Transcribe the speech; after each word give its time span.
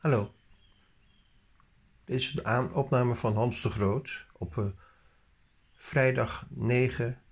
Hallo. 0.00 0.34
Dit 2.04 2.16
is 2.16 2.32
de 2.32 2.70
opname 2.72 3.16
van 3.16 3.34
Hans 3.34 3.62
de 3.62 3.70
Groot 3.70 4.26
op 4.32 4.58
eh, 4.58 4.66
vrijdag 5.72 6.46
9 6.48 7.22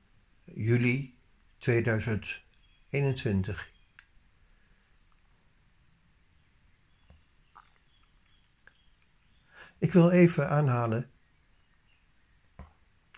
juli 0.45 1.19
2021. 1.59 3.71
Ik 9.79 9.93
wil 9.93 10.11
even 10.11 10.51
aanhalen 10.51 11.11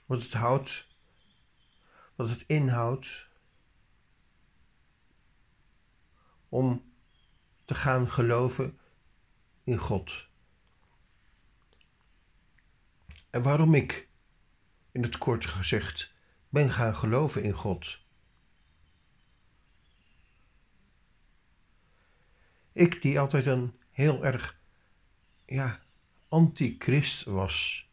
wat 0.06 0.22
het 0.22 0.32
houdt, 0.32 0.86
wat 2.14 2.30
het 2.30 2.44
inhoudt 2.46 3.28
om 6.48 6.92
te 7.64 7.74
gaan 7.74 8.10
geloven 8.10 8.78
in 9.70 9.78
God. 9.78 10.26
En 13.30 13.42
waarom 13.42 13.74
ik, 13.74 14.08
in 14.92 15.02
het 15.02 15.18
kort 15.18 15.46
gezegd, 15.46 16.12
ben 16.48 16.70
gaan 16.70 16.96
geloven 16.96 17.42
in 17.42 17.52
God. 17.52 17.98
Ik 22.72 23.02
die 23.02 23.20
altijd 23.20 23.46
een 23.46 23.78
heel 23.90 24.24
erg, 24.24 24.60
ja, 25.46 25.82
antichrist 26.28 27.24
was. 27.24 27.88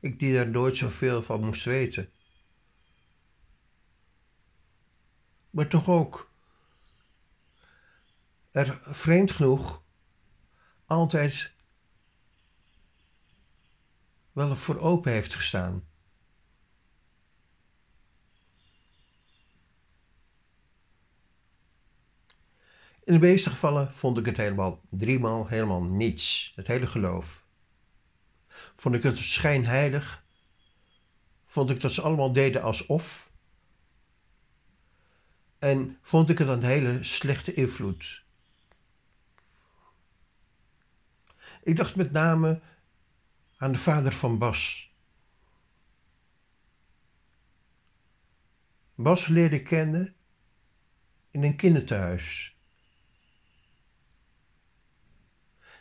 Ik 0.00 0.18
die 0.18 0.34
daar 0.34 0.48
nooit 0.48 0.76
zoveel 0.76 1.22
van 1.22 1.44
moest 1.44 1.64
weten. 1.64 2.12
Maar 5.50 5.68
toch 5.68 5.88
ook 5.88 6.31
er 8.52 8.78
vreemd 8.80 9.30
genoeg 9.30 9.82
altijd 10.86 11.52
wel 14.32 14.56
voor 14.56 14.78
open 14.78 15.12
heeft 15.12 15.34
gestaan. 15.34 15.86
In 23.04 23.12
de 23.14 23.18
meeste 23.18 23.50
gevallen 23.50 23.92
vond 23.92 24.18
ik 24.18 24.26
het 24.26 24.36
helemaal 24.36 24.80
driemaal 24.90 25.46
helemaal 25.46 25.82
niets, 25.82 26.52
het 26.54 26.66
hele 26.66 26.86
geloof. 26.86 27.46
Vond 28.76 28.94
ik 28.94 29.02
het 29.02 29.18
schijnheilig, 29.18 30.24
vond 31.44 31.70
ik 31.70 31.80
dat 31.80 31.92
ze 31.92 32.02
allemaal 32.02 32.32
deden 32.32 32.62
alsof, 32.62 33.30
en 35.58 35.98
vond 36.02 36.30
ik 36.30 36.38
het 36.38 36.48
een 36.48 36.62
hele 36.62 37.04
slechte 37.04 37.52
invloed. 37.52 38.24
Ik 41.62 41.76
dacht 41.76 41.96
met 41.96 42.12
name 42.12 42.60
aan 43.56 43.72
de 43.72 43.78
vader 43.78 44.12
van 44.12 44.38
Bas. 44.38 44.92
Bas 48.94 49.26
leerde 49.26 49.62
kennen 49.62 50.14
in 51.30 51.42
een 51.42 51.56
kinderthuis. 51.56 52.56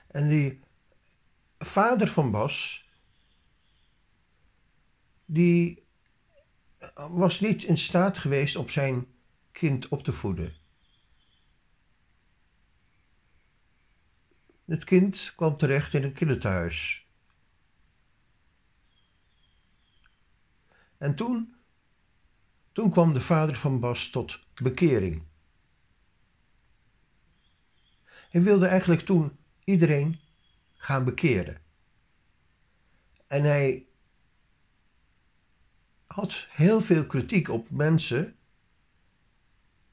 En 0.08 0.30
die 0.30 0.60
vader 1.58 2.08
van 2.08 2.32
Bas, 2.32 2.90
die 5.26 5.84
was 6.96 7.40
niet 7.40 7.64
in 7.64 7.78
staat 7.78 8.18
geweest 8.18 8.56
op 8.56 8.70
zijn 8.70 9.08
kind 9.52 9.88
op 9.88 10.04
te 10.04 10.14
voeden. 10.14 10.61
Het 14.72 14.84
kind 14.84 15.34
kwam 15.36 15.58
terecht 15.58 15.94
in 15.94 16.04
een 16.04 16.14
kinderthuis. 16.14 17.08
En 20.98 21.16
toen, 21.16 21.56
toen 22.72 22.90
kwam 22.90 23.14
de 23.14 23.22
vader 23.22 23.56
van 23.56 23.80
Bas 23.80 24.10
tot 24.10 24.40
bekering. 24.62 25.24
Hij 28.30 28.42
wilde 28.42 28.66
eigenlijk 28.66 29.02
toen 29.02 29.38
iedereen 29.64 30.20
gaan 30.74 31.06
bekeren. 31.06 31.62
En 33.28 33.44
hij 33.44 33.86
had 36.06 36.48
heel 36.50 36.82
veel 36.82 37.06
kritiek 37.06 37.50
op 37.50 37.70
mensen 37.70 38.36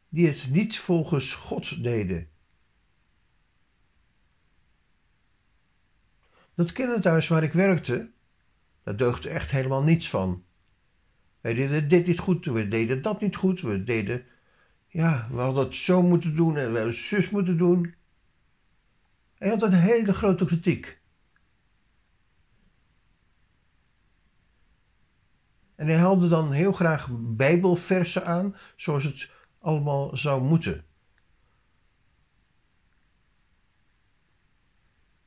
die 0.08 0.26
het 0.26 0.48
niet 0.50 0.78
volgens 0.78 1.34
God 1.34 1.82
deden. 1.82 2.30
Dat 6.58 6.72
kinderthuis 6.72 7.28
waar 7.28 7.42
ik 7.42 7.52
werkte, 7.52 8.10
daar 8.82 8.96
deugde 8.96 9.28
echt 9.28 9.50
helemaal 9.50 9.82
niets 9.82 10.10
van. 10.10 10.44
Wij 11.40 11.54
deden 11.54 11.88
dit 11.88 12.06
niet 12.06 12.18
goed, 12.18 12.44
we 12.44 12.68
deden 12.68 13.02
dat 13.02 13.20
niet 13.20 13.36
goed, 13.36 13.60
we 13.60 13.84
deden, 13.84 14.26
ja, 14.86 15.28
we 15.30 15.40
hadden 15.40 15.64
het 15.64 15.74
zo 15.74 16.02
moeten 16.02 16.34
doen 16.34 16.56
en 16.56 16.72
we 16.72 16.76
hadden 16.76 16.86
het 16.86 16.94
zus 16.94 17.30
moeten 17.30 17.56
doen. 17.56 17.94
Hij 19.34 19.48
had 19.48 19.62
een 19.62 19.72
hele 19.72 20.14
grote 20.14 20.44
kritiek. 20.44 21.00
En 25.74 25.86
hij 25.86 25.96
haalde 25.96 26.28
dan 26.28 26.52
heel 26.52 26.72
graag 26.72 27.08
Bijbelversen 27.12 28.26
aan, 28.26 28.54
zoals 28.76 29.04
het 29.04 29.30
allemaal 29.58 30.16
zou 30.16 30.42
moeten. 30.42 30.84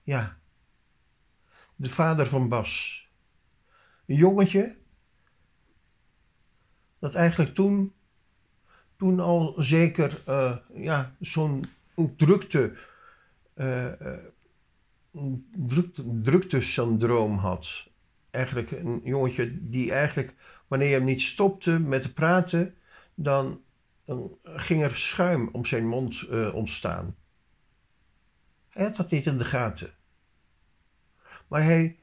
Ja, 0.03 0.40
de 1.81 1.89
vader 1.89 2.27
van 2.27 2.49
Bas. 2.49 3.05
Een 4.05 4.15
jongetje 4.15 4.77
dat 6.99 7.15
eigenlijk 7.15 7.55
toen, 7.55 7.93
toen 8.95 9.19
al 9.19 9.53
zeker 9.57 10.23
uh, 10.27 10.57
ja, 10.73 11.15
zo'n 11.19 11.65
drukte, 12.17 12.77
uh, 13.55 13.91
drukte, 15.67 16.21
druktesyndroom 16.21 17.37
had. 17.37 17.89
Eigenlijk 18.29 18.71
een 18.71 19.01
jongetje 19.03 19.69
die 19.69 19.91
eigenlijk, 19.91 20.35
wanneer 20.67 20.87
je 20.87 20.95
hem 20.95 21.05
niet 21.05 21.21
stopte 21.21 21.79
met 21.79 22.01
te 22.01 22.13
praten, 22.13 22.75
dan 23.15 23.61
dan 24.05 24.37
ging 24.41 24.83
er 24.83 24.95
schuim 24.95 25.49
om 25.51 25.65
zijn 25.65 25.87
mond 25.87 26.27
ontstaan. 26.53 27.15
Hij 28.69 28.83
had 28.83 28.95
dat 28.95 29.11
niet 29.11 29.25
in 29.25 29.37
de 29.37 29.45
gaten. 29.45 29.93
Maar 31.51 31.63
hij, 31.63 31.99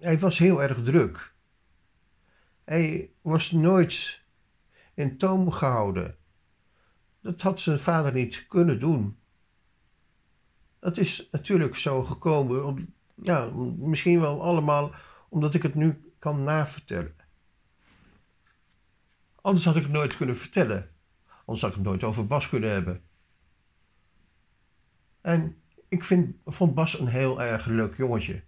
hij 0.00 0.18
was 0.18 0.38
heel 0.38 0.62
erg 0.62 0.82
druk. 0.82 1.34
Hij 2.64 3.10
was 3.22 3.50
nooit 3.50 4.22
in 4.94 5.16
toom 5.16 5.50
gehouden. 5.50 6.16
Dat 7.20 7.42
had 7.42 7.60
zijn 7.60 7.78
vader 7.78 8.12
niet 8.12 8.46
kunnen 8.48 8.80
doen. 8.80 9.18
Dat 10.78 10.96
is 10.96 11.28
natuurlijk 11.30 11.76
zo 11.76 12.04
gekomen, 12.04 12.66
om, 12.66 12.94
ja, 13.22 13.50
misschien 13.76 14.20
wel 14.20 14.42
allemaal 14.42 14.94
omdat 15.28 15.54
ik 15.54 15.62
het 15.62 15.74
nu 15.74 16.12
kan 16.18 16.42
navertellen. 16.42 17.16
Anders 19.40 19.64
had 19.64 19.76
ik 19.76 19.82
het 19.82 19.92
nooit 19.92 20.16
kunnen 20.16 20.36
vertellen. 20.36 20.90
Anders 21.38 21.60
had 21.60 21.70
ik 21.70 21.76
het 21.76 21.86
nooit 21.86 22.04
over 22.04 22.26
Bas 22.26 22.48
kunnen 22.48 22.70
hebben. 22.70 23.02
En 25.20 25.61
ik 25.92 26.04
vind, 26.04 26.36
vond 26.44 26.74
Bas 26.74 26.98
een 26.98 27.06
heel 27.06 27.42
erg 27.42 27.66
leuk 27.66 27.96
jongetje. 27.96 28.42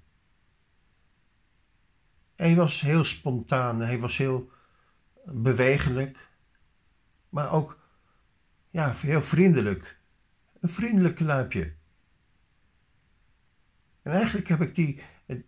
Hij 2.36 2.54
was 2.54 2.80
heel 2.80 3.04
spontaan, 3.04 3.80
hij 3.80 3.98
was 3.98 4.16
heel 4.16 4.50
bewegelijk, 5.24 6.28
maar 7.28 7.52
ook 7.52 7.78
ja, 8.70 8.92
heel 8.92 9.22
vriendelijk. 9.22 10.00
Een 10.60 10.68
vriendelijk 10.68 11.20
luipje. 11.20 11.74
En 14.02 14.12
eigenlijk 14.12 14.48
heb 14.48 14.60
ik 14.60 14.74
die 14.74 15.02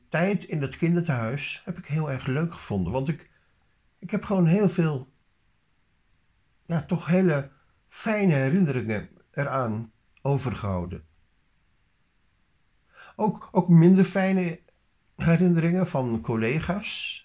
tijd 0.08 0.44
in 0.44 0.60
dat 0.60 0.76
kinderthuis 0.76 1.62
heb 1.64 1.78
ik 1.78 1.87
heel 1.87 2.10
erg 2.10 2.26
leuk 2.26 2.52
gevonden, 2.52 2.93
want 2.93 3.08
ik, 3.08 3.31
ik 3.98 4.10
heb 4.10 4.25
gewoon 4.25 4.46
heel 4.46 4.69
veel 4.69 5.12
ja, 6.66 6.82
toch 6.82 7.06
hele 7.06 7.50
fijne 7.88 8.34
herinneringen 8.34 9.08
eraan 9.31 9.93
overgehouden. 10.22 11.04
Ook, 13.16 13.48
ook 13.52 13.68
minder 13.68 14.04
fijne 14.04 14.60
herinneringen 15.16 15.86
van 15.86 16.20
collega's. 16.20 17.24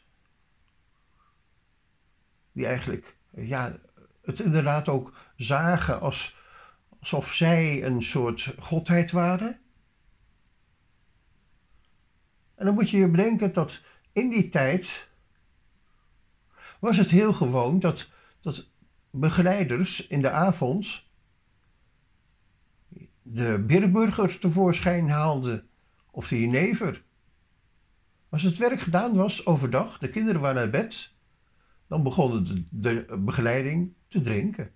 Die 2.52 2.66
eigenlijk 2.66 3.18
ja, 3.32 3.76
het 4.22 4.40
inderdaad 4.40 4.88
ook 4.88 5.14
zagen 5.36 6.00
als, 6.00 6.36
alsof 7.00 7.34
zij 7.34 7.86
een 7.86 8.04
soort 8.04 8.54
godheid 8.60 9.12
waren. 9.12 9.60
En 12.56 12.66
dan 12.66 12.74
moet 12.74 12.90
je 12.90 12.98
je 12.98 13.10
bedenken 13.10 13.54
dat 13.54 13.82
in 14.12 14.30
die 14.30 14.50
tijd 14.50 15.10
was 16.80 16.98
het 16.98 17.10
heel 17.10 17.34
gewoon 17.34 17.80
dat, 17.80 18.10
dat 18.42 18.70
begeleiders 19.10 20.08
in 20.08 20.22
de 20.22 20.30
avond 20.30 21.04
de 23.22 23.64
Birburger 23.68 24.40
tevoorschijn 24.40 25.10
haalde 25.10 25.70
of 26.12 26.28
de 26.28 26.40
jenever. 26.40 27.04
Als 28.30 28.42
het 28.42 28.58
werk 28.58 28.80
gedaan 28.80 29.16
was 29.16 29.46
overdag, 29.46 29.98
de 29.98 30.10
kinderen 30.10 30.42
waren 30.42 30.56
naar 30.56 30.70
bed, 30.70 31.14
dan 31.88 32.04
begon 32.04 32.44
de, 32.44 32.64
de 32.72 33.20
begeleiding 33.20 33.94
te 34.08 34.22
drinken. 34.22 34.74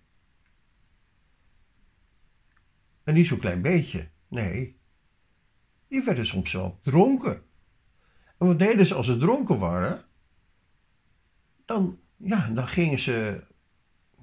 En 3.04 3.14
niet 3.14 3.28
zo'n 3.28 3.40
klein 3.40 3.62
beetje, 3.62 4.10
nee. 4.28 4.80
Die 5.88 6.04
werden 6.04 6.26
soms 6.26 6.52
wel 6.52 6.80
dronken. 6.82 7.44
En 8.38 8.48
wat 8.48 8.60
deden 8.60 8.86
ze 8.86 8.94
als 8.94 9.06
ze 9.06 9.18
dronken 9.18 9.60
waren? 9.60 10.06
Dan, 11.66 12.00
ja, 12.18 12.50
dan 12.50 12.68
gingen 12.68 13.00
ze 13.00 13.44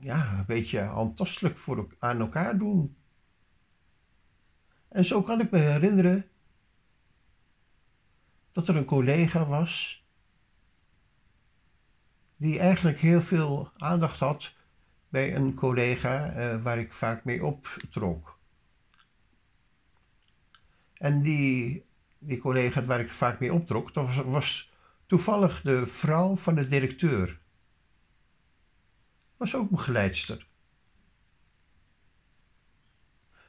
ja, 0.00 0.38
een 0.38 0.46
beetje 0.46 0.80
handtastelijk 0.80 1.58
voor, 1.58 1.94
aan 1.98 2.20
elkaar 2.20 2.58
doen. 2.58 2.96
En 4.88 5.04
zo 5.04 5.22
kan 5.22 5.40
ik 5.40 5.50
me 5.50 5.58
herinneren 5.58 6.30
dat 8.52 8.68
er 8.68 8.76
een 8.76 8.84
collega 8.84 9.46
was 9.46 10.04
die 12.36 12.58
eigenlijk 12.58 12.98
heel 12.98 13.22
veel 13.22 13.72
aandacht 13.76 14.18
had 14.18 14.54
bij 15.08 15.36
een 15.36 15.54
collega 15.54 16.30
eh, 16.30 16.62
waar 16.62 16.78
ik 16.78 16.92
vaak 16.92 17.24
mee 17.24 17.44
optrok. 17.44 18.38
En 20.92 21.22
die, 21.22 21.84
die 22.18 22.38
collega 22.38 22.84
waar 22.84 23.00
ik 23.00 23.10
vaak 23.10 23.40
mee 23.40 23.52
optrok, 23.52 23.94
dat 23.94 24.06
was, 24.06 24.16
was 24.16 24.72
toevallig 25.06 25.60
de 25.60 25.86
vrouw 25.86 26.36
van 26.36 26.54
de 26.54 26.66
directeur. 26.66 27.40
Was 29.36 29.54
ook 29.54 29.70
begeleidster. 29.70 30.46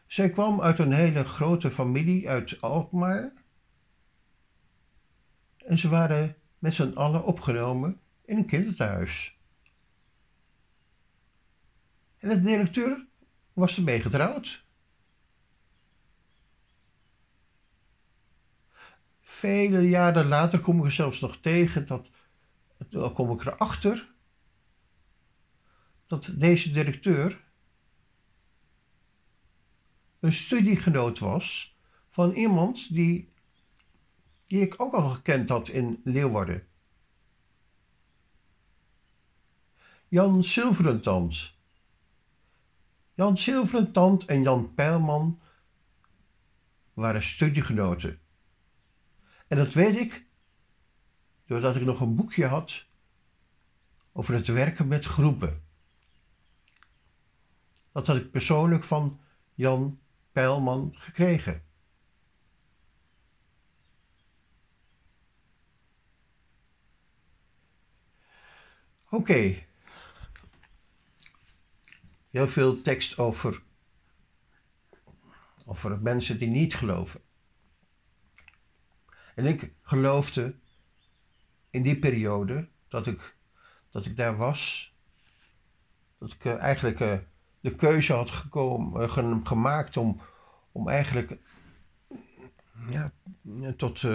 Zij 0.08 0.30
kwam 0.30 0.62
uit 0.62 0.80
een 0.80 0.92
hele 0.92 1.24
grote 1.24 1.72
familie 1.72 2.30
uit 2.30 2.62
Alkmaar. 2.62 3.34
En 5.66 5.78
ze 5.78 5.90
waren 5.90 6.36
met 6.60 6.74
z'n 6.74 6.94
allen 6.94 7.24
opgenomen 7.24 8.00
in 8.26 8.38
een 8.38 8.46
kinderthuis. 8.46 9.38
En 12.18 12.30
de 12.30 12.42
directeur 12.42 13.06
was 13.54 13.78
ermee 13.78 14.02
getrouwd. 14.02 14.66
Vele 19.20 19.90
jaren 19.90 20.28
later 20.28 20.60
kom 20.60 20.80
ik 20.80 20.86
er 20.86 20.92
zelfs 20.92 21.20
nog 21.20 21.38
tegen 21.38 21.86
dat, 21.86 22.10
dan 22.90 23.14
kom 23.14 23.32
ik 23.32 23.46
erachter, 23.46 24.14
dat 26.06 26.34
deze 26.38 26.72
directeur 26.72 27.44
een 30.20 30.34
studiegenoot 30.34 31.20
was 31.20 31.78
van 32.08 32.32
iemand 32.32 32.94
die, 32.94 33.33
die 34.46 34.62
ik 34.62 34.82
ook 34.82 34.94
al 34.94 35.10
gekend 35.10 35.50
had 35.50 35.70
in 35.70 36.02
Leeuwarden. 36.04 36.68
Jan 40.08 40.44
Zilverentand. 40.44 41.54
Jan 43.14 43.38
Zilverentand 43.38 44.26
en 44.26 44.42
Jan 44.42 44.74
Peilman 44.74 45.42
waren 46.94 47.24
studiegenoten. 47.24 48.20
En 49.48 49.58
dat 49.58 49.74
weet 49.74 49.96
ik 49.96 50.26
doordat 51.46 51.76
ik 51.76 51.82
nog 51.82 52.00
een 52.00 52.16
boekje 52.16 52.46
had 52.46 52.86
over 54.12 54.34
het 54.34 54.48
werken 54.48 54.88
met 54.88 55.06
groepen. 55.06 55.64
Dat 57.92 58.08
had 58.08 58.16
ik 58.16 58.32
persoonlijk 58.32 58.84
van 58.84 59.20
Jan 59.54 60.00
Pijlman 60.32 60.96
gekregen. 60.98 61.64
Oké. 69.14 69.56
Heel 72.30 72.48
veel 72.48 72.82
tekst 72.82 73.18
over, 73.18 73.62
over 75.66 76.02
mensen 76.02 76.40
die 76.40 76.48
niet 76.48 76.76
geloven. 76.76 77.22
En 79.36 79.46
ik 79.46 79.74
geloofde 79.82 80.56
in 81.70 81.84
die 81.84 82.00
periode 82.00 82.70
dat 82.88 83.08
ik, 83.08 83.36
dat 83.92 84.06
ik 84.06 84.18
daar 84.18 84.38
was, 84.38 84.94
dat 86.18 86.32
ik 86.32 86.46
uh, 86.46 86.58
eigenlijk 86.58 87.00
uh, 87.00 87.18
de 87.60 87.76
keuze 87.76 88.14
had 88.14 88.32
gekomen, 88.32 89.02
uh, 89.02 89.44
gemaakt 89.44 89.98
om, 89.98 90.22
om 90.72 90.90
eigenlijk 90.90 91.38
ja, 92.90 93.14
tot, 93.78 94.06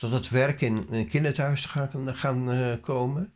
tot 0.00 0.12
het 0.12 0.28
werk 0.28 0.60
in 0.60 0.86
een 0.90 1.08
kinderthuis 1.08 1.64
gaan, 1.64 2.14
gaan 2.14 2.80
komen. 2.80 3.32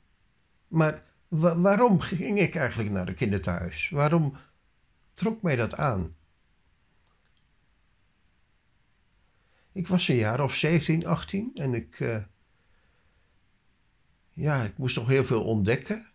Maar 0.69 1.03
wa 1.29 1.59
waarom 1.59 2.01
ging 2.01 2.39
ik 2.39 2.55
eigenlijk 2.55 2.91
naar 2.91 3.07
de 3.07 3.15
kinderthuis? 3.15 3.89
Waarom 3.89 4.37
trok 5.15 5.43
mij 5.43 5.57
dat 5.57 5.75
aan? 5.75 6.17
Ik 9.73 9.89
was 9.89 10.09
een 10.09 10.17
jaar 10.17 10.43
of 10.43 10.55
17, 10.55 11.07
18 11.07 11.51
en 11.55 11.75
ik, 11.75 12.01
uh, 12.01 12.23
ja, 14.31 14.63
ik 14.63 14.79
moest 14.79 14.97
nog 14.97 15.09
heel 15.09 15.25
veel 15.25 15.45
ontdekken. 15.45 16.07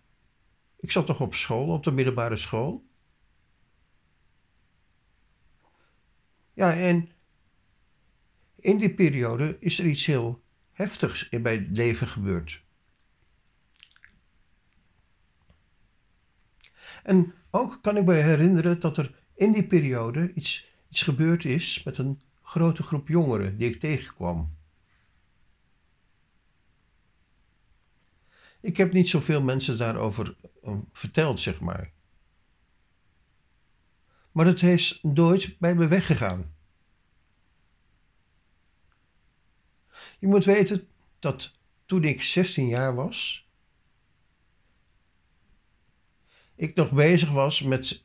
Ik 0.79 0.91
zat 0.91 1.07
nog 1.07 1.21
op 1.21 1.35
school, 1.35 1.67
op 1.73 1.83
de 1.83 1.91
middelbare 1.91 2.37
school. 2.37 2.87
Ja, 6.53 6.73
en 6.73 7.09
in 8.59 8.77
die 8.77 8.93
periode 8.93 9.57
is 9.59 9.79
er 9.79 9.85
iets 9.85 10.05
heel 10.05 10.43
heftigs 10.71 11.29
in 11.29 11.41
mijn 11.41 11.69
leven 11.73 12.07
gebeurd. 12.07 12.63
En 17.03 17.33
ook 17.49 17.79
kan 17.81 17.97
ik 17.97 18.05
me 18.05 18.13
herinneren 18.13 18.79
dat 18.79 18.97
er 18.97 19.23
in 19.35 19.51
die 19.51 19.67
periode 19.67 20.33
iets, 20.33 20.71
iets 20.89 21.01
gebeurd 21.01 21.45
is 21.45 21.83
met 21.83 21.97
een 21.97 22.21
grote 22.41 22.83
groep 22.83 23.07
jongeren 23.07 23.57
die 23.57 23.69
ik 23.69 23.79
tegenkwam. 23.79 24.57
Ik 28.61 28.77
heb 28.77 28.93
niet 28.93 29.09
zoveel 29.09 29.41
mensen 29.41 29.77
daarover 29.77 30.35
uh, 30.65 30.73
verteld, 30.91 31.39
zeg 31.41 31.59
maar. 31.59 31.91
Maar 34.31 34.45
het 34.45 34.63
is 34.63 34.99
nooit 35.01 35.55
bij 35.59 35.75
me 35.75 35.87
weggegaan. 35.87 36.53
Je 40.19 40.27
moet 40.27 40.45
weten 40.45 40.87
dat 41.19 41.55
toen 41.85 42.03
ik 42.03 42.21
16 42.21 42.67
jaar 42.67 42.95
was, 42.95 43.47
ik 46.55 46.75
nog 46.75 46.91
bezig 46.91 47.31
was 47.31 47.61
met, 47.61 48.03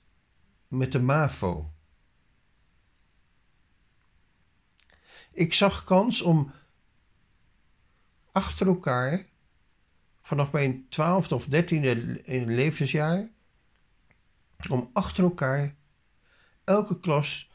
met 0.69 0.93
de 0.93 1.01
MAVO. 1.01 1.73
Ik 5.33 5.55
zag 5.55 5.85
kans 5.85 6.23
om 6.23 6.53
achter 8.33 8.67
elkaar, 8.67 9.27
vanaf 10.21 10.53
mijn 10.53 10.89
twaalfde 10.89 11.35
of 11.35 11.47
dertiende 11.47 12.23
levensjaar, 12.47 13.29
om 14.69 14.91
achter 14.93 15.25
elkaar 15.25 15.75
elke 16.65 17.01
klas 17.01 17.51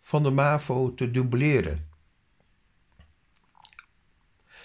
van 0.00 0.22
de 0.22 0.30
MAVO 0.30 0.94
te 0.94 1.10
dubleren. 1.10 1.88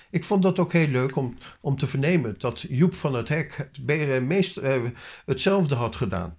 Ik 0.10 0.24
vond 0.24 0.44
dat 0.44 0.60
ook 0.60 0.74
heel 0.74 0.88
leuk 0.88 1.16
om, 1.16 1.38
om 1.62 1.78
te 1.78 1.88
vernemen 1.88 2.39
dat 2.39 2.62
Joep 2.62 2.94
van 2.94 3.13
het 3.13 3.30
Hek 3.30 3.70
het 3.86 4.24
meest, 4.24 4.58
uh, 4.58 4.89
hetzelfde 5.25 5.75
had 5.75 5.96
gedaan. 5.96 6.38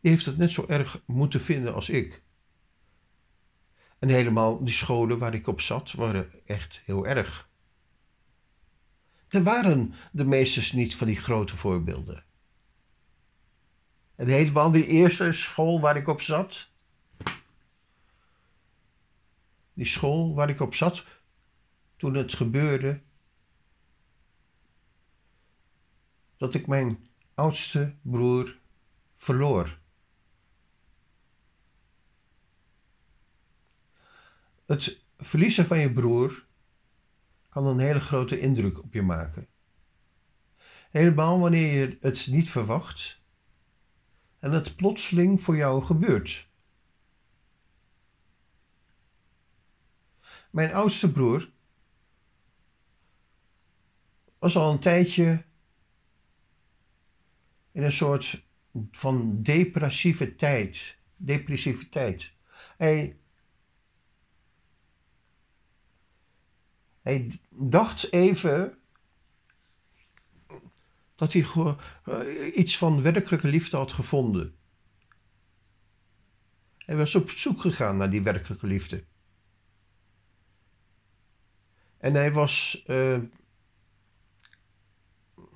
Die 0.00 0.10
heeft 0.10 0.26
het 0.26 0.36
net 0.36 0.50
zo 0.50 0.64
erg 0.68 1.02
moeten 1.06 1.40
vinden 1.40 1.74
als 1.74 1.88
ik. 1.88 2.22
En 3.98 4.08
helemaal 4.08 4.64
die 4.64 4.74
scholen 4.74 5.18
waar 5.18 5.34
ik 5.34 5.46
op 5.46 5.60
zat 5.60 5.92
waren 5.92 6.30
echt 6.44 6.82
heel 6.84 7.06
erg. 7.06 7.48
Er 9.28 9.42
waren 9.42 9.94
de 10.12 10.24
meesters 10.24 10.72
niet 10.72 10.96
van 10.96 11.06
die 11.06 11.16
grote 11.16 11.56
voorbeelden. 11.56 12.24
En 14.14 14.26
helemaal 14.26 14.70
die 14.70 14.86
eerste 14.86 15.32
school 15.32 15.80
waar 15.80 15.96
ik 15.96 16.08
op 16.08 16.20
zat, 16.22 16.68
die 19.74 19.86
school 19.86 20.34
waar 20.34 20.48
ik 20.48 20.60
op 20.60 20.74
zat, 20.74 21.04
toen 22.00 22.14
het 22.14 22.34
gebeurde 22.34 23.00
dat 26.36 26.54
ik 26.54 26.66
mijn 26.66 27.06
oudste 27.34 27.96
broer 28.02 28.58
verloor. 29.14 29.78
Het 34.66 35.02
verliezen 35.18 35.66
van 35.66 35.78
je 35.78 35.92
broer 35.92 36.46
kan 37.48 37.66
een 37.66 37.78
hele 37.78 38.00
grote 38.00 38.40
indruk 38.40 38.82
op 38.82 38.94
je 38.94 39.02
maken. 39.02 39.46
Helemaal 40.90 41.38
wanneer 41.38 41.80
je 41.80 41.96
het 42.00 42.26
niet 42.26 42.50
verwacht 42.50 43.20
en 44.38 44.52
het 44.52 44.76
plotseling 44.76 45.40
voor 45.40 45.56
jou 45.56 45.84
gebeurt. 45.84 46.48
Mijn 50.50 50.74
oudste 50.74 51.12
broer 51.12 51.50
was 54.40 54.56
al 54.56 54.72
een 54.72 54.78
tijdje 54.78 55.44
in 57.72 57.82
een 57.82 57.92
soort 57.92 58.42
van 58.90 59.42
depressieve 59.42 60.34
tijd. 60.34 60.98
Depressiviteit. 61.16 62.32
Hij, 62.76 63.16
hij 67.02 67.40
dacht 67.50 68.12
even 68.12 68.78
dat 71.14 71.32
hij 71.32 71.46
uh, 72.06 72.56
iets 72.56 72.78
van 72.78 73.02
werkelijke 73.02 73.48
liefde 73.48 73.76
had 73.76 73.92
gevonden. 73.92 74.54
Hij 76.78 76.96
was 76.96 77.14
op 77.14 77.30
zoek 77.30 77.60
gegaan 77.60 77.96
naar 77.96 78.10
die 78.10 78.22
werkelijke 78.22 78.66
liefde. 78.66 79.04
En 81.98 82.14
hij 82.14 82.32
was 82.32 82.82
uh, 82.86 83.18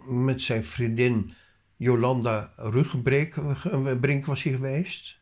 met 0.06 0.42
zijn 0.42 0.64
vriendin 0.64 1.32
Jolanda 1.76 2.50
Ruggenbrink 2.56 4.26
was 4.26 4.42
hij 4.42 4.52
geweest. 4.52 5.18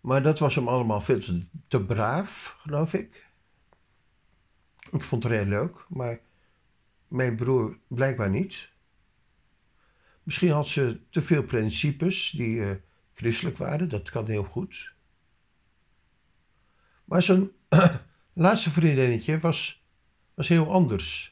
Maar 0.00 0.22
dat 0.22 0.38
was 0.38 0.54
hem 0.54 0.68
allemaal 0.68 1.00
veel 1.00 1.20
te, 1.68 1.84
braaf, 1.84 2.56
geloof 2.58 2.94
ik. 2.94 3.26
Ik 4.90 5.04
vond 5.04 5.22
het 5.22 5.32
heel 5.32 5.44
leuk, 5.44 5.86
maar 5.88 6.20
mijn 7.08 7.36
broer 7.36 7.78
blijkbaar 7.88 8.30
niet. 8.30 8.70
Misschien 10.22 10.50
had 10.50 10.68
ze 10.68 11.00
te 11.10 11.20
veel 11.20 11.42
principes 11.42 12.30
die 12.30 12.54
uh, 12.56 12.70
christelijk 13.12 13.56
waren, 13.56 13.88
dat 13.88 14.10
kan 14.10 14.26
heel 14.26 14.44
goed. 14.44 14.94
Maar 17.04 17.22
zijn 17.22 17.50
laatste 18.32 18.70
vriendinnetje 18.70 19.38
was, 19.38 19.84
was 20.34 20.48
heel 20.48 20.72
anders. 20.72 21.31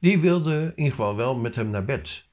Die 0.00 0.18
wilde 0.18 0.72
in 0.74 0.90
geval 0.90 1.16
wel 1.16 1.38
met 1.38 1.54
hem 1.54 1.70
naar 1.70 1.84
bed. 1.84 2.28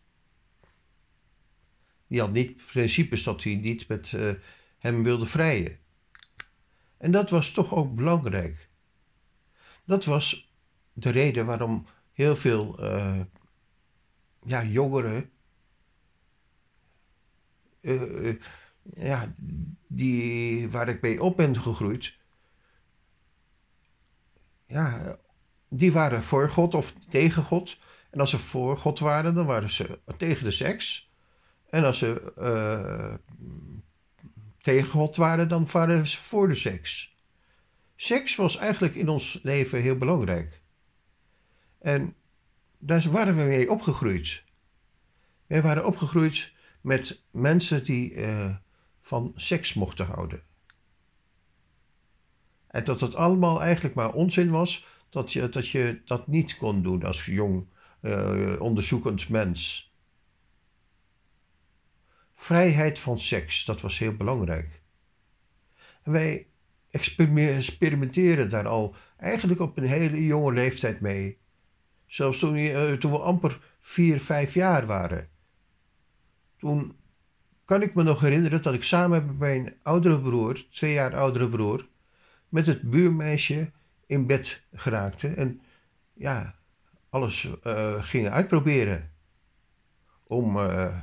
Die 2.07 2.19
had 2.19 2.31
niet 2.31 2.65
principes 2.65 3.23
dat 3.23 3.43
hij 3.43 3.55
niet 3.55 3.87
met 3.87 4.11
uh, 4.11 4.33
hem 4.77 5.03
wilde 5.03 5.25
vrijen. 5.25 5.79
En 6.97 7.11
dat 7.11 7.29
was 7.29 7.51
toch 7.51 7.73
ook 7.73 7.95
belangrijk. 7.95 8.69
Dat 9.85 10.05
was 10.05 10.51
de 10.93 11.09
reden 11.09 11.45
waarom 11.45 11.85
heel 12.11 12.35
veel 12.35 12.83
uh, 12.83 13.21
ja, 14.43 14.63
jongeren, 14.63 15.29
uh, 17.81 18.35
ja, 18.95 19.33
die, 19.87 20.69
waar 20.69 20.87
ik 20.87 21.01
mee 21.01 21.23
op 21.23 21.37
ben 21.37 21.61
gegroeid, 21.61 22.17
ja, 24.65 25.17
die 25.69 25.91
waren 25.91 26.23
voor 26.23 26.49
God 26.49 26.73
of 26.73 26.93
tegen 27.09 27.43
God. 27.43 27.77
En 28.09 28.19
als 28.19 28.29
ze 28.29 28.37
voor 28.37 28.77
God 28.77 28.99
waren, 28.99 29.35
dan 29.35 29.45
waren 29.45 29.71
ze 29.71 29.99
tegen 30.17 30.43
de 30.43 30.51
seks. 30.51 31.11
En 31.69 31.83
als 31.83 31.97
ze 31.97 32.33
uh, 32.37 33.13
tegen 34.59 34.89
God 34.89 35.15
waren, 35.15 35.47
dan 35.47 35.67
waren 35.71 36.07
ze 36.07 36.17
voor 36.17 36.47
de 36.47 36.55
seks. 36.55 37.15
Seks 37.95 38.35
was 38.35 38.57
eigenlijk 38.57 38.95
in 38.95 39.09
ons 39.09 39.39
leven 39.43 39.81
heel 39.81 39.97
belangrijk. 39.97 40.61
En 41.79 42.15
daar 42.77 43.09
waren 43.11 43.37
we 43.37 43.43
mee 43.43 43.71
opgegroeid. 43.71 44.43
Wij 45.47 45.61
waren 45.61 45.85
opgegroeid 45.85 46.51
met 46.81 47.21
mensen 47.31 47.83
die 47.83 48.11
uh, 48.11 48.55
van 48.99 49.31
seks 49.35 49.73
mochten 49.73 50.05
houden. 50.05 50.43
En 52.67 52.83
dat 52.83 52.99
het 52.99 53.15
allemaal 53.15 53.61
eigenlijk 53.61 53.95
maar 53.95 54.13
onzin 54.13 54.49
was 54.49 54.85
dat 55.17 55.33
je 55.33 55.49
dat, 55.49 55.69
je 55.69 56.01
dat 56.05 56.27
niet 56.27 56.57
kon 56.57 56.81
doen 56.81 57.03
als 57.03 57.25
jong 57.25 57.65
uh, 58.01 58.55
onderzoekend 58.59 59.29
mens. 59.29 59.91
Vrijheid 62.35 62.99
van 62.99 63.19
seks, 63.19 63.65
dat 63.65 63.81
was 63.81 63.97
heel 63.97 64.15
belangrijk. 64.15 64.81
Wij 66.03 66.47
experimenteren 66.91 68.49
daar 68.49 68.67
al 68.67 68.95
eigenlijk 69.17 69.59
op 69.59 69.77
een 69.77 69.87
hele 69.87 70.25
jonge 70.25 70.53
leeftijd 70.53 71.01
mee. 71.01 71.37
Zelfs 72.05 72.39
toen, 72.39 72.55
uh, 72.55 72.93
toen 72.93 73.11
we 73.11 73.19
amper 73.19 73.59
vier, 73.79 74.19
vijf 74.19 74.53
jaar 74.53 74.85
waren. 74.85 75.29
Toen 76.57 76.95
kan 77.65 77.81
ik 77.81 77.93
me 77.93 78.03
nog 78.03 78.19
herinneren 78.19 78.61
dat 78.61 78.73
ik 78.73 78.83
samen 78.83 79.25
met 79.25 79.37
mijn 79.37 79.73
oudere 79.83 80.21
broer, 80.21 80.65
twee 80.71 80.93
jaar 80.93 81.15
oudere 81.15 81.49
broer, 81.49 81.87
met 82.49 82.65
het 82.65 82.81
buurmeisje 82.81 83.71
in 84.07 84.25
bed 84.25 84.61
geraakte. 84.73 85.27
En 85.27 85.61
ja, 86.13 86.55
alles 87.09 87.49
uh, 87.63 88.03
gingen 88.03 88.31
uitproberen. 88.31 89.11
Om, 90.23 90.57
uh, 90.57 90.97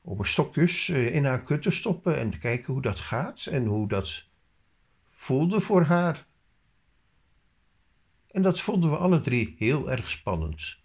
om 0.00 0.24
stokjes 0.24 0.88
in 0.88 1.24
haar 1.24 1.42
kut 1.42 1.62
te 1.62 1.70
stoppen 1.70 2.18
en 2.18 2.30
te 2.30 2.38
kijken 2.38 2.72
hoe 2.72 2.82
dat 2.82 3.00
gaat 3.00 3.46
en 3.46 3.66
hoe 3.66 3.88
dat 3.88 4.24
voelde 5.08 5.60
voor 5.60 5.82
haar. 5.82 6.26
En 8.30 8.42
dat 8.42 8.60
vonden 8.60 8.90
we 8.90 8.96
alle 8.96 9.20
drie 9.20 9.54
heel 9.58 9.90
erg 9.90 10.10
spannend. 10.10 10.76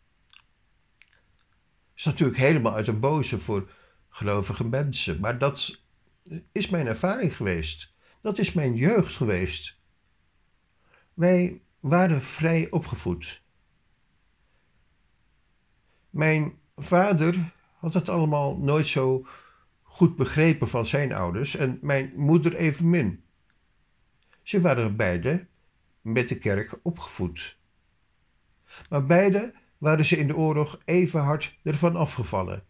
Is 1.96 2.04
natuurlijk 2.04 2.38
helemaal 2.38 2.74
uit 2.74 2.88
een 2.88 3.00
boze 3.00 3.40
voor 3.40 3.72
gelovige 4.10 4.68
mensen, 4.68 5.20
maar 5.20 5.38
dat 5.38 5.82
is 6.52 6.70
mijn 6.70 6.88
ervaring 6.88 7.36
geweest. 7.36 7.90
Dat 8.22 8.38
is 8.38 8.54
mijn 8.54 8.76
jeugd 8.76 9.16
geweest. 9.16 9.79
Wij 11.20 11.62
waren 11.80 12.22
vrij 12.22 12.72
opgevoed. 12.72 13.42
Mijn 16.10 16.60
vader 16.76 17.54
had 17.74 17.94
het 17.94 18.10
allemaal 18.10 18.58
nooit 18.58 18.88
zo 18.88 19.26
goed 19.82 20.16
begrepen 20.16 20.68
van 20.68 20.86
zijn 20.86 21.14
ouders 21.14 21.56
en 21.56 21.80
mijn 21.82 22.14
moeder 22.16 22.56
evenmin. 22.56 23.24
Ze 24.44 24.62
waren 24.62 24.96
beide 24.96 25.48
met 26.02 26.30
de 26.30 26.38
kerk 26.38 26.80
opgevoed. 26.82 27.58
Maar 28.90 29.06
beide 29.06 29.54
waren 29.78 30.06
ze 30.06 30.18
in 30.18 30.28
de 30.28 30.36
oorlog 30.36 30.82
even 30.86 31.22
hard 31.22 31.60
ervan 31.64 31.96
afgevallen. 31.96 32.66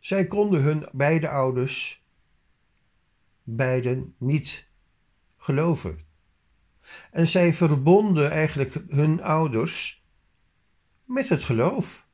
Zij 0.00 0.26
konden 0.26 0.62
hun 0.62 0.88
beide 0.92 1.28
ouders, 1.28 2.04
beiden, 3.42 4.14
niet 4.18 4.68
geloven. 5.36 6.12
En 7.10 7.28
zij 7.28 7.54
verbonden 7.54 8.30
eigenlijk 8.30 8.74
hun 8.88 9.22
ouders 9.22 10.04
met 11.04 11.28
het 11.28 11.44
geloof. 11.44 12.06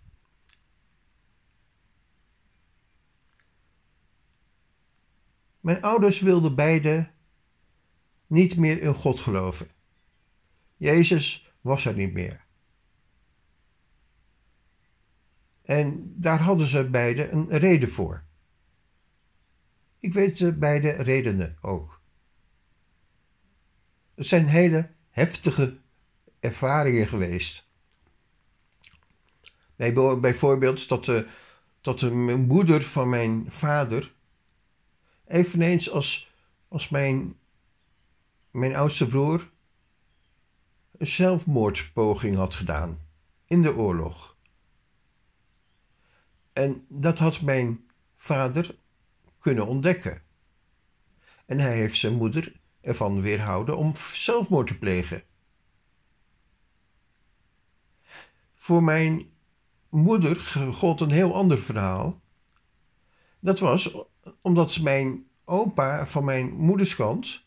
Mijn 5.61 5.83
ouders 5.83 6.21
wilden 6.21 6.55
beide 6.55 7.11
niet 8.27 8.57
meer 8.57 8.83
in 8.83 8.95
God 8.95 9.21
geloven. 9.21 9.69
Jezus 10.77 11.53
was 11.61 11.85
er 11.85 11.95
niet 11.95 12.12
meer. 12.12 12.45
En 15.62 16.15
daar 16.17 16.41
hadden 16.41 16.67
ze 16.67 16.91
beide 16.91 17.29
een 17.31 17.49
reden 17.49 17.89
voor. 17.89 18.25
Ik 19.99 20.12
weet 20.12 20.39
de 20.39 20.53
beide 20.53 20.91
redenen 20.91 21.59
ook. 21.61 22.00
Het 24.21 24.29
zijn 24.29 24.49
hele 24.49 24.91
heftige 25.11 25.77
ervaringen 26.41 27.07
geweest. 27.09 27.67
Bijvoorbeeld 29.77 30.89
dat 30.89 31.05
de, 31.05 31.29
dat 31.81 31.99
de 31.99 32.11
moeder 32.11 32.83
van 32.83 33.09
mijn 33.09 33.47
vader, 33.49 34.12
eveneens 35.27 35.91
als, 35.91 36.33
als 36.69 36.89
mijn, 36.89 37.37
mijn 38.50 38.77
oudste 38.77 39.07
broer, 39.07 39.50
een 40.99 41.07
zelfmoordpoging 41.07 42.37
had 42.37 42.55
gedaan 42.55 42.99
in 43.47 43.62
de 43.62 43.75
oorlog. 43.75 44.37
En 46.53 46.85
dat 46.89 47.19
had 47.19 47.41
mijn 47.41 47.85
vader 48.17 48.77
kunnen 49.39 49.67
ontdekken. 49.67 50.23
En 51.47 51.59
hij 51.59 51.77
heeft 51.77 51.97
zijn 51.97 52.15
moeder 52.15 52.60
ervan 52.90 53.20
weerhouden 53.20 53.76
om 53.76 53.92
zelfmoord 54.12 54.66
te 54.66 54.78
plegen. 54.78 55.23
Voor 58.54 58.82
mijn 58.82 59.30
moeder 59.88 60.37
gold 60.73 61.00
een 61.00 61.11
heel 61.11 61.35
ander 61.35 61.59
verhaal. 61.59 62.20
Dat 63.40 63.59
was 63.59 63.94
omdat 64.40 64.78
mijn 64.80 65.26
opa 65.44 66.06
van 66.06 66.25
mijn 66.25 66.52
moederskant, 66.52 67.44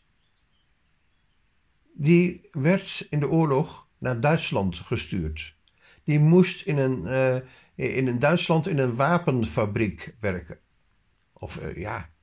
die 1.94 2.48
werd 2.50 3.06
in 3.10 3.20
de 3.20 3.28
oorlog 3.28 3.88
naar 3.98 4.20
Duitsland 4.20 4.78
gestuurd. 4.78 5.56
die 6.04 6.20
moest 6.20 6.66
in 6.66 6.78
een, 6.78 7.02
uh, 7.02 7.34
in 7.96 8.06
een 8.08 8.18
Duitsland 8.18 8.68
in 8.68 8.78
een 8.78 8.94
wapenfabriek 8.94 10.16
werken. 10.20 10.58
Of 11.32 11.60
uh, 11.60 11.76
ja, 11.76 12.13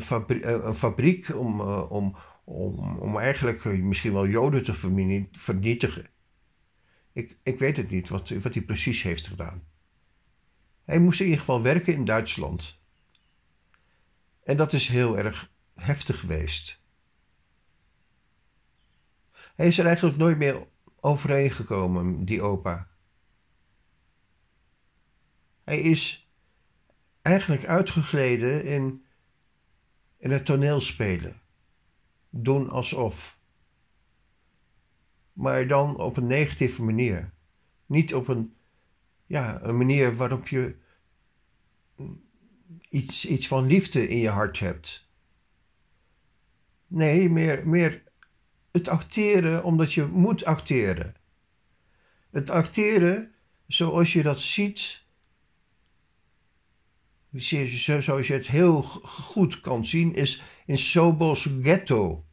fabrie 0.00 0.46
een 0.46 0.74
fabriek 0.74 1.34
om, 1.34 1.60
uh, 1.60 1.90
om, 1.90 2.16
om, 2.44 2.98
om 2.98 3.18
eigenlijk 3.18 3.64
misschien 3.64 4.12
wel 4.12 4.26
Joden 4.26 4.62
te 4.62 4.74
vernietigen. 5.32 6.06
Ik, 7.12 7.36
ik 7.42 7.58
weet 7.58 7.76
het 7.76 7.90
niet 7.90 8.08
wat, 8.08 8.28
wat 8.28 8.54
hij 8.54 8.62
precies 8.62 9.02
heeft 9.02 9.26
gedaan. 9.26 9.62
Hij 10.84 10.98
moest 10.98 11.20
in 11.20 11.24
ieder 11.24 11.40
geval 11.40 11.62
werken 11.62 11.94
in 11.94 12.04
Duitsland. 12.04 12.80
En 14.44 14.56
dat 14.56 14.72
is 14.72 14.88
heel 14.88 15.18
erg 15.18 15.50
heftig 15.74 16.20
geweest. 16.20 16.80
Hij 19.54 19.66
is 19.66 19.78
er 19.78 19.86
eigenlijk 19.86 20.16
nooit 20.16 20.38
meer 20.38 20.66
overheen 21.00 21.50
gekomen, 21.50 22.24
die 22.24 22.42
opa. 22.42 22.88
Hij 25.64 25.80
is 25.80 26.30
eigenlijk 27.22 27.66
uitgegleden 27.66 28.64
in, 28.64 29.01
in 30.22 30.30
het 30.30 30.44
toneelspelen. 30.44 31.40
Doen 32.30 32.70
alsof. 32.70 33.38
Maar 35.32 35.66
dan 35.66 35.98
op 35.98 36.16
een 36.16 36.26
negatieve 36.26 36.82
manier. 36.82 37.32
Niet 37.86 38.14
op 38.14 38.28
een, 38.28 38.54
ja, 39.26 39.62
een 39.62 39.76
manier 39.76 40.16
waarop 40.16 40.48
je 40.48 40.76
iets, 42.88 43.26
iets 43.26 43.48
van 43.48 43.66
liefde 43.66 44.08
in 44.08 44.18
je 44.18 44.28
hart 44.28 44.58
hebt. 44.58 45.08
Nee, 46.86 47.30
meer, 47.30 47.68
meer 47.68 48.02
het 48.70 48.88
acteren 48.88 49.64
omdat 49.64 49.92
je 49.92 50.04
moet 50.04 50.44
acteren. 50.44 51.14
Het 52.30 52.50
acteren 52.50 53.34
zoals 53.66 54.12
je 54.12 54.22
dat 54.22 54.40
ziet, 54.40 55.01
zoals 57.32 58.26
je 58.26 58.32
het 58.32 58.46
heel 58.46 58.82
goed 59.02 59.60
kan 59.60 59.86
zien, 59.86 60.14
is 60.14 60.42
in 60.66 60.78
Sobos 60.78 61.48
Ghetto. 61.62 62.24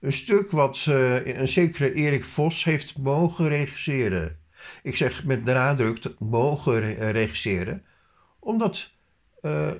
Een 0.00 0.12
stuk 0.12 0.50
wat 0.50 0.86
uh, 0.88 1.26
een 1.26 1.48
zekere 1.48 1.92
Erik 1.92 2.24
Vos 2.24 2.64
heeft 2.64 2.98
mogen 2.98 3.48
regisseren. 3.48 4.38
Ik 4.82 4.96
zeg 4.96 5.24
met 5.24 5.44
nadruk 5.44 6.14
mogen 6.18 6.94
regisseren, 7.12 7.84
omdat 8.38 8.90
uh, 9.42 9.70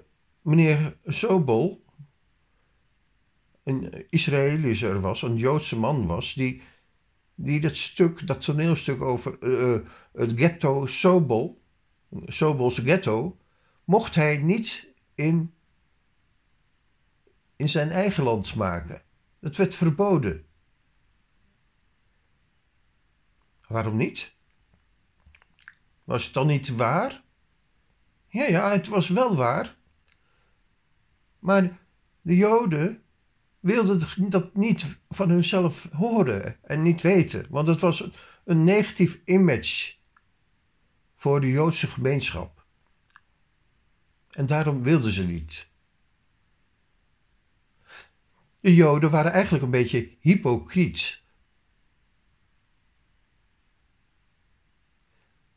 meneer 0.43 0.97
Sobol 1.05 1.85
een 3.65 4.05
Israëlischer 4.11 5.01
was, 5.01 5.23
een 5.23 5.37
Joodse 5.37 5.79
man 5.79 6.07
was, 6.07 6.35
die, 6.35 6.63
die 7.35 7.61
dat 7.61 7.77
stuk, 7.77 8.27
dat 8.27 8.41
toneelstuk 8.41 9.03
over 9.03 9.37
uh, 9.41 9.79
het 10.13 10.33
ghetto 10.37 10.87
Sobol, 10.87 11.63
Sobols 12.27 12.79
ghetto, 12.79 13.40
mocht 13.91 14.15
hij 14.15 14.37
niet 14.37 14.87
in, 15.15 15.55
in 17.57 17.69
zijn 17.69 17.91
eigen 17.91 18.25
land 18.25 18.55
maken. 18.55 19.03
Dat 19.41 19.57
werd 19.57 19.75
verboden. 19.75 20.47
Waarom 23.67 23.97
niet? 23.97 24.35
Was 26.05 26.25
het 26.25 26.35
dan 26.35 26.47
niet 26.47 26.69
waar? 26.69 27.23
Ja, 28.29 28.45
ja, 28.45 28.71
het 28.71 28.89
was 28.89 29.09
wel 29.09 29.37
waar. 29.37 29.77
Maar 31.39 31.79
de 32.21 32.37
Joden 32.37 33.03
wilden 33.61 34.31
dat 34.31 34.55
niet 34.55 34.99
van 35.09 35.31
hunzelf 35.31 35.89
horen 35.93 36.57
en 36.63 36.83
niet 36.83 37.03
weten, 37.03 37.47
want 37.49 37.69
het 37.69 37.81
was 37.81 38.11
een 38.45 38.65
negatief 38.65 39.21
image 39.25 39.95
voor 41.15 41.41
de 41.41 41.49
Joodse 41.49 41.87
gemeenschap. 41.87 42.60
En 44.41 44.47
daarom 44.47 44.83
wilden 44.83 45.13
ze 45.13 45.25
niet. 45.25 45.67
De 48.61 48.75
Joden 48.75 49.11
waren 49.11 49.33
eigenlijk 49.33 49.65
een 49.65 49.71
beetje 49.71 50.17
hypocriet. 50.21 51.21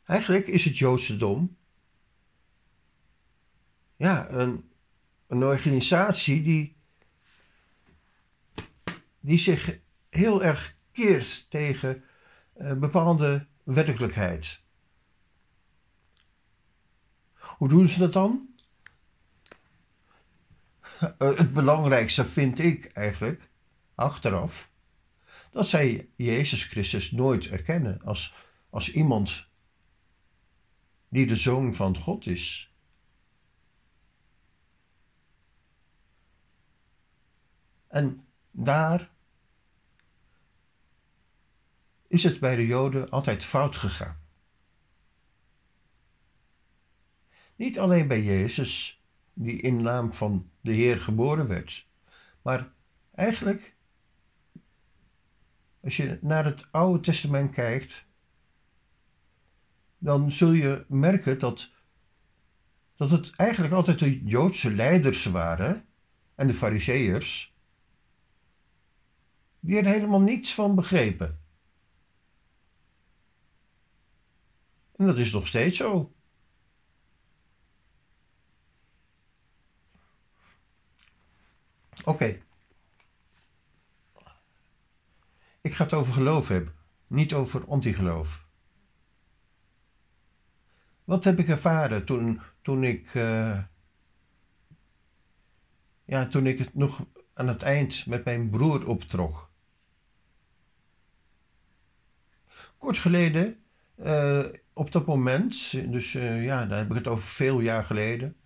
Eigenlijk 0.04 0.46
is 0.46 0.64
het 0.64 0.78
Joodsdom 0.78 1.56
ja, 3.96 4.30
een, 4.30 4.70
een 5.26 5.44
organisatie 5.44 6.42
die 6.42 6.76
die 9.20 9.38
zich 9.38 9.78
heel 10.08 10.42
erg 10.42 10.76
keert 10.92 11.50
tegen 11.50 12.04
uh, 12.56 12.72
bepaalde 12.72 13.46
werkelijkheid. 13.62 14.62
Hoe 17.34 17.68
doen 17.68 17.88
ze 17.88 17.98
dat 17.98 18.12
dan? 18.12 18.53
Uh, 21.02 21.10
het 21.36 21.52
belangrijkste 21.52 22.24
vind 22.24 22.58
ik 22.58 22.84
eigenlijk, 22.84 23.50
achteraf, 23.94 24.70
dat 25.50 25.68
zij 25.68 26.08
Jezus 26.16 26.64
Christus 26.64 27.10
nooit 27.10 27.46
erkennen 27.46 28.02
als, 28.02 28.34
als 28.70 28.92
iemand 28.92 29.46
die 31.08 31.26
de 31.26 31.36
zoon 31.36 31.74
van 31.74 31.98
God 31.98 32.26
is. 32.26 32.72
En 37.88 38.26
daar 38.50 39.10
is 42.06 42.22
het 42.22 42.40
bij 42.40 42.56
de 42.56 42.66
Joden 42.66 43.10
altijd 43.10 43.44
fout 43.44 43.76
gegaan. 43.76 44.22
Niet 47.56 47.78
alleen 47.78 48.08
bij 48.08 48.22
Jezus, 48.22 49.03
die 49.34 49.60
in 49.60 49.82
naam 49.82 50.12
van 50.12 50.50
de 50.60 50.72
Heer 50.72 51.00
geboren 51.00 51.48
werd, 51.48 51.86
maar 52.42 52.72
eigenlijk, 53.14 53.76
als 55.80 55.96
je 55.96 56.18
naar 56.20 56.44
het 56.44 56.68
Oude 56.70 57.00
Testament 57.00 57.52
kijkt, 57.52 58.08
dan 59.98 60.32
zul 60.32 60.52
je 60.52 60.84
merken 60.88 61.38
dat, 61.38 61.70
dat 62.94 63.10
het 63.10 63.36
eigenlijk 63.36 63.74
altijd 63.74 63.98
de 63.98 64.24
Joodse 64.24 64.70
leiders 64.74 65.24
waren 65.24 65.86
en 66.34 66.46
de 66.46 66.54
Fariseërs, 66.54 67.54
die 69.60 69.76
er 69.76 69.86
helemaal 69.86 70.20
niets 70.20 70.54
van 70.54 70.74
begrepen. 70.74 71.38
En 74.96 75.06
dat 75.06 75.18
is 75.18 75.32
nog 75.32 75.46
steeds 75.46 75.76
zo. 75.76 76.13
Oké. 82.04 82.38
Ik 85.60 85.74
ga 85.74 85.84
het 85.84 85.92
over 85.92 86.12
geloof 86.12 86.48
hebben, 86.48 86.74
niet 87.06 87.34
over 87.34 87.66
antigeloof. 87.66 88.46
Wat 91.04 91.24
heb 91.24 91.38
ik 91.38 91.48
ervaren 91.48 92.04
toen, 92.04 92.40
toen 92.62 92.84
ik. 92.84 93.14
Uh, 93.14 93.62
ja, 96.04 96.26
toen 96.26 96.46
ik 96.46 96.58
het 96.58 96.74
nog 96.74 97.06
aan 97.34 97.48
het 97.48 97.62
eind 97.62 98.06
met 98.06 98.24
mijn 98.24 98.50
broer 98.50 98.86
optrok. 98.86 99.50
Kort 102.78 102.98
geleden 102.98 103.64
uh, 103.96 104.44
op 104.72 104.92
dat 104.92 105.06
moment, 105.06 105.70
dus 105.92 106.14
uh, 106.14 106.44
ja, 106.44 106.66
daar 106.66 106.78
heb 106.78 106.90
ik 106.90 106.96
het 106.96 107.06
over 107.06 107.26
veel 107.26 107.60
jaar 107.60 107.84
geleden. 107.84 108.36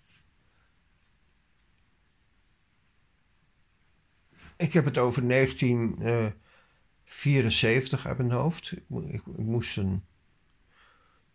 Ik 4.59 4.73
heb 4.73 4.85
het 4.85 4.99
over 4.99 5.29
1974 5.29 8.01
uh, 8.01 8.07
uit 8.07 8.18
mijn 8.18 8.31
hoofd. 8.31 8.73
Ik, 8.73 8.85
ik, 9.09 9.27
moest 9.27 9.77
een. 9.77 10.05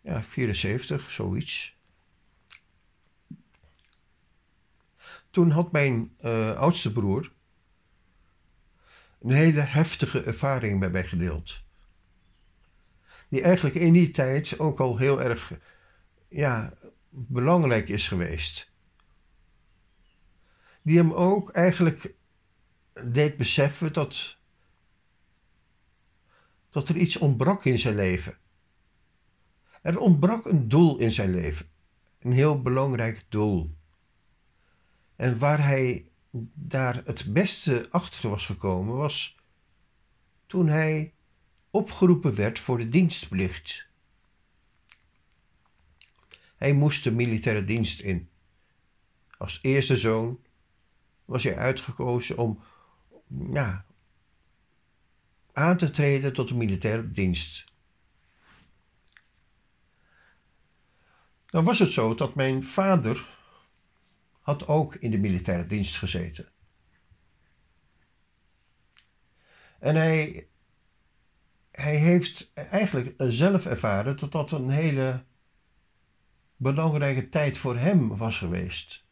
Ja, 0.00 0.22
74, 0.22 1.10
zoiets. 1.10 1.76
Toen 5.30 5.50
had 5.50 5.72
mijn 5.72 6.16
uh, 6.20 6.52
oudste 6.52 6.92
broer 6.92 7.32
een 9.20 9.32
hele 9.32 9.60
heftige 9.60 10.22
ervaring 10.22 10.80
met 10.80 10.92
mij 10.92 11.04
gedeeld 11.04 11.64
die 13.34 13.42
eigenlijk 13.42 13.74
in 13.74 13.92
die 13.92 14.10
tijd 14.10 14.58
ook 14.58 14.80
al 14.80 14.98
heel 14.98 15.22
erg 15.22 15.52
ja, 16.28 16.72
belangrijk 17.10 17.88
is 17.88 18.08
geweest. 18.08 18.72
Die 20.82 20.96
hem 20.96 21.12
ook 21.12 21.50
eigenlijk 21.50 22.14
deed 23.02 23.36
beseffen 23.36 23.92
dat, 23.92 24.36
dat 26.68 26.88
er 26.88 26.96
iets 26.96 27.16
ontbrak 27.16 27.64
in 27.64 27.78
zijn 27.78 27.94
leven. 27.94 28.38
Er 29.82 29.98
ontbrak 29.98 30.44
een 30.44 30.68
doel 30.68 30.98
in 30.98 31.12
zijn 31.12 31.30
leven, 31.30 31.66
een 32.18 32.32
heel 32.32 32.62
belangrijk 32.62 33.24
doel. 33.28 33.74
En 35.16 35.38
waar 35.38 35.64
hij 35.64 36.08
daar 36.54 37.02
het 37.04 37.32
beste 37.32 37.86
achter 37.90 38.30
was 38.30 38.46
gekomen 38.46 38.96
was 38.96 39.36
toen 40.46 40.68
hij 40.68 41.12
opgeroepen 41.70 42.34
werd 42.34 42.58
voor 42.58 42.78
de 42.78 42.84
dienstplicht. 42.84 43.86
Hij 46.56 46.72
moest 46.72 47.04
de 47.04 47.12
militaire 47.12 47.64
dienst 47.64 48.00
in. 48.00 48.28
Als 49.38 49.58
eerste 49.62 49.96
zoon 49.96 50.40
was 51.24 51.42
hij 51.42 51.56
uitgekozen 51.56 52.38
om 52.38 52.62
ja, 53.28 53.84
aan 55.52 55.76
te 55.76 55.90
treden 55.90 56.32
tot 56.32 56.48
de 56.48 56.54
militaire 56.54 57.10
dienst. 57.10 57.72
Dan 61.46 61.64
was 61.64 61.78
het 61.78 61.90
zo 61.90 62.14
dat 62.14 62.34
mijn 62.34 62.62
vader 62.62 63.28
had 64.40 64.66
ook 64.66 64.94
in 64.94 65.10
de 65.10 65.18
militaire 65.18 65.66
dienst 65.66 65.96
gezeten. 65.96 66.52
En 69.78 69.96
hij, 69.96 70.48
hij 71.70 71.96
heeft 71.96 72.52
eigenlijk 72.54 73.14
zelf 73.16 73.66
ervaren 73.66 74.16
dat 74.16 74.32
dat 74.32 74.52
een 74.52 74.70
hele 74.70 75.24
belangrijke 76.56 77.28
tijd 77.28 77.58
voor 77.58 77.76
hem 77.76 78.16
was 78.16 78.38
geweest. 78.38 79.03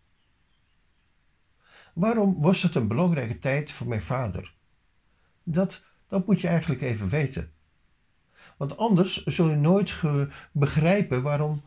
Waarom 1.92 2.40
was 2.40 2.62
het 2.62 2.74
een 2.74 2.88
belangrijke 2.88 3.38
tijd 3.38 3.72
voor 3.72 3.87
mijn 3.87 4.02
vader? 4.02 4.55
Dat, 5.42 5.85
dat 6.07 6.26
moet 6.26 6.40
je 6.40 6.48
eigenlijk 6.48 6.81
even 6.81 7.09
weten. 7.09 7.52
Want 8.57 8.76
anders 8.76 9.24
zul 9.24 9.48
je 9.48 9.57
nooit 9.57 10.00
begrijpen 10.52 11.22
waarom 11.22 11.62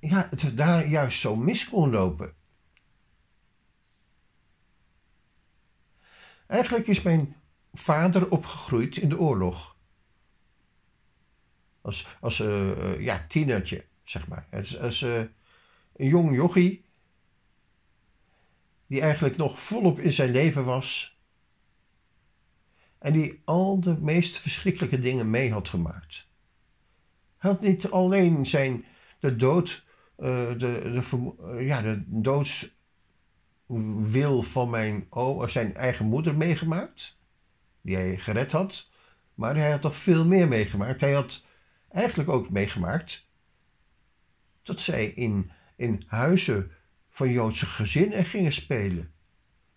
ja, 0.00 0.28
het 0.30 0.56
daar 0.56 0.86
juist 0.86 1.20
zo 1.20 1.36
mis 1.36 1.68
kon 1.68 1.90
lopen. 1.90 2.34
Eigenlijk 6.46 6.86
is 6.86 7.02
mijn 7.02 7.36
vader 7.72 8.30
opgegroeid 8.30 8.96
in 8.96 9.08
de 9.08 9.18
oorlog. 9.18 9.76
Als, 11.80 12.06
als 12.20 12.38
uh, 12.38 13.00
ja, 13.00 13.24
tienertje, 13.28 13.84
zeg 14.04 14.28
maar. 14.28 14.46
Als, 14.52 14.78
als 14.78 15.00
uh, 15.00 15.18
een 15.96 16.08
jong 16.08 16.34
jochie, 16.34 16.84
die 18.88 19.00
eigenlijk 19.00 19.36
nog 19.36 19.60
volop 19.60 19.98
in 19.98 20.12
zijn 20.12 20.30
leven 20.30 20.64
was. 20.64 21.18
En 22.98 23.12
die 23.12 23.42
al 23.44 23.80
de 23.80 23.96
meest 24.00 24.36
verschrikkelijke 24.36 24.98
dingen 24.98 25.30
mee 25.30 25.52
had 25.52 25.68
gemaakt. 25.68 26.28
Hij 27.38 27.50
had 27.50 27.60
niet 27.60 27.90
alleen 27.90 28.46
zijn, 28.46 28.84
de 29.20 29.36
dood, 29.36 29.84
uh, 30.18 30.48
de, 30.48 30.56
de, 30.58 31.00
ja, 31.64 31.82
de 31.82 32.02
doodswil 32.06 32.72
van 34.42 34.70
mijn, 34.70 35.06
oh, 35.10 35.48
zijn 35.48 35.74
eigen 35.74 36.06
moeder 36.06 36.36
meegemaakt 36.36 37.16
die 37.80 37.96
hij 37.96 38.18
gered 38.18 38.52
had. 38.52 38.88
Maar 39.34 39.56
hij 39.56 39.70
had 39.70 39.80
toch 39.80 39.96
veel 39.96 40.26
meer 40.26 40.48
meegemaakt. 40.48 41.00
Hij 41.00 41.12
had 41.12 41.44
eigenlijk 41.88 42.30
ook 42.30 42.50
meegemaakt 42.50 43.26
dat 44.62 44.80
zij 44.80 45.06
in, 45.06 45.50
in 45.76 46.04
huizen 46.06 46.70
van 47.18 47.30
Joodse 47.30 47.66
gezinnen 47.66 48.24
gingen 48.24 48.52
spelen. 48.52 49.12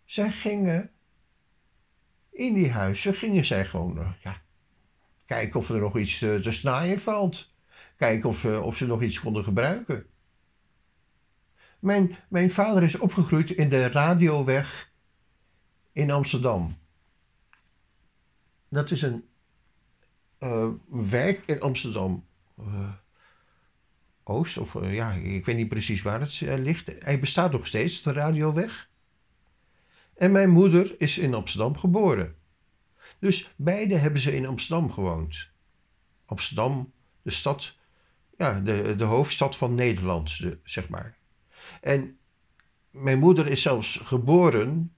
Zij 0.05 0.31
gingen, 0.31 0.91
in 2.29 2.53
die 2.53 2.71
huizen 2.71 3.13
gingen 3.13 3.45
zij 3.45 3.65
gewoon, 3.65 3.99
eh, 3.99 4.11
ja, 4.23 4.41
kijken 5.25 5.59
of 5.59 5.69
er 5.69 5.79
nog 5.79 5.97
iets 5.97 6.19
te, 6.19 6.39
te 6.41 6.51
snijden 6.51 6.99
valt. 6.99 7.49
Kijken 7.95 8.29
of, 8.29 8.45
eh, 8.45 8.65
of 8.65 8.77
ze 8.77 8.85
nog 8.85 9.01
iets 9.01 9.19
konden 9.19 9.43
gebruiken. 9.43 10.05
Mijn, 11.79 12.15
mijn 12.29 12.51
vader 12.51 12.83
is 12.83 12.97
opgegroeid 12.97 13.49
in 13.49 13.69
de 13.69 13.87
Radioweg 13.87 14.91
in 15.91 16.11
Amsterdam. 16.11 16.77
Dat 18.69 18.91
is 18.91 19.01
een 19.01 19.25
uh, 20.39 20.67
wijk 20.89 21.43
in 21.45 21.61
Amsterdam. 21.61 22.25
Oost, 24.23 24.57
of 24.57 24.73
uh, 24.73 24.93
ja, 24.93 25.11
ik 25.11 25.45
weet 25.45 25.55
niet 25.55 25.69
precies 25.69 26.01
waar 26.01 26.19
het 26.19 26.39
ligt. 26.41 26.91
Hij 26.99 27.19
bestaat 27.19 27.51
nog 27.51 27.67
steeds, 27.67 28.01
de 28.01 28.11
radioweg. 28.11 28.89
En 30.15 30.31
mijn 30.31 30.49
moeder 30.49 30.95
is 30.97 31.17
in 31.17 31.33
Amsterdam 31.33 31.77
geboren. 31.77 32.35
Dus 33.19 33.53
beide 33.55 33.95
hebben 33.95 34.21
ze 34.21 34.35
in 34.35 34.45
Amsterdam 34.45 34.91
gewoond. 34.91 35.49
Amsterdam, 36.25 36.93
de 37.21 37.31
stad, 37.31 37.75
ja, 38.37 38.59
de, 38.59 38.95
de 38.95 39.03
hoofdstad 39.03 39.57
van 39.57 39.75
Nederland, 39.75 40.37
de, 40.39 40.59
zeg 40.63 40.89
maar. 40.89 41.17
En 41.81 42.17
mijn 42.91 43.19
moeder 43.19 43.47
is 43.47 43.61
zelfs 43.61 43.97
geboren 44.03 44.95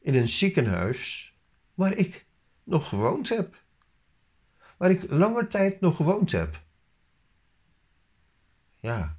in 0.00 0.14
een 0.14 0.28
ziekenhuis 0.28 1.34
waar 1.74 1.92
ik 1.92 2.26
nog 2.64 2.88
gewoond 2.88 3.28
heb. 3.28 3.62
Waar 4.76 4.90
ik 4.90 5.10
langer 5.10 5.48
tijd 5.48 5.80
nog 5.80 5.96
gewoond 5.96 6.32
heb. 6.32 6.66
Ja. 8.80 9.16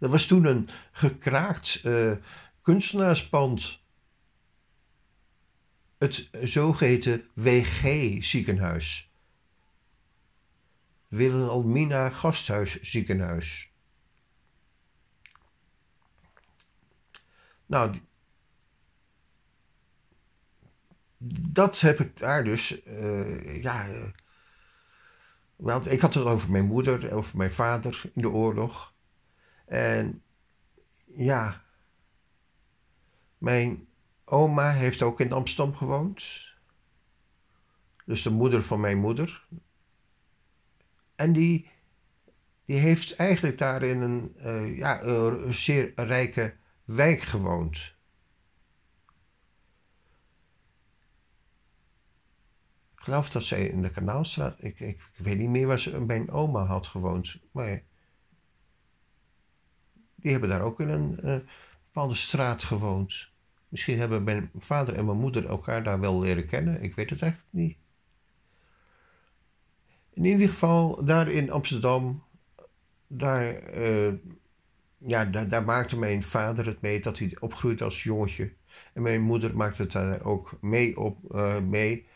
Er 0.00 0.08
was 0.08 0.26
toen 0.26 0.44
een 0.44 0.68
gekraakt 0.92 1.80
uh, 1.84 2.12
kunstenaarspand. 2.62 3.80
Het 5.98 6.28
zogeheten 6.42 7.28
WG-ziekenhuis. 7.34 9.12
Wilhelmina 11.08 12.10
Gasthuisziekenhuis. 12.10 13.72
Nou, 17.66 17.94
dat 21.48 21.80
heb 21.80 22.00
ik 22.00 22.16
daar 22.16 22.44
dus, 22.44 22.86
uh, 22.86 23.62
ja. 23.62 23.86
Want 25.58 25.90
ik 25.90 26.00
had 26.00 26.14
het 26.14 26.24
over 26.24 26.50
mijn 26.50 26.64
moeder, 26.64 27.12
over 27.12 27.36
mijn 27.36 27.50
vader 27.50 28.02
in 28.12 28.22
de 28.22 28.30
oorlog. 28.30 28.94
En 29.66 30.22
ja, 31.06 31.64
mijn 33.38 33.88
oma 34.24 34.72
heeft 34.72 35.02
ook 35.02 35.20
in 35.20 35.32
Amsterdam 35.32 35.74
gewoond. 35.74 36.40
Dus 38.04 38.22
de 38.22 38.30
moeder 38.30 38.62
van 38.62 38.80
mijn 38.80 38.98
moeder. 38.98 39.46
En 41.14 41.32
die, 41.32 41.70
die 42.64 42.78
heeft 42.78 43.16
eigenlijk 43.16 43.58
daar 43.58 43.82
in 43.82 44.00
een, 44.00 44.34
uh, 44.36 44.78
ja, 44.78 45.02
een 45.02 45.54
zeer 45.54 45.92
rijke 45.94 46.56
wijk 46.84 47.20
gewoond. 47.20 47.96
Geloof 53.08 53.30
dat 53.30 53.44
zij 53.44 53.66
in 53.66 53.82
de 53.82 53.90
Kanaalstraat. 53.90 54.54
Ik, 54.58 54.80
ik, 54.80 54.88
ik, 54.88 55.24
weet 55.24 55.38
niet 55.38 55.48
meer 55.48 55.66
waar 55.66 55.80
ze 55.80 56.04
bij 56.04 56.30
oma 56.30 56.64
had 56.64 56.86
gewoond. 56.86 57.40
Maar 57.52 57.82
die 60.14 60.30
hebben 60.30 60.50
daar 60.50 60.60
ook 60.60 60.80
in 60.80 60.88
een 60.88 61.18
uh, 61.24 61.36
bepaalde 61.84 62.14
straat 62.14 62.64
gewoond. 62.64 63.30
Misschien 63.68 63.98
hebben 63.98 64.24
mijn 64.24 64.50
vader 64.58 64.94
en 64.94 65.04
mijn 65.04 65.18
moeder 65.18 65.46
elkaar 65.46 65.84
daar 65.84 66.00
wel 66.00 66.20
leren 66.20 66.46
kennen. 66.46 66.82
Ik 66.82 66.94
weet 66.94 67.10
het 67.10 67.22
eigenlijk 67.22 67.52
niet. 67.52 67.76
In 70.12 70.24
ieder 70.24 70.48
geval, 70.48 71.04
daar 71.04 71.30
in 71.30 71.50
Amsterdam, 71.50 72.24
daar, 73.06 73.74
uh, 73.78 74.12
ja, 74.98 75.24
daar, 75.24 75.48
daar, 75.48 75.64
maakte 75.64 75.98
mijn 75.98 76.22
vader 76.22 76.66
het 76.66 76.80
mee 76.80 77.00
dat 77.00 77.18
hij 77.18 77.36
opgroeide 77.40 77.84
als 77.84 78.02
jongetje. 78.02 78.52
En 78.92 79.02
mijn 79.02 79.20
moeder 79.20 79.56
maakte 79.56 79.82
het 79.82 79.92
daar 79.92 80.24
ook 80.24 80.58
mee, 80.60 80.98
op, 80.98 81.34
uh, 81.34 81.60
mee 81.60 82.06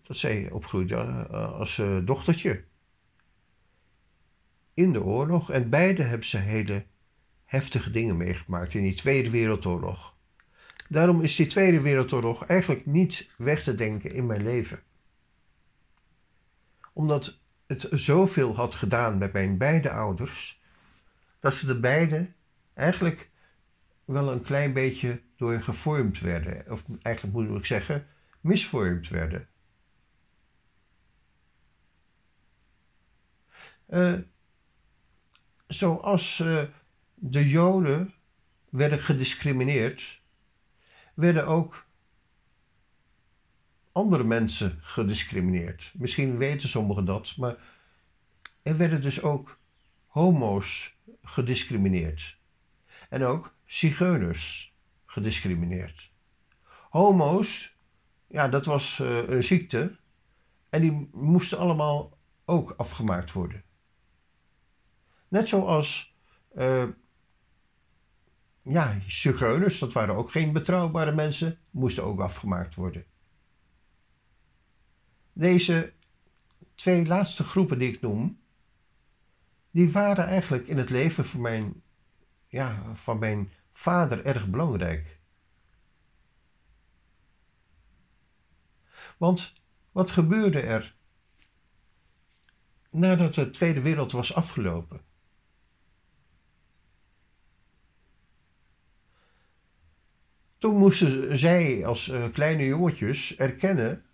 dat 0.00 0.16
zij 0.16 0.50
opgroeide 0.50 0.94
eh, 0.94 1.52
als 1.52 1.78
eh, 1.78 1.98
dochtertje. 2.04 2.64
In 4.74 4.92
de 4.92 5.02
oorlog. 5.02 5.50
En 5.50 5.70
beide 5.70 6.02
hebben 6.02 6.26
ze 6.26 6.36
hele 6.36 6.84
heftige 7.44 7.90
dingen 7.90 8.16
meegemaakt 8.16 8.74
in 8.74 8.82
die 8.82 8.94
Tweede 8.94 9.30
Wereldoorlog. 9.30 10.16
Daarom 10.88 11.20
is 11.20 11.36
die 11.36 11.46
Tweede 11.46 11.80
Wereldoorlog 11.80 12.44
eigenlijk 12.44 12.86
niet 12.86 13.30
weg 13.36 13.62
te 13.62 13.74
denken 13.74 14.12
in 14.12 14.26
mijn 14.26 14.42
leven. 14.42 14.82
Omdat 16.92 17.40
het 17.66 17.88
zoveel 17.90 18.54
had 18.54 18.74
gedaan 18.74 19.18
met 19.18 19.32
mijn 19.32 19.58
beide 19.58 19.90
ouders, 19.90 20.62
dat 21.40 21.54
ze 21.54 21.66
de 21.66 21.80
beide 21.80 22.32
eigenlijk 22.74 23.30
wel 24.04 24.32
een 24.32 24.42
klein 24.42 24.72
beetje 24.72 25.20
door 25.36 25.62
gevormd 25.62 26.20
werden. 26.20 26.64
Of 26.70 26.84
eigenlijk 27.02 27.36
moet 27.36 27.58
ik 27.58 27.66
zeggen, 27.66 28.06
misvormd 28.40 29.08
werden. 29.08 29.48
Uh, 33.92 34.18
zoals 35.66 36.38
uh, 36.38 36.62
de 37.14 37.48
Joden 37.48 38.14
werden 38.70 38.98
gediscrimineerd, 38.98 40.22
werden 41.14 41.46
ook 41.46 41.86
andere 43.92 44.24
mensen 44.24 44.78
gediscrimineerd. 44.80 45.92
Misschien 45.94 46.36
weten 46.36 46.68
sommigen 46.68 47.04
dat, 47.04 47.36
maar 47.36 47.56
er 48.62 48.76
werden 48.76 49.02
dus 49.02 49.22
ook 49.22 49.58
homo's 50.06 50.96
gediscrimineerd. 51.22 52.38
En 53.08 53.24
ook 53.24 53.54
zigeuners 53.64 54.74
gediscrimineerd. 55.06 56.10
Homo's, 56.90 57.76
ja, 58.26 58.48
dat 58.48 58.64
was 58.64 58.98
uh, 58.98 59.28
een 59.28 59.44
ziekte 59.44 59.96
En 60.72 60.80
die 60.80 61.08
moesten 61.12 61.58
allemaal 61.58 62.18
ook 62.44 62.70
afgemaakt 62.70 63.32
worden. 63.32 63.64
Net 65.32 65.48
zoals 65.48 66.14
uh, 66.54 66.88
ja, 68.62 68.98
zigeuners, 69.06 69.78
dat 69.78 69.92
waren 69.92 70.16
ook 70.16 70.30
geen 70.30 70.52
betrouwbare 70.52 71.12
mensen, 71.12 71.58
moesten 71.70 72.04
ook 72.04 72.20
afgemaakt 72.20 72.74
worden. 72.74 73.04
Deze 75.32 75.92
twee 76.74 77.06
laatste 77.06 77.44
groepen 77.44 77.78
die 77.78 77.88
ik 77.88 78.00
noem, 78.00 78.40
die 79.70 79.92
waren 79.92 80.26
eigenlijk 80.26 80.66
in 80.66 80.78
het 80.78 80.90
leven 80.90 81.24
van 81.24 81.40
mijn, 81.40 81.82
ja, 82.48 82.94
van 82.94 83.18
mijn 83.18 83.52
vader 83.70 84.24
erg 84.24 84.48
belangrijk. 84.48 85.18
Want 89.16 89.52
wat 89.92 90.10
gebeurde 90.10 90.60
er 90.60 90.96
nadat 92.90 93.34
de 93.34 93.50
Tweede 93.50 93.80
Wereld 93.80 94.12
was 94.12 94.34
afgelopen? 94.34 95.10
Toen 100.62 100.76
moesten 100.76 101.38
zij 101.38 101.86
als 101.86 102.08
uh, 102.08 102.28
kleine 102.32 102.64
jongetjes 102.64 103.36
erkennen 103.36 104.04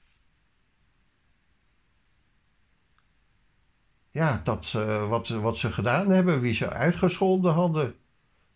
ja, 4.10 4.40
dat, 4.44 4.72
uh, 4.76 5.08
wat, 5.08 5.28
wat 5.28 5.58
ze 5.58 5.72
gedaan 5.72 6.10
hebben, 6.10 6.40
wie 6.40 6.54
ze 6.54 6.70
uitgescholden 6.70 7.52
hadden 7.52 7.96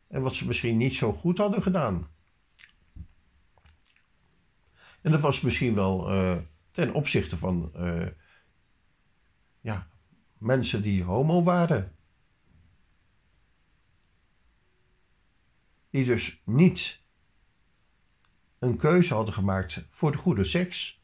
en 0.08 0.22
wat 0.22 0.34
ze 0.34 0.46
misschien 0.46 0.76
niet 0.76 0.94
zo 0.96 1.12
goed 1.12 1.38
hadden 1.38 1.62
gedaan. 1.62 2.08
En 5.00 5.10
dat 5.10 5.20
was 5.20 5.40
misschien 5.40 5.74
wel 5.74 6.12
uh, 6.12 6.36
ten 6.70 6.94
opzichte 6.94 7.36
van 7.36 7.72
ja, 9.60 9.88
mensen 10.38 10.82
die 10.82 11.02
homo 11.02 11.42
waren. 11.42 11.96
Die 15.90 16.04
dus 16.04 16.40
niet 16.44 17.01
een 18.62 18.76
keuze 18.76 19.14
hadden 19.14 19.34
gemaakt 19.34 19.84
voor 19.90 20.12
de 20.12 20.18
goede 20.18 20.44
seks. 20.44 21.02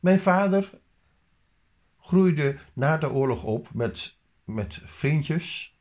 Mijn 0.00 0.20
vader 0.20 0.80
groeide 1.98 2.58
na 2.72 2.98
de 2.98 3.10
oorlog 3.10 3.42
op 3.42 3.74
met, 3.74 4.16
met 4.44 4.80
vriendjes 4.84 5.78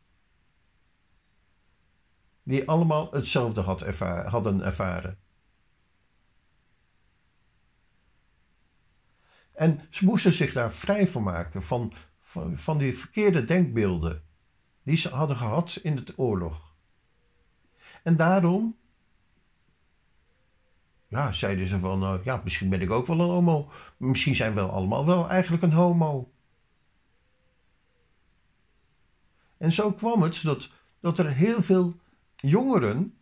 die 2.43 2.67
allemaal 2.69 3.11
hetzelfde 3.11 3.61
had 3.61 3.79
hadden 4.25 4.61
ervaren. 4.61 5.19
En 9.51 9.87
ze 9.89 10.05
moesten 10.05 10.33
zich 10.33 10.53
daar 10.53 10.71
vrij 10.71 11.07
van 11.07 11.23
maken 11.23 11.63
van, 11.63 11.93
van 12.53 12.77
die 12.77 12.97
verkeerde 12.97 13.45
denkbeelden 13.45 14.23
die 14.83 14.97
ze 14.97 15.09
hadden 15.09 15.37
gehad 15.37 15.79
in 15.83 15.95
de 15.95 16.13
oorlog. 16.15 16.73
En 18.03 18.15
daarom 18.15 18.75
ja, 21.07 21.31
zeiden 21.31 21.67
ze 21.67 21.79
van, 21.79 22.03
uh, 22.03 22.13
ja, 22.23 22.41
misschien 22.43 22.69
ben 22.69 22.81
ik 22.81 22.91
ook 22.91 23.07
wel 23.07 23.19
een 23.19 23.29
homo. 23.29 23.71
Misschien 23.97 24.35
zijn 24.35 24.53
we 24.53 24.61
allemaal 24.61 25.05
wel 25.05 25.29
eigenlijk 25.29 25.63
een 25.63 25.73
homo. 25.73 26.31
En 29.57 29.71
zo 29.71 29.91
kwam 29.91 30.21
het 30.21 30.43
dat, 30.43 30.69
dat 30.99 31.19
er 31.19 31.33
heel 31.33 31.61
veel 31.61 31.99
jongeren 32.35 33.17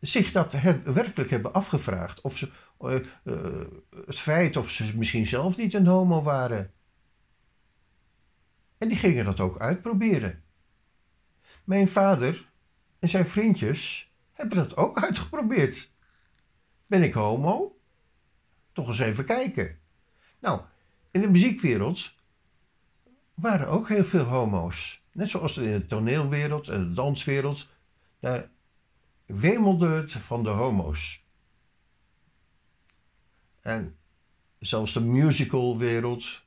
zich 0.00 0.32
dat 0.32 0.52
werkelijk 0.84 1.30
hebben 1.30 1.52
afgevraagd. 1.52 2.20
Of 2.20 2.36
ze, 2.36 2.50
uh, 2.80 2.94
uh, 3.24 3.66
het 4.06 4.18
feit 4.18 4.56
of 4.56 4.70
ze 4.70 4.96
misschien 4.96 5.26
zelf 5.26 5.56
niet 5.56 5.74
een 5.74 5.86
homo 5.86 6.22
waren. 6.22 6.70
En 8.78 8.88
die 8.88 8.96
gingen 8.96 9.24
dat 9.24 9.40
ook 9.40 9.58
uitproberen. 9.58 10.42
Mijn 11.64 11.88
vader 11.88 12.50
en 12.98 13.08
zijn 13.08 13.26
vriendjes 13.26 14.12
hebben 14.32 14.56
dat 14.56 14.76
ook 14.76 15.02
uitgeprobeerd. 15.02 15.90
Ben 16.86 17.02
ik 17.02 17.12
homo? 17.12 17.78
Toch 18.72 18.88
eens 18.88 18.98
even 18.98 19.24
kijken. 19.24 19.78
Nou, 20.38 20.60
in 21.10 21.20
de 21.20 21.30
muziekwereld 21.30 22.14
waren 23.34 23.68
ook 23.68 23.88
heel 23.88 24.04
veel 24.04 24.24
homo's. 24.24 25.04
Net 25.12 25.28
zoals 25.28 25.56
in 25.56 25.72
de 25.72 25.86
toneelwereld 25.86 26.68
en 26.68 26.88
de 26.88 26.92
danswereld. 26.92 27.68
Daar 28.20 28.48
wemelde 29.26 29.88
het 29.88 30.12
van 30.12 30.42
de 30.42 30.48
homo's. 30.48 31.24
En 33.60 33.96
zelfs 34.58 34.92
de 34.92 35.00
musicalwereld. 35.00 36.42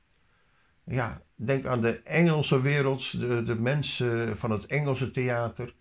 Ja, 0.84 1.22
denk 1.46 1.66
aan 1.66 1.80
de 1.80 2.02
Engelse 2.02 2.60
wereld, 2.60 3.20
de, 3.20 3.42
de 3.42 3.54
mensen 3.54 4.36
van 4.36 4.50
het 4.50 4.66
Engelse 4.66 5.10
theater. 5.10 5.74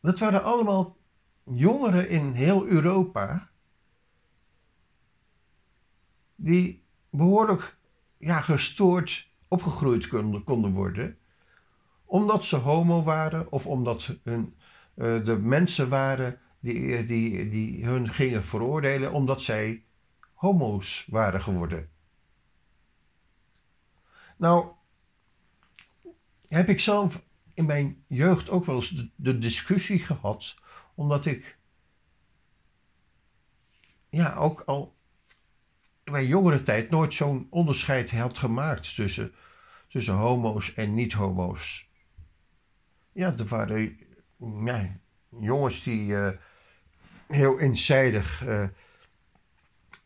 Dat 0.00 0.18
waren 0.18 0.44
allemaal 0.44 0.96
jongeren 1.44 2.08
in 2.08 2.32
heel 2.32 2.66
Europa 2.66 3.50
die 6.34 6.84
behoorlijk 7.10 7.76
ja, 8.18 8.40
gestoord 8.40 9.30
opgegroeid 9.48 10.08
konden, 10.08 10.44
konden 10.44 10.72
worden, 10.72 11.18
omdat 12.04 12.44
ze 12.44 12.56
homo 12.56 13.02
waren 13.02 13.52
of 13.52 13.66
omdat 13.66 14.18
hun, 14.24 14.54
uh, 14.96 15.24
de 15.24 15.38
mensen 15.38 15.88
waren 15.88 16.38
die, 16.60 17.04
die, 17.04 17.48
die 17.48 17.84
hun 17.84 18.08
gingen 18.08 18.44
veroordelen 18.44 19.12
omdat 19.12 19.42
zij 19.42 19.84
homo's 20.34 21.06
waren 21.10 21.42
geworden. 21.42 21.88
Nou, 24.36 24.68
heb 26.48 26.68
ik 26.68 26.80
zelf 26.80 27.24
in 27.54 27.66
mijn 27.66 28.04
jeugd 28.06 28.50
ook 28.50 28.64
wel 28.64 28.74
eens 28.74 29.10
de, 29.16 29.38
discussie 29.38 29.98
gehad, 29.98 30.54
omdat 30.94 31.26
ik 31.26 31.58
ja, 34.08 34.34
ook 34.34 34.60
al 34.60 34.96
in 36.04 36.12
mijn 36.12 36.26
jongere 36.26 36.62
tijd 36.62 36.90
nooit 36.90 37.14
zo'n 37.14 37.46
onderscheid 37.50 38.10
had 38.10 38.38
gemaakt 38.38 38.94
tussen, 38.94 39.32
tussen 39.88 40.14
homo's 40.14 40.74
en 40.74 40.94
niet-homo's. 40.94 41.90
Ja, 43.12 43.34
er 43.38 43.46
waren 43.46 43.98
jongens 45.28 45.82
die 45.82 46.06
uh, 46.06 46.28
heel 47.26 47.60
eenzijdig 47.60 48.42
uh, 48.46 48.68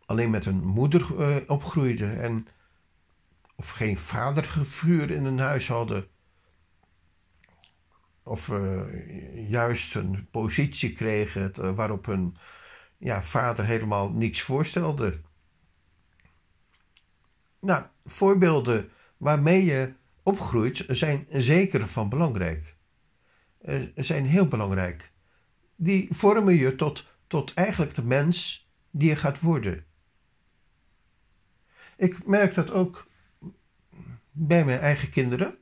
alleen 0.07 0.31
met 0.31 0.47
een 0.47 0.65
moeder 0.65 1.07
uh, 1.19 1.37
opgroeiden 1.47 2.21
en 2.21 2.47
of 3.61 3.71
geen 3.71 3.97
vaderfiguur 3.99 5.11
in 5.11 5.25
hun 5.25 5.39
huis 5.39 5.69
hadden 5.69 6.09
of 8.23 8.49
uh, 8.49 9.51
juist 9.51 9.95
een 9.95 10.29
positie 10.31 10.93
kregen 10.93 11.55
eh, 11.55 11.75
waarop 11.75 12.07
hun 12.07 12.37
ja, 12.99 13.23
vader 13.23 13.65
helemaal 13.65 14.11
niets 14.11 14.43
voorstelde. 14.43 15.21
Nou, 17.61 17.85
voorbeelden 18.05 18.91
waarmee 19.17 19.65
je 19.65 19.93
opgroeit 20.23 20.85
zijn 20.89 21.27
zeker 21.31 21.89
van 21.89 22.09
belangrijk. 22.09 22.77
Uh, 23.63 23.89
zijn 23.95 24.27
heel 24.27 24.49
belangrijk. 24.49 25.13
Die 25.77 26.09
vormen 26.11 26.55
je 26.55 26.77
tot, 26.77 27.07
tot 27.27 27.55
eigenlijk 27.55 27.95
de 27.95 28.05
mens 28.05 28.69
die 28.91 29.09
je 29.09 29.17
gaat 29.17 29.41
worden. 29.41 29.85
Ik 31.97 32.27
merk 32.27 32.55
dat 32.55 32.71
ook 32.71 33.09
bij 34.33 34.65
mijn 34.65 34.81
eigen 34.81 35.11
kinderen. 35.11 35.59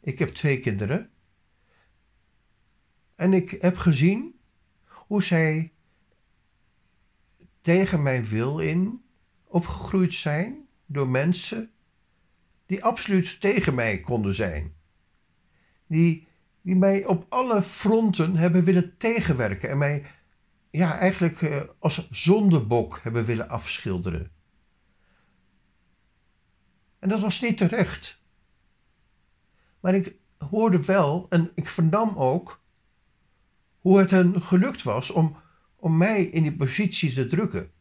Ik 0.00 0.18
heb 0.18 0.28
twee 0.28 0.60
kinderen. 0.60 1.10
En 3.14 3.32
ik 3.32 3.50
heb 3.60 3.76
gezien 3.76 4.40
hoe 4.84 5.22
zij 5.22 5.72
tegen 7.60 8.02
mijn 8.02 8.24
wil 8.24 8.58
in 8.58 9.04
opgegroeid 9.44 10.14
zijn 10.14 10.66
door 10.86 11.08
mensen 11.08 11.70
die 12.66 12.84
absoluut 12.84 13.40
tegen 13.40 13.74
mij 13.74 14.00
konden 14.00 14.34
zijn. 14.34 14.74
Die, 15.86 16.26
die 16.62 16.76
mij 16.76 17.06
op 17.06 17.26
alle 17.28 17.62
fronten 17.62 18.36
hebben 18.36 18.64
willen 18.64 18.96
tegenwerken 18.96 19.68
en 19.68 19.78
mij 19.78 20.04
ja, 20.70 20.98
eigenlijk 20.98 21.42
eh, 21.42 21.60
als 21.78 22.08
zondebok 22.10 23.00
hebben 23.02 23.24
willen 23.24 23.48
afschilderen. 23.48 24.30
En 27.02 27.08
dat 27.08 27.20
was 27.20 27.40
niet 27.40 27.56
terecht. 27.56 28.20
Maar 29.80 29.94
ik 29.94 30.14
hoorde 30.38 30.84
wel 30.84 31.26
en 31.28 31.50
ik 31.54 31.68
vernam 31.68 32.16
ook 32.16 32.60
hoe 33.78 33.98
het 33.98 34.10
hen 34.10 34.42
gelukt 34.42 34.82
was 34.82 35.10
om, 35.10 35.36
om 35.76 35.96
mij 35.96 36.24
in 36.24 36.42
die 36.42 36.56
positie 36.56 37.12
te 37.12 37.26
drukken. 37.26 37.72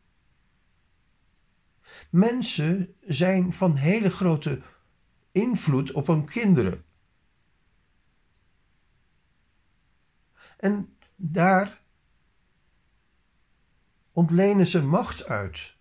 Mensen 2.09 2.95
zijn 3.01 3.53
van 3.53 3.75
hele 3.75 4.09
grote 4.09 4.61
invloed 5.31 5.91
op 5.91 6.07
hun 6.07 6.25
kinderen. 6.25 6.85
En 10.57 10.97
daar 11.15 11.81
ontlenen 14.11 14.67
ze 14.67 14.81
macht 14.81 15.25
uit. 15.25 15.79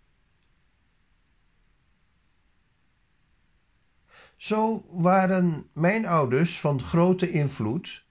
Zo 4.40 4.84
waren 4.88 5.68
mijn 5.72 6.06
ouders 6.06 6.60
van 6.60 6.82
grote 6.82 7.30
invloed 7.30 8.04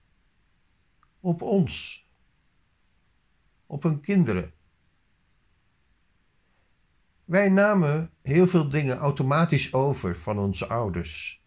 op 1.20 1.42
ons, 1.42 2.06
op 3.66 3.84
hun 3.84 4.02
kinderen. 4.02 4.54
Wij 7.26 7.50
namen 7.50 8.12
heel 8.22 8.48
veel 8.48 8.70
dingen 8.70 8.98
automatisch 8.98 9.74
over 9.74 10.16
van 10.16 10.40
onze 10.40 10.68
ouders. 10.68 11.44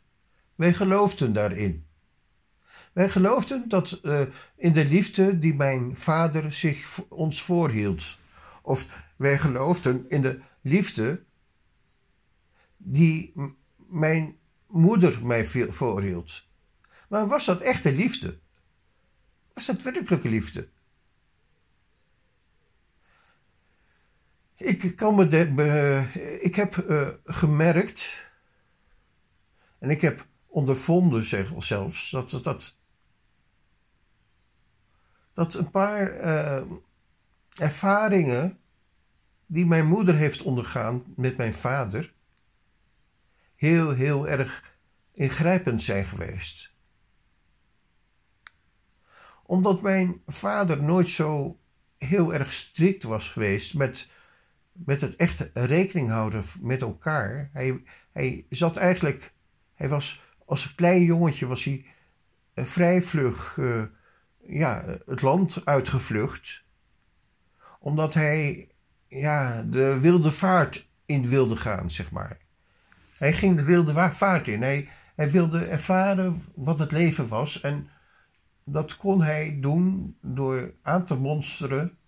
Wij 0.54 0.74
geloofden 0.74 1.32
daarin. 1.32 1.86
Wij 2.92 3.08
geloofden 3.08 3.68
dat 3.68 4.00
uh, 4.02 4.20
in 4.56 4.72
de 4.72 4.84
liefde 4.84 5.38
die 5.38 5.54
mijn 5.54 5.96
vader 5.96 6.52
zich 6.52 7.00
ons 7.08 7.42
voorhield. 7.42 8.18
Of 8.62 8.86
wij 9.16 9.38
geloofden 9.38 10.04
in 10.08 10.22
de 10.22 10.40
liefde 10.60 11.22
die 12.76 13.32
mijn 13.76 14.40
moeder 14.72 15.26
mij 15.26 15.46
voorhield. 15.70 16.46
Maar 17.08 17.26
was 17.26 17.44
dat 17.44 17.60
echte 17.60 17.92
liefde? 17.92 18.38
Was 19.54 19.66
dat 19.66 19.82
werkelijke 19.82 20.28
liefde? 20.28 20.68
Ik, 24.56 24.96
kan 24.96 25.14
me 25.14 25.28
de, 25.28 26.38
ik 26.40 26.54
heb 26.54 26.76
uh, 26.76 27.08
gemerkt, 27.24 28.30
en 29.78 29.90
ik 29.90 30.00
heb 30.00 30.26
ondervonden 30.46 31.24
zeg, 31.24 31.50
zelfs, 31.58 32.10
dat, 32.10 32.30
dat, 32.30 32.76
dat 35.32 35.54
een 35.54 35.70
paar 35.70 36.20
uh, 36.20 36.62
ervaringen 37.56 38.58
die 39.46 39.66
mijn 39.66 39.86
moeder 39.86 40.14
heeft 40.14 40.42
ondergaan 40.42 41.02
met 41.16 41.36
mijn 41.36 41.54
vader, 41.54 42.12
heel, 43.62 43.90
heel 43.90 44.28
erg 44.28 44.76
ingrijpend 45.12 45.82
zijn 45.82 46.04
geweest. 46.04 46.72
Omdat 49.42 49.82
mijn 49.82 50.20
vader 50.26 50.82
nooit 50.82 51.08
zo 51.08 51.58
heel 51.98 52.34
erg 52.34 52.52
strikt 52.52 53.02
was 53.02 53.28
geweest 53.28 53.74
met, 53.74 54.08
met 54.72 55.00
het 55.00 55.16
echt 55.16 55.50
rekening 55.52 56.08
houden 56.08 56.44
met 56.60 56.80
elkaar. 56.80 57.50
Hij, 57.52 57.82
hij 58.12 58.46
zat 58.48 58.76
eigenlijk, 58.76 59.32
hij 59.74 59.88
was 59.88 60.22
als 60.44 60.64
een 60.64 60.74
klein 60.74 61.02
jongetje 61.02 61.46
was 61.46 61.64
hij 61.64 61.84
eh, 62.54 62.64
vrij 62.64 63.02
vlug 63.02 63.56
uh, 63.56 63.82
ja, 64.46 64.84
het 65.06 65.22
land 65.22 65.62
uitgevlucht. 65.64 66.64
Omdat 67.80 68.14
hij 68.14 68.68
ja, 69.08 69.62
de 69.62 69.98
wilde 70.00 70.32
vaart 70.32 70.88
in 71.06 71.28
wilde 71.28 71.56
gaan, 71.56 71.90
zeg 71.90 72.10
maar. 72.10 72.41
Hij 73.22 73.32
ging 73.32 73.56
de 73.56 73.62
wilde 73.62 74.12
vaart 74.12 74.48
in. 74.48 74.62
Hij, 74.62 74.88
hij 75.14 75.30
wilde 75.30 75.64
ervaren 75.64 76.42
wat 76.54 76.78
het 76.78 76.92
leven 76.92 77.28
was. 77.28 77.60
En 77.60 77.88
dat 78.64 78.96
kon 78.96 79.22
hij 79.22 79.60
doen 79.60 80.16
door 80.20 80.74
aan 80.82 81.06
te 81.06 81.14
monsteren 81.14 81.98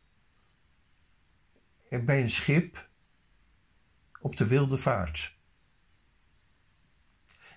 bij 1.89 2.23
een 2.23 2.31
schip 2.31 2.89
op 4.21 4.37
de 4.37 4.47
wilde 4.47 4.79
vaart. 4.79 5.37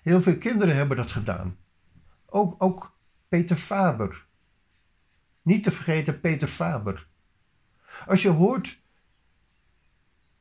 Heel 0.02 0.22
veel 0.22 0.38
kinderen 0.38 0.76
hebben 0.76 0.96
dat 0.96 1.12
gedaan. 1.12 1.56
Ook, 2.26 2.62
ook 2.62 2.98
Peter 3.28 3.56
Faber. 3.56 4.26
Niet 5.42 5.64
te 5.64 5.70
vergeten 5.70 6.20
Peter 6.20 6.48
Faber. 6.48 7.08
Als 8.06 8.22
je 8.22 8.28
hoort 8.28 8.80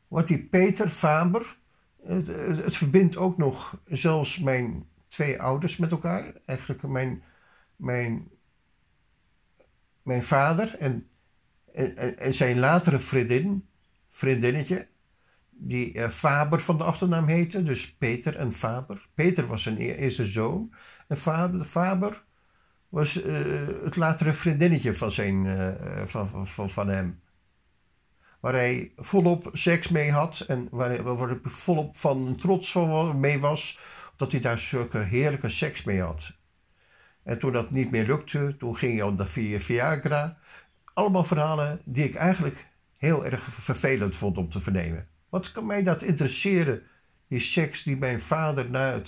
wat 0.07 0.27
die 0.27 0.43
Peter 0.43 0.89
Faber, 0.89 1.57
het, 2.07 2.27
het, 2.63 2.75
verbindt 2.75 3.17
ook 3.17 3.37
nog 3.37 3.79
zelfs 3.85 4.39
mijn 4.39 4.85
twee 5.07 5.41
ouders 5.41 5.77
met 5.77 5.91
elkaar. 5.91 6.33
Eigenlijk 6.45 6.83
mijn, 6.83 7.23
mijn, 7.75 8.27
mijn 10.03 10.23
vader 10.23 10.75
en, 10.79 11.07
en, 11.73 12.17
en 12.17 12.33
zijn 12.33 12.59
latere 12.59 12.99
vriendin, 12.99 13.67
vriendinnetje, 14.09 14.87
die 15.49 15.93
uh, 15.93 16.09
Faber 16.09 16.59
van 16.59 16.77
de 16.77 16.83
achternaam 16.83 17.27
heette, 17.27 17.63
dus 17.63 17.93
Peter 17.93 18.35
en 18.35 18.53
Faber. 18.53 19.07
Peter 19.13 19.47
was 19.47 19.63
zijn 19.63 19.81
e-, 19.81 19.95
eerste 19.95 20.25
zoon 20.25 20.73
en 21.07 21.17
Faber, 21.17 21.65
Faber 21.65 22.23
was 22.89 23.23
uh, 23.23 23.35
het 23.83 23.95
latere 23.95 24.33
vriendinnetje 24.33 24.93
van, 24.93 25.11
zijn, 25.11 25.45
van, 26.05 26.47
van, 26.47 26.69
van 26.69 26.87
hem. 26.87 27.19
Waar 28.39 28.53
hij 28.53 28.91
volop 28.95 29.49
seks 29.53 29.87
mee 29.87 30.11
had 30.11 30.39
en 30.39 30.67
waar 30.71 30.89
hij, 30.89 31.01
waar 31.01 31.37
volop 31.43 31.97
van 31.97 32.35
trots 32.35 32.73
mee 33.13 33.39
was, 33.39 33.79
dat 34.15 34.31
hij 34.31 34.41
daar 34.41 34.59
zulke 34.59 34.97
heerlijke 34.97 35.49
seks 35.49 35.83
mee 35.83 36.01
had. 36.01 36.35
En 37.23 37.39
toen 37.39 37.51
dat 37.51 37.71
niet 37.71 37.91
meer 37.91 38.05
lukte, 38.05 38.55
toen 38.57 38.77
ging 38.77 38.97
hij 38.97 39.07
aan 39.07 39.15
de 39.15 39.59
Viagra. 39.59 40.37
Allemaal 40.93 41.23
verhalen 41.23 41.81
die 41.85 42.03
ik 42.03 42.15
eigenlijk 42.15 42.67
heel 42.97 43.25
erg 43.25 43.43
vervelend 43.43 44.15
vond 44.15 44.37
om 44.37 44.49
te 44.49 44.59
vernemen. 44.59 45.07
Wat 45.29 45.51
kan 45.51 45.65
mij 45.65 45.83
dat 45.83 46.03
interesseren? 46.03 46.81
Die 47.27 47.39
seks 47.39 47.83
die 47.83 47.97
mijn 47.97 48.21
vader 48.21 48.69
na, 48.69 49.01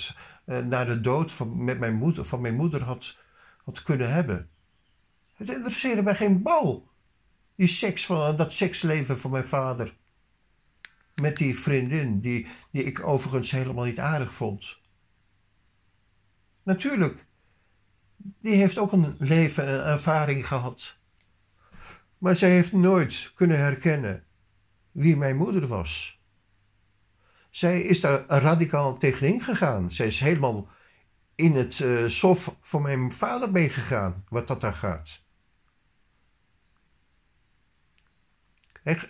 uh, 0.45 0.57
na 0.57 0.85
de 0.85 1.01
dood 1.01 1.31
van, 1.31 1.63
met 1.63 1.79
mijn 1.79 1.95
moeder, 1.95 2.25
van 2.25 2.41
mijn 2.41 2.55
moeder 2.55 2.83
had, 2.83 3.17
had 3.63 3.83
kunnen 3.83 4.11
hebben. 4.11 4.49
Het 5.35 5.49
interesseerde 5.49 6.01
mij 6.01 6.15
geen 6.15 6.41
bal. 6.41 6.87
Die 7.59 7.67
seks 7.67 8.05
van, 8.05 8.35
dat 8.35 8.53
seksleven 8.53 9.19
van 9.19 9.31
mijn 9.31 9.43
vader. 9.43 9.97
Met 11.15 11.37
die 11.37 11.59
vriendin, 11.59 12.19
die, 12.19 12.47
die 12.71 12.83
ik 12.83 13.07
overigens 13.07 13.51
helemaal 13.51 13.85
niet 13.85 13.99
aardig 13.99 14.33
vond. 14.33 14.77
Natuurlijk, 16.63 17.25
die 18.17 18.55
heeft 18.55 18.77
ook 18.77 18.91
een 18.91 19.15
leven 19.17 19.67
en 19.67 19.73
een 19.73 19.85
ervaring 19.85 20.47
gehad. 20.47 20.97
Maar 22.17 22.35
zij 22.35 22.49
heeft 22.49 22.71
nooit 22.71 23.31
kunnen 23.35 23.57
herkennen 23.57 24.23
wie 24.91 25.17
mijn 25.17 25.37
moeder 25.37 25.67
was. 25.67 26.19
Zij 27.49 27.81
is 27.81 27.99
daar 27.99 28.25
radicaal 28.27 28.97
tegenin 28.97 29.41
gegaan. 29.41 29.91
Zij 29.91 30.07
is 30.07 30.19
helemaal 30.19 30.67
in 31.35 31.55
het 31.55 31.79
uh, 31.79 32.07
sof 32.07 32.55
van 32.61 32.81
mijn 32.81 33.11
vader 33.11 33.51
meegegaan, 33.51 34.23
wat 34.29 34.47
dat 34.47 34.61
daar 34.61 34.73
gaat. 34.73 35.27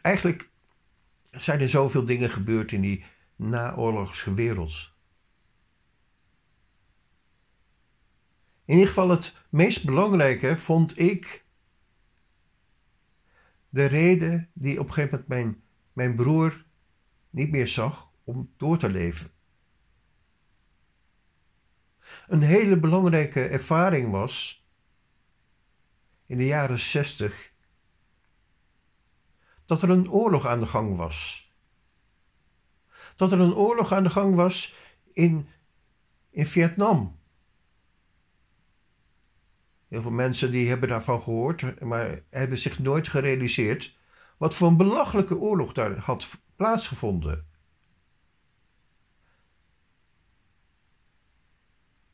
Eigenlijk 0.01 0.49
zijn 1.31 1.59
er 1.59 1.69
zoveel 1.69 2.05
dingen 2.05 2.29
gebeurd 2.29 2.71
in 2.71 2.81
die 2.81 3.05
naoorlogse 3.35 4.33
wereld. 4.33 4.91
In 8.65 8.73
ieder 8.73 8.87
geval 8.87 9.09
het 9.09 9.35
meest 9.49 9.85
belangrijke 9.85 10.57
vond 10.57 10.99
ik 10.99 11.45
de 13.69 13.85
reden 13.85 14.49
die 14.53 14.79
op 14.79 14.87
een 14.87 14.93
gegeven 14.93 15.25
moment 15.27 15.27
mijn 15.27 15.67
mijn 15.99 16.15
broer 16.15 16.65
niet 17.29 17.51
meer 17.51 17.67
zag 17.67 18.11
om 18.23 18.53
door 18.57 18.77
te 18.77 18.89
leven. 18.89 19.31
Een 22.27 22.41
hele 22.41 22.77
belangrijke 22.77 23.45
ervaring 23.45 24.11
was 24.11 24.65
in 26.25 26.37
de 26.37 26.45
jaren 26.45 26.79
zestig 26.79 27.53
dat 29.69 29.81
er 29.81 29.89
een 29.89 30.11
oorlog 30.11 30.45
aan 30.45 30.59
de 30.59 30.67
gang 30.67 30.95
was. 30.95 31.49
Dat 33.15 33.31
er 33.31 33.39
een 33.39 33.53
oorlog 33.53 33.91
aan 33.91 34.03
de 34.03 34.09
gang 34.09 34.35
was 34.35 34.73
in, 35.13 35.47
in 36.29 36.45
Vietnam. 36.45 37.19
Heel 39.87 40.01
veel 40.01 40.11
mensen 40.11 40.51
die 40.51 40.69
hebben 40.69 40.89
daarvan 40.89 41.21
gehoord, 41.21 41.81
maar 41.81 42.21
hebben 42.29 42.57
zich 42.57 42.79
nooit 42.79 43.07
gerealiseerd 43.07 43.97
wat 44.37 44.55
voor 44.55 44.67
een 44.67 44.77
belachelijke 44.77 45.37
oorlog 45.37 45.73
daar 45.73 45.97
had 45.97 46.27
plaatsgevonden. 46.55 47.47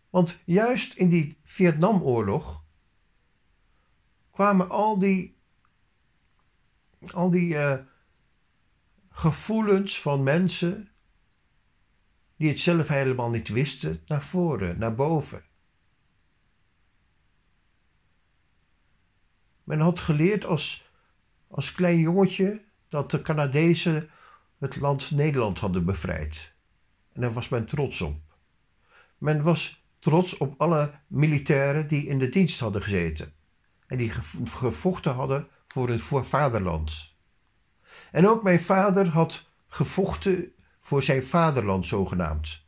Want 0.09 0.39
juist 0.45 0.93
in 0.93 1.09
die 1.09 1.37
Vietnamoorlog 1.43 2.63
kwamen 4.31 4.69
al 4.69 4.99
die, 4.99 5.34
al 7.13 7.29
die 7.29 7.53
uh, 7.53 7.77
gevoelens 9.09 10.01
van 10.01 10.23
mensen 10.23 10.89
die 12.37 12.49
het 12.49 12.59
zelf 12.59 12.87
helemaal 12.87 13.29
niet 13.29 13.47
wisten, 13.47 14.01
naar 14.05 14.23
voren, 14.23 14.79
naar 14.79 14.95
boven. 14.95 15.43
Men 19.63 19.79
had 19.79 19.99
geleerd 19.99 20.45
als 20.45 20.85
als 21.47 21.71
klein 21.71 21.99
jongetje 21.99 22.61
dat 22.89 23.11
de 23.11 23.21
Canadezen 23.21 24.09
het 24.59 24.75
land 24.75 25.11
Nederland 25.11 25.59
hadden 25.59 25.85
bevrijd. 25.85 26.53
En 27.13 27.21
daar 27.21 27.33
was 27.33 27.49
men 27.49 27.65
trots 27.65 28.01
op. 28.01 28.21
Men 29.17 29.43
was 29.43 29.85
trots 29.99 30.37
op 30.37 30.61
alle 30.61 30.99
militairen 31.07 31.87
die 31.87 32.05
in 32.05 32.19
de 32.19 32.29
dienst 32.29 32.59
hadden 32.59 32.81
gezeten. 32.81 33.33
en 33.87 33.97
die 33.97 34.09
gevochten 34.45 35.13
hadden 35.13 35.47
voor 35.75 35.87
hun 35.87 36.25
vaderland. 36.25 37.13
En 38.11 38.27
ook 38.27 38.43
mijn 38.43 38.59
vader 38.59 39.07
had 39.07 39.49
gevochten 39.67 40.53
voor 40.79 41.03
zijn 41.03 41.23
vaderland 41.23 41.85
zogenaamd. 41.85 42.65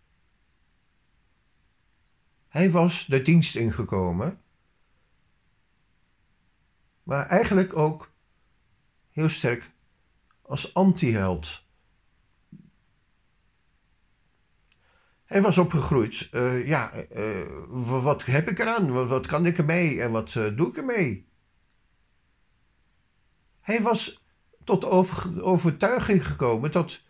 Hij 2.47 2.71
was 2.71 3.05
de 3.05 3.21
dienst 3.21 3.55
ingekomen, 3.55 4.41
maar 7.03 7.27
eigenlijk 7.27 7.75
ook 7.75 8.11
heel 9.09 9.29
sterk 9.29 9.71
als 10.41 10.73
anti-held. 10.73 11.63
Hij 15.25 15.41
was 15.41 15.57
opgegroeid. 15.57 16.27
Uh, 16.31 16.67
ja, 16.67 16.91
uh, 17.15 18.01
wat 18.03 18.25
heb 18.25 18.49
ik 18.49 18.59
eraan? 18.59 18.91
Wat, 18.91 19.07
wat, 19.07 19.27
kan 19.27 19.45
ik 19.45 19.57
ermee 19.57 20.01
en 20.01 20.11
wat 20.11 20.33
doe 20.33 20.67
ik 20.67 20.77
ermee? 20.77 21.26
Hij 23.67 23.81
was 23.81 24.23
tot 24.63 24.85
over, 24.85 25.43
overtuiging 25.43 26.27
gekomen 26.27 26.71
dat. 26.71 27.01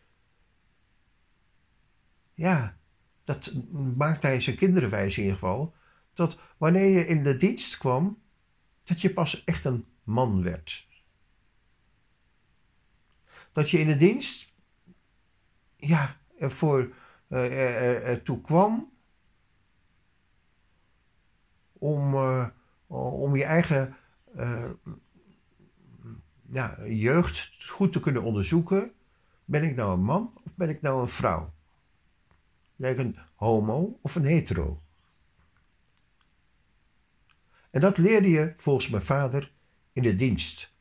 Ja, 2.34 2.78
dat 3.24 3.54
maakt 3.96 4.24
hij 4.24 4.42
zijn 4.42 4.56
kinderen 4.56 4.90
wijs 4.90 5.18
in 5.18 5.24
ieder 5.24 5.38
geval. 5.38 5.76
Dat 6.14 6.40
wanneer 6.58 6.90
je 6.90 7.06
in 7.06 7.24
de 7.24 7.38
dienst 7.38 7.78
kwam, 7.78 8.22
dat 8.84 9.02
je 9.02 9.14
pas 9.14 9.44
echt 9.44 9.66
een 9.66 9.86
man 10.04 10.44
werd. 10.44 10.88
Dat 13.52 13.70
je 13.70 13.80
in 13.80 13.88
de 13.88 13.98
dienst, 13.98 14.54
ja, 15.76 16.18
ervoor 16.38 16.94
uh, 17.28 18.08
ertoe 18.08 18.42
kwam 18.42 18.92
om, 21.74 22.16
om 22.88 23.36
je 23.36 23.44
eigen 23.44 23.96
ja, 26.52 26.86
jeugd 26.86 27.52
goed 27.70 27.92
te 27.92 28.00
kunnen 28.00 28.24
onderzoeken. 28.24 28.92
Ben 29.46 29.64
ik 29.64 29.76
nou 29.76 29.94
een 29.94 30.04
man 30.04 30.34
of 30.44 30.56
ben 30.56 30.70
ik 30.70 30.82
nou 30.82 31.02
een 31.02 31.10
vrouw? 31.10 31.54
Ben 32.76 32.92
ik 32.92 32.98
een 32.98 33.18
homo 33.36 34.00
of 34.02 34.16
een 34.16 34.26
hetero? 34.26 34.82
En 37.72 37.80
dat 37.80 37.98
leerde 37.98 38.30
je 38.30 38.54
volgens 38.56 38.90
mijn 38.90 39.04
vader 39.04 39.52
in 39.94 40.04
de 40.04 40.16
dienst. 40.16 40.74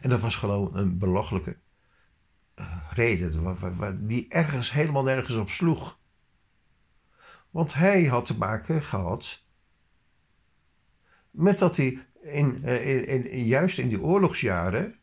En 0.00 0.10
dat 0.10 0.20
was 0.20 0.36
gewoon 0.36 0.76
een 0.76 0.98
belachelijke 0.98 1.56
uh, 2.56 2.90
reden 2.90 4.06
die 4.06 4.28
ergens 4.28 4.72
helemaal 4.72 5.02
nergens 5.02 5.36
op 5.36 5.50
sloeg. 5.50 5.98
Want 7.50 7.74
hij 7.74 8.04
had 8.04 8.26
te 8.26 8.36
maken 8.36 8.82
gehad 8.82 9.42
met 11.30 11.58
dat 11.58 11.76
hij 11.76 12.06
in, 12.20 12.64
in, 13.06 13.44
juist 13.44 13.78
in 13.78 13.88
die 13.88 14.02
oorlogsjaren 14.02 14.94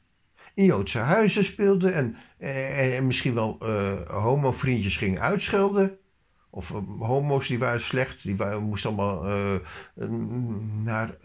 in 0.53 0.65
Joodse 0.65 0.99
huizen 0.99 1.43
speelde 1.43 1.89
en, 1.89 2.15
en, 2.37 3.05
misschien 3.05 3.33
wel 3.33 3.57
uh, 3.61 4.01
homo-vriendjes 4.09 4.97
ging 4.97 5.19
uitschelden. 5.19 5.97
Of 6.49 6.69
homo's 6.99 7.47
die 7.47 7.59
waren 7.59 7.81
slecht, 7.81 8.23
die 8.23 8.35
moesten 8.59 8.89
allemaal 8.89 9.23
naar, 10.83 11.17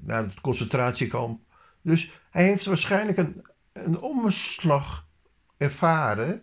naar 0.00 0.22
het 0.22 0.40
concentratiekamp. 0.40 1.40
Dus 1.82 2.10
hij 2.30 2.44
heeft 2.44 2.66
waarschijnlijk 2.66 3.18
een, 3.18 3.44
een 3.72 4.00
omslag 4.00 5.06
ervaren 5.56 6.42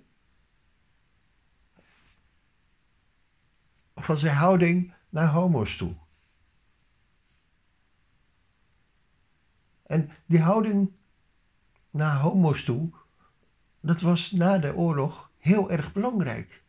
van 3.96 4.18
zijn 4.18 4.36
houding 4.36 4.94
naar 5.10 5.28
homo's 5.28 5.78
toe. 5.78 5.96
En 9.94 10.10
die 10.26 10.40
houding 10.40 10.92
naar 11.90 12.18
homo's 12.18 12.64
toe, 12.64 12.90
dat 13.80 14.02
was 14.02 14.32
na 14.32 14.58
de 14.58 14.76
oorlog 14.76 15.32
heel 15.38 15.72
erg 15.72 15.94
belangrijk. 15.94 16.64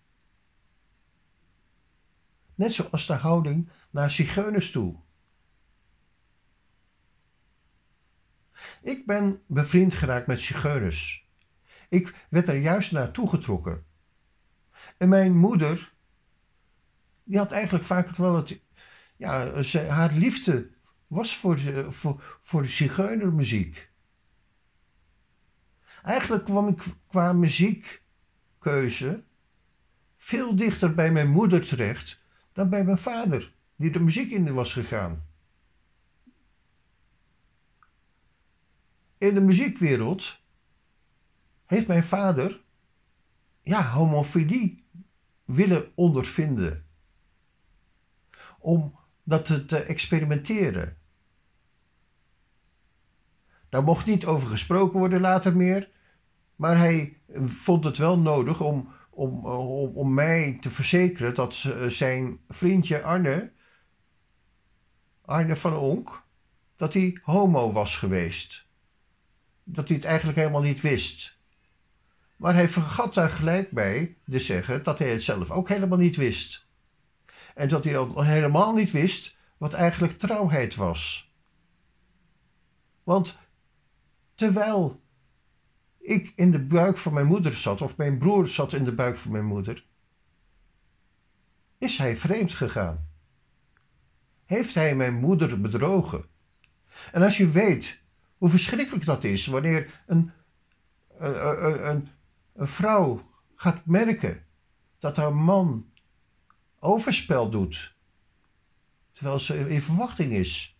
Net 2.54 2.72
zoals 2.72 3.06
de 3.06 3.12
houding 3.12 3.68
naar 3.90 4.10
zigeuners 4.10 4.70
toe. 4.70 4.96
Ik 8.82 9.06
ben 9.06 9.42
bevriend 9.46 9.94
geraakt 9.94 10.26
met 10.26 10.40
zigeuners. 10.40 11.28
Ik 11.88 12.26
werd 12.30 12.48
er 12.48 12.56
juist 12.56 12.92
naartoe 12.92 13.28
getrokken. 13.28 13.84
En 14.96 15.08
mijn 15.08 15.36
moeder, 15.36 15.94
die 17.22 17.38
had 17.38 17.52
eigenlijk 17.52 17.84
vaak 17.84 18.06
het 18.06 18.16
wel 18.16 18.34
het. 18.34 18.60
Ja, 19.16 19.62
haar 19.88 20.12
liefde 20.12 20.73
was 21.14 21.36
voor 21.36 21.56
de, 21.56 21.90
voor, 21.92 22.38
voor 22.40 22.62
de 22.62 22.68
zigeunermuziek. 22.68 23.90
Eigenlijk 26.02 26.44
kwam 26.44 26.68
ik 26.68 26.82
qua 27.06 27.32
muziekkeuze 27.32 29.24
veel 30.16 30.56
dichter 30.56 30.94
bij 30.94 31.12
mijn 31.12 31.30
moeder 31.30 31.66
terecht 31.66 32.22
dan 32.52 32.68
bij 32.68 32.84
mijn 32.84 32.98
vader, 32.98 33.54
die 33.76 33.90
de 33.90 34.00
muziek 34.00 34.30
in 34.30 34.52
was 34.52 34.72
gegaan. 34.72 35.26
In 39.18 39.34
de 39.34 39.40
muziekwereld 39.40 40.40
heeft 41.66 41.86
mijn 41.86 42.04
vader 42.04 42.62
ja, 43.62 43.90
homofilie 43.90 44.84
willen 45.44 45.92
ondervinden. 45.94 46.86
Om 48.58 48.98
dat 49.22 49.44
te, 49.44 49.66
te 49.66 49.82
experimenteren. 49.82 50.98
Daar 53.74 53.84
mocht 53.84 54.06
niet 54.06 54.26
over 54.26 54.48
gesproken 54.48 54.98
worden 54.98 55.20
later 55.20 55.56
meer. 55.56 55.90
Maar 56.56 56.78
hij 56.78 57.16
vond 57.44 57.84
het 57.84 57.98
wel 57.98 58.18
nodig 58.18 58.60
om, 58.60 58.92
om, 59.10 59.46
om, 59.46 59.96
om 59.96 60.14
mij 60.14 60.56
te 60.60 60.70
verzekeren 60.70 61.34
dat 61.34 61.64
zijn 61.88 62.40
vriendje 62.48 63.02
Arne, 63.02 63.52
Arne 65.24 65.56
van 65.56 65.76
Onk, 65.76 66.24
dat 66.76 66.94
hij 66.94 67.18
homo 67.22 67.72
was 67.72 67.96
geweest. 67.96 68.66
Dat 69.64 69.88
hij 69.88 69.96
het 69.96 70.06
eigenlijk 70.06 70.38
helemaal 70.38 70.62
niet 70.62 70.80
wist. 70.80 71.38
Maar 72.36 72.54
hij 72.54 72.68
vergat 72.68 73.14
daar 73.14 73.30
gelijk 73.30 73.70
bij 73.70 74.16
te 74.30 74.38
zeggen 74.38 74.82
dat 74.82 74.98
hij 74.98 75.10
het 75.10 75.22
zelf 75.22 75.50
ook 75.50 75.68
helemaal 75.68 75.98
niet 75.98 76.16
wist. 76.16 76.66
En 77.54 77.68
dat 77.68 77.84
hij 77.84 77.98
al 77.98 78.24
helemaal 78.24 78.72
niet 78.72 78.90
wist 78.90 79.36
wat 79.58 79.72
eigenlijk 79.72 80.18
trouwheid 80.18 80.74
was. 80.74 81.32
Want 83.02 83.42
terwijl 84.34 85.02
ik 85.98 86.32
in 86.36 86.50
de 86.50 86.60
buik 86.60 86.98
van 86.98 87.12
mijn 87.12 87.26
moeder 87.26 87.52
zat, 87.52 87.80
of 87.80 87.96
mijn 87.96 88.18
broer 88.18 88.48
zat 88.48 88.72
in 88.72 88.84
de 88.84 88.94
buik 88.94 89.16
van 89.16 89.32
mijn 89.32 89.44
moeder, 89.44 89.86
is 91.78 91.98
hij 91.98 92.16
vreemd 92.16 92.54
gegaan. 92.54 93.08
Heeft 94.44 94.74
hij 94.74 94.94
mijn 94.94 95.14
moeder 95.14 95.60
bedrogen? 95.60 96.24
En 97.12 97.22
als 97.22 97.36
je 97.36 97.50
weet 97.50 98.02
hoe 98.38 98.48
verschrikkelijk 98.48 99.04
dat 99.04 99.24
is 99.24 99.46
wanneer 99.46 100.02
een, 100.06 100.30
een, 101.18 101.90
een, 101.90 102.08
een 102.52 102.66
vrouw 102.66 103.30
gaat 103.54 103.86
merken 103.86 104.44
dat 104.98 105.16
haar 105.16 105.34
man 105.34 105.92
overspel 106.78 107.50
doet, 107.50 107.96
terwijl 109.12 109.38
ze 109.38 109.70
in 109.70 109.82
verwachting 109.82 110.32
is. 110.32 110.73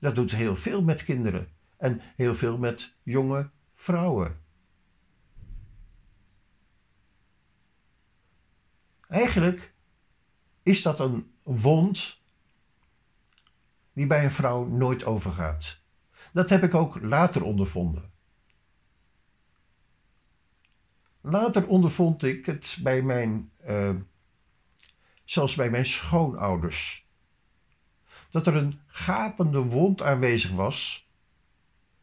Dat 0.00 0.14
doet 0.14 0.30
heel 0.30 0.56
veel 0.56 0.82
met 0.82 1.04
kinderen 1.04 1.48
en 1.76 2.00
heel 2.16 2.34
veel 2.34 2.58
met 2.58 2.94
jonge 3.02 3.50
vrouwen. 3.72 4.40
Eigenlijk 9.08 9.74
is 10.62 10.82
dat 10.82 11.00
een 11.00 11.34
wond 11.42 12.20
die 13.92 14.06
bij 14.06 14.24
een 14.24 14.30
vrouw 14.30 14.66
nooit 14.66 15.04
overgaat. 15.04 15.80
Dat 16.32 16.50
heb 16.50 16.62
ik 16.62 16.74
ook 16.74 17.00
later 17.00 17.42
ondervonden. 17.42 18.12
Later 21.20 21.66
ondervond 21.66 22.22
ik 22.22 22.46
het 22.46 22.78
bij 22.82 23.02
mijn, 23.02 23.52
uh, 23.68 23.94
zelfs 25.24 25.54
bij 25.54 25.70
mijn 25.70 25.86
schoonouders. 25.86 27.08
Dat 28.30 28.46
er 28.46 28.56
een 28.56 28.80
gapende 28.86 29.58
wond 29.58 30.02
aanwezig 30.02 30.50
was 30.50 31.08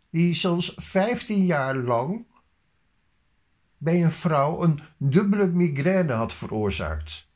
die 0.09 0.33
zelfs 0.33 0.73
15 0.75 1.45
jaar 1.45 1.75
lang 1.75 2.25
bij 3.77 4.03
een 4.03 4.11
vrouw 4.11 4.63
een 4.63 4.79
dubbele 4.97 5.47
migraine 5.47 6.13
had 6.13 6.33
veroorzaakt. 6.33 7.27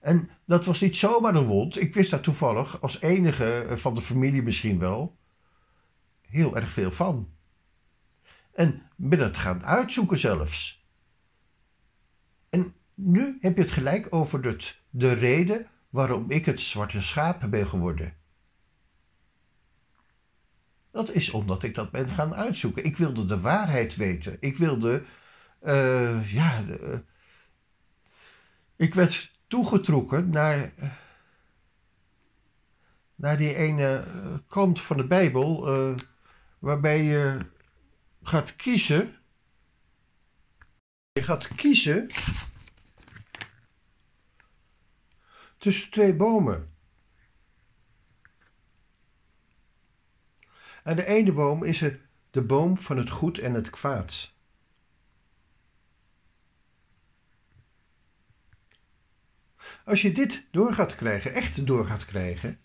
En 0.00 0.30
dat 0.44 0.64
was 0.64 0.80
niet 0.80 0.96
zomaar 0.96 1.34
een 1.34 1.44
wond. 1.44 1.80
Ik 1.80 1.94
wist 1.94 2.10
daar 2.10 2.20
toevallig, 2.20 2.80
als 2.80 3.00
enige 3.00 3.66
van 3.68 3.94
de 3.94 4.02
familie 4.02 4.42
misschien 4.42 4.78
wel, 4.78 5.16
heel 6.20 6.56
erg 6.56 6.70
veel 6.70 6.90
van. 6.90 7.32
En 8.52 8.82
ben 8.96 9.18
het 9.18 9.38
gaan 9.38 9.64
uitzoeken 9.64 10.18
zelfs. 10.18 10.77
Nu 13.00 13.38
heb 13.40 13.56
je 13.56 13.62
het 13.62 13.72
gelijk 13.72 14.06
over 14.10 14.44
het, 14.44 14.80
de 14.90 15.12
reden 15.12 15.66
waarom 15.88 16.30
ik 16.30 16.44
het 16.44 16.60
zwarte 16.60 17.02
schaap 17.02 17.46
ben 17.50 17.66
geworden. 17.66 18.16
Dat 20.90 21.10
is 21.10 21.30
omdat 21.30 21.62
ik 21.62 21.74
dat 21.74 21.90
ben 21.90 22.08
gaan 22.08 22.34
uitzoeken. 22.34 22.84
Ik 22.84 22.96
wilde 22.96 23.24
de 23.24 23.40
waarheid 23.40 23.96
weten. 23.96 24.36
Ik 24.40 24.56
wilde, 24.56 25.02
uh, 25.62 26.32
ja, 26.32 26.62
de, 26.62 27.02
ik 28.76 28.94
werd 28.94 29.32
toegetrokken 29.46 30.30
naar, 30.30 30.72
naar 33.14 33.36
die 33.36 33.54
ene 33.54 34.04
kant 34.46 34.80
van 34.80 34.96
de 34.96 35.06
Bijbel, 35.06 35.66
waarbij 36.58 37.02
je 37.02 37.38
gaat 38.22 38.56
kiezen. 38.56 39.16
Je 41.12 41.22
gaat 41.22 41.48
kiezen 41.54 42.10
tussen 45.68 45.90
twee 45.90 46.14
bomen. 46.14 46.72
En 50.82 50.96
de 50.96 51.06
ene 51.06 51.32
boom 51.32 51.64
is 51.64 51.78
de 52.30 52.42
boom 52.42 52.78
van 52.78 52.96
het 52.96 53.10
goed 53.10 53.38
en 53.38 53.54
het 53.54 53.70
kwaad. 53.70 54.32
Als 59.84 60.02
je 60.02 60.12
dit 60.12 60.46
door 60.50 60.72
gaat 60.72 60.96
krijgen, 60.96 61.32
echt 61.32 61.66
door 61.66 61.86
gaat 61.86 62.04
krijgen, 62.04 62.60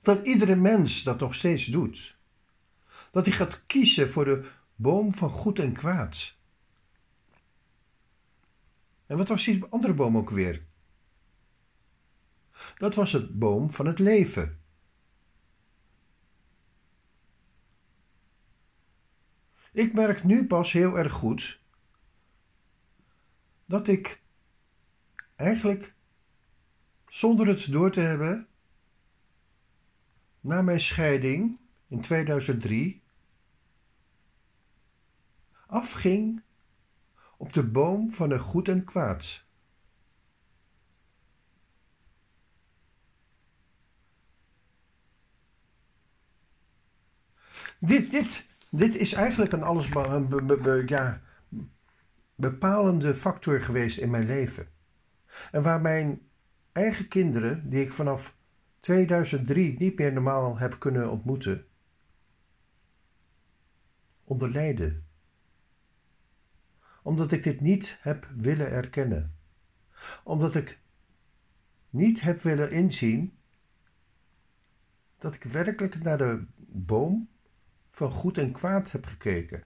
dat 0.00 0.26
iedere 0.26 0.56
mens 0.56 1.02
dat 1.02 1.20
nog 1.20 1.34
steeds 1.34 1.66
doet, 1.66 2.16
dat 3.10 3.26
hij 3.26 3.34
gaat 3.34 3.66
kiezen 3.66 4.10
voor 4.10 4.24
de 4.24 4.50
boom 4.74 5.14
van 5.14 5.30
goed 5.30 5.58
en 5.58 5.72
kwaad. 5.72 6.36
En 9.06 9.16
wat 9.16 9.28
was 9.28 9.44
die 9.44 9.64
andere 9.64 9.94
boom 9.94 10.16
ook 10.16 10.30
weer? 10.30 10.70
Dat 12.76 12.94
was 12.94 13.12
het 13.12 13.38
boom 13.38 13.70
van 13.70 13.86
het 13.86 13.98
leven. 13.98 14.60
Ik 19.72 19.94
merk 19.94 20.24
nu 20.24 20.46
pas 20.46 20.72
heel 20.72 20.98
erg 20.98 21.12
goed 21.12 21.60
dat 23.66 23.88
ik 23.88 24.22
eigenlijk 25.36 25.94
zonder 27.08 27.46
het 27.46 27.72
door 27.72 27.90
te 27.90 28.00
hebben 28.00 28.48
na 30.40 30.62
mijn 30.62 30.80
scheiding 30.80 31.58
in 31.88 32.00
2003 32.00 33.02
afging 35.66 36.42
op 37.36 37.52
de 37.52 37.66
boom 37.66 38.10
van 38.10 38.30
een 38.30 38.40
goed 38.40 38.68
en 38.68 38.84
kwaad. 38.84 39.44
Dit, 47.84 48.10
dit, 48.10 48.46
dit 48.70 48.94
is 48.94 49.12
eigenlijk 49.12 49.52
een 49.52 49.62
alles 49.62 49.88
ja, 50.86 51.20
bepalende 52.34 53.14
factor 53.14 53.60
geweest 53.60 53.98
in 53.98 54.10
mijn 54.10 54.26
leven. 54.26 54.68
En 55.50 55.62
waar 55.62 55.80
mijn 55.80 56.20
eigen 56.72 57.08
kinderen, 57.08 57.68
die 57.68 57.82
ik 57.82 57.92
vanaf 57.92 58.36
2003 58.80 59.78
niet 59.78 59.98
meer 59.98 60.12
normaal 60.12 60.58
heb 60.58 60.78
kunnen 60.78 61.10
ontmoeten, 61.10 61.66
onder 64.24 64.50
lijden. 64.50 65.06
Omdat 67.02 67.32
ik 67.32 67.42
dit 67.42 67.60
niet 67.60 67.98
heb 68.00 68.28
willen 68.36 68.70
erkennen. 68.70 69.36
Omdat 70.24 70.54
ik 70.54 70.78
niet 71.90 72.20
heb 72.20 72.40
willen 72.40 72.70
inzien 72.70 73.38
dat 75.18 75.34
ik 75.34 75.42
werkelijk 75.42 76.02
naar 76.02 76.18
de 76.18 76.44
boom 76.56 77.30
van 77.92 78.10
goed 78.10 78.38
en 78.38 78.52
kwaad 78.52 78.90
heb 78.90 79.06
gekeken. 79.06 79.64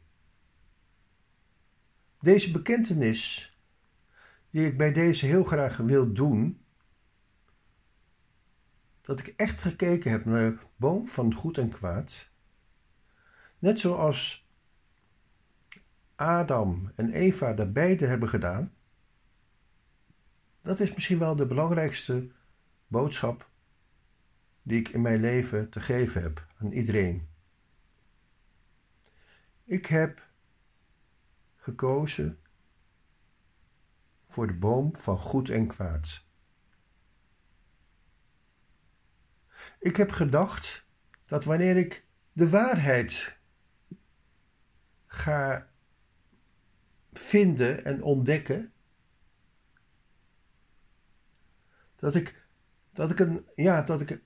Deze 2.21 2.51
bekentenis, 2.51 3.55
die 4.51 4.67
ik 4.67 4.77
bij 4.77 4.93
deze 4.93 5.27
heel 5.27 5.45
graag 5.45 5.77
wil 5.77 6.13
doen, 6.13 6.61
dat 9.01 9.21
ik 9.21 9.27
echt 9.37 9.61
gekeken 9.61 10.11
heb 10.11 10.25
naar 10.25 10.51
de 10.51 10.59
boom 10.77 11.07
van 11.07 11.35
goed 11.35 11.59
en 11.59 11.69
kwaad, 11.69 12.31
net 13.59 13.81
zoals 13.81 14.49
Adam 16.15 16.93
en 16.95 17.13
Eva 17.13 17.53
dat 17.53 17.73
beide 17.73 18.07
hebben 18.07 18.29
gedaan, 18.29 18.73
dat 20.63 20.81
is 20.81 20.95
misschien 20.95 21.19
wel 21.19 21.37
de 21.37 21.47
belangrijkste 21.47 22.31
boodschap 22.87 23.51
die 24.63 24.79
ik 24.79 24.89
in 24.89 25.01
mijn 25.01 25.21
leven 25.21 25.71
te 25.71 25.81
geven 25.81 26.23
heb 26.23 26.47
aan 26.59 26.73
iedereen. 26.73 27.35
Ik 29.69 29.87
heb 29.87 30.29
gekozen 31.57 32.41
voor 34.29 34.47
de 34.47 34.55
boom 34.55 34.97
van 34.97 35.19
goed 35.19 35.49
en 35.49 35.67
kwaad. 35.67 36.25
Ik 39.79 39.97
heb 39.97 40.11
gedacht 40.11 40.85
dat 41.25 41.45
wanneer 41.45 41.77
ik 41.77 42.07
de 42.33 42.49
waarheid 42.49 43.39
ga 45.07 45.71
vinden 47.13 47.85
en 47.85 48.03
ontdekken, 48.03 48.73
dat 51.97 52.15
ik, 52.15 52.47
dat 52.93 53.11
ik, 53.11 53.19
een, 53.19 53.47
ja, 53.55 53.83
dat 53.83 54.01
ik 54.01 54.21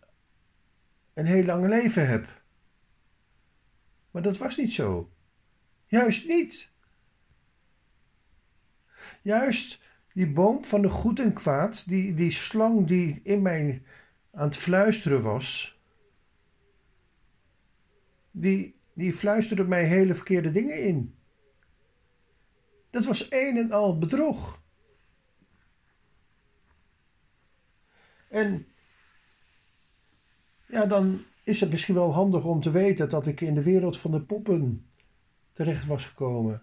een 1.13 1.27
heel 1.27 1.45
lang 1.45 1.69
leven 1.69 2.09
heb. 2.09 2.43
Maar 4.11 4.23
dat 4.23 4.37
was 4.37 4.57
niet 4.57 4.73
zo. 4.73 5.13
Juist 5.91 6.27
niet. 6.27 6.71
Juist 9.23 9.81
die 10.13 10.33
boom 10.33 10.65
van 10.65 10.83
de 10.83 10.89
goed 10.89 11.19
en 11.21 11.33
kwaad, 11.33 11.89
die, 11.89 12.15
die 12.15 12.31
slang 12.31 12.87
die 12.87 13.21
in 13.23 13.43
mij 13.43 13.83
aan 14.31 14.47
het 14.47 14.57
fluisteren 14.57 15.23
was, 15.23 15.79
die, 18.31 18.77
die 18.93 19.13
fluisterde 19.13 19.65
mij 19.65 19.85
hele 19.85 20.15
verkeerde 20.15 20.51
dingen 20.51 20.83
in. 20.83 21.15
Dat 22.91 23.05
was 23.05 23.27
een 23.31 23.57
en 23.57 23.73
al 23.73 23.99
bedrog. 23.99 24.63
En 28.29 28.67
ja, 30.67 30.87
dan 30.87 31.25
is 31.45 31.61
het 31.61 31.71
misschien 31.71 31.95
wel 31.95 32.13
handig 32.13 32.45
om 32.45 32.61
te 32.61 32.71
weten 32.71 33.09
dat 33.09 33.27
ik 33.27 33.41
in 33.41 33.55
de 33.55 33.63
wereld 33.63 33.99
van 33.99 34.11
de 34.11 34.23
poppen 34.23 34.90
terecht 35.61 35.87
was 35.87 36.05
gekomen. 36.05 36.63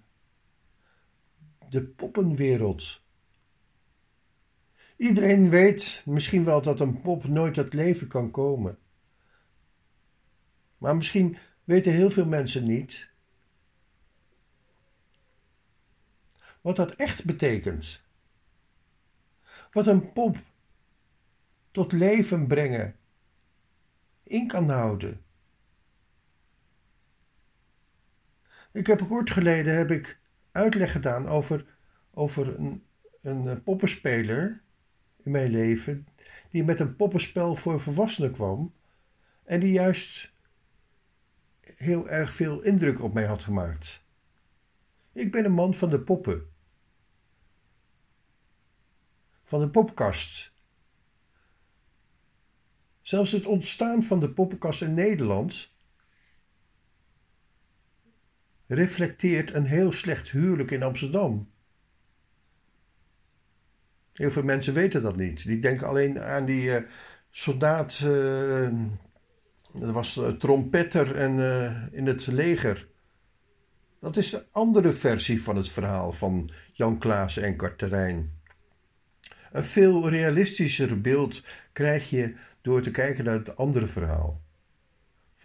De 1.69 1.83
poppenwereld. 1.83 3.01
Iedereen 4.95 5.49
weet 5.49 6.01
misschien 6.05 6.43
wel 6.43 6.61
dat 6.61 6.79
een 6.79 7.01
pop 7.01 7.27
nooit 7.27 7.53
tot 7.53 7.73
leven 7.73 8.07
kan 8.07 8.31
komen. 8.31 8.77
Maar 10.77 10.95
misschien 10.95 11.37
weten 11.63 11.91
heel 11.91 12.09
veel 12.09 12.25
mensen 12.25 12.63
niet 12.63 13.09
wat 16.61 16.75
dat 16.75 16.91
echt 16.91 17.25
betekent. 17.25 18.01
Wat 19.71 19.87
een 19.87 20.13
pop 20.13 20.37
tot 21.71 21.91
leven 21.91 22.47
brengen 22.47 22.95
in 24.23 24.47
kan 24.47 24.69
houden. 24.69 25.25
Ik 28.77 28.87
heb 28.87 29.07
kort 29.07 29.29
geleden 29.29 29.77
heb 29.77 29.91
ik 29.91 30.19
uitleg 30.51 30.91
gedaan 30.91 31.27
over, 31.27 31.65
over 32.13 32.59
een, 32.59 32.83
een 33.21 33.63
poppenspeler 33.63 34.61
in 35.23 35.31
mijn 35.31 35.51
leven, 35.51 36.07
die 36.49 36.63
met 36.63 36.79
een 36.79 36.95
poppenspel 36.95 37.55
voor 37.55 37.79
volwassenen 37.79 38.31
kwam 38.31 38.73
en 39.43 39.59
die 39.59 39.71
juist 39.71 40.31
heel 41.61 42.09
erg 42.09 42.33
veel 42.33 42.61
indruk 42.61 43.01
op 43.01 43.13
mij 43.13 43.25
had 43.25 43.43
gemaakt. 43.43 44.03
Ik 45.13 45.31
ben 45.31 45.45
een 45.45 45.51
man 45.51 45.73
van 45.73 45.89
de 45.89 45.99
poppen. 45.99 46.49
Van 49.43 49.59
de 49.59 49.69
poppenkast. 49.69 50.51
Zelfs 53.01 53.31
het 53.31 53.45
ontstaan 53.45 54.03
van 54.03 54.19
de 54.19 54.29
poppenkast 54.29 54.81
in 54.81 54.93
Nederland 54.93 55.75
reflecteert 58.67 59.53
een 59.53 59.65
heel 59.65 59.91
slecht 59.91 60.29
huwelijk 60.29 60.71
in 60.71 60.83
Amsterdam. 60.83 61.49
Heel 64.13 64.31
veel 64.31 64.43
mensen 64.43 64.73
weten 64.73 65.01
dat 65.01 65.15
niet. 65.15 65.45
Die 65.45 65.59
denken 65.59 65.87
alleen 65.87 66.19
aan 66.19 66.45
die 66.45 66.63
uh, 66.63 66.77
soldaat, 67.29 68.01
uh, 68.05 68.69
dat 69.73 69.91
was 69.91 70.17
uh, 70.17 70.27
trompetter 70.27 71.15
en, 71.15 71.39
in 71.91 72.07
het 72.07 72.27
leger. 72.27 72.87
Dat 73.99 74.17
is 74.17 74.29
de 74.29 74.45
andere 74.51 74.91
versie 74.91 75.41
van 75.41 75.55
het 75.55 75.69
verhaal 75.69 76.11
van 76.11 76.49
Jan 76.73 76.97
Klaas 76.97 77.37
en 77.37 77.55
Karterijn. 77.55 78.39
Een 79.51 79.63
veel 79.63 80.09
realistischer 80.09 81.01
beeld 81.01 81.43
krijg 81.71 82.09
je 82.09 82.35
door 82.61 82.81
te 82.81 82.91
kijken 82.91 83.23
naar 83.25 83.33
het 83.33 83.55
andere 83.55 83.87
verhaal. 83.87 84.41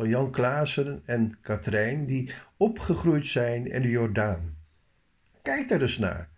Jan 0.07 0.31
Klaassen 0.31 1.03
en 1.05 1.39
Katrijn, 1.41 2.07
die 2.07 2.33
opgegroeid 2.57 3.29
zijn 3.29 3.71
in 3.71 3.83
de 3.83 3.89
Jordaan. 3.89 4.57
Kijk 5.43 5.69
daar 5.69 5.81
eens 5.81 5.99
naar. 5.99 6.31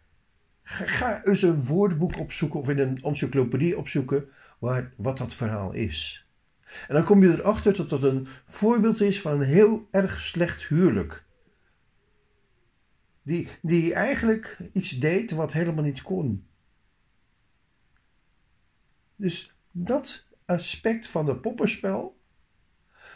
Ga, 0.63 1.25
eens 1.25 1.43
een 1.43 1.65
woordenboek 1.65 2.19
opzoeken 2.19 2.61
of 2.61 2.69
in 2.69 2.79
een 2.79 3.03
encyclopedie 3.03 3.79
opzoeken 3.79 4.29
waar, 4.59 4.93
wat 4.97 5.19
dat 5.19 5.35
verhaal 5.35 5.73
is. 5.73 6.29
En 6.89 6.95
dan 6.95 7.05
kom 7.05 7.23
je 7.23 7.29
erachter 7.29 7.77
dat 7.77 7.89
dat 7.89 8.03
een 8.03 8.27
voorbeeld 8.47 9.01
is 9.01 9.21
van 9.21 9.33
een 9.33 9.47
heel 9.47 9.89
erg 9.91 10.21
slecht 10.21 10.67
huwelijk. 10.67 11.25
Die, 13.23 13.49
die 13.63 13.95
eigenlijk 13.95 14.59
iets 14.73 14.91
deed 14.91 15.31
wat 15.31 15.53
helemaal 15.53 15.85
niet 15.85 16.03
kon. 16.03 16.47
Dus 19.17 19.57
dat 19.71 20.27
aspect 20.45 21.07
van 21.07 21.27
het 21.27 21.41
poppenspel, 21.41 22.21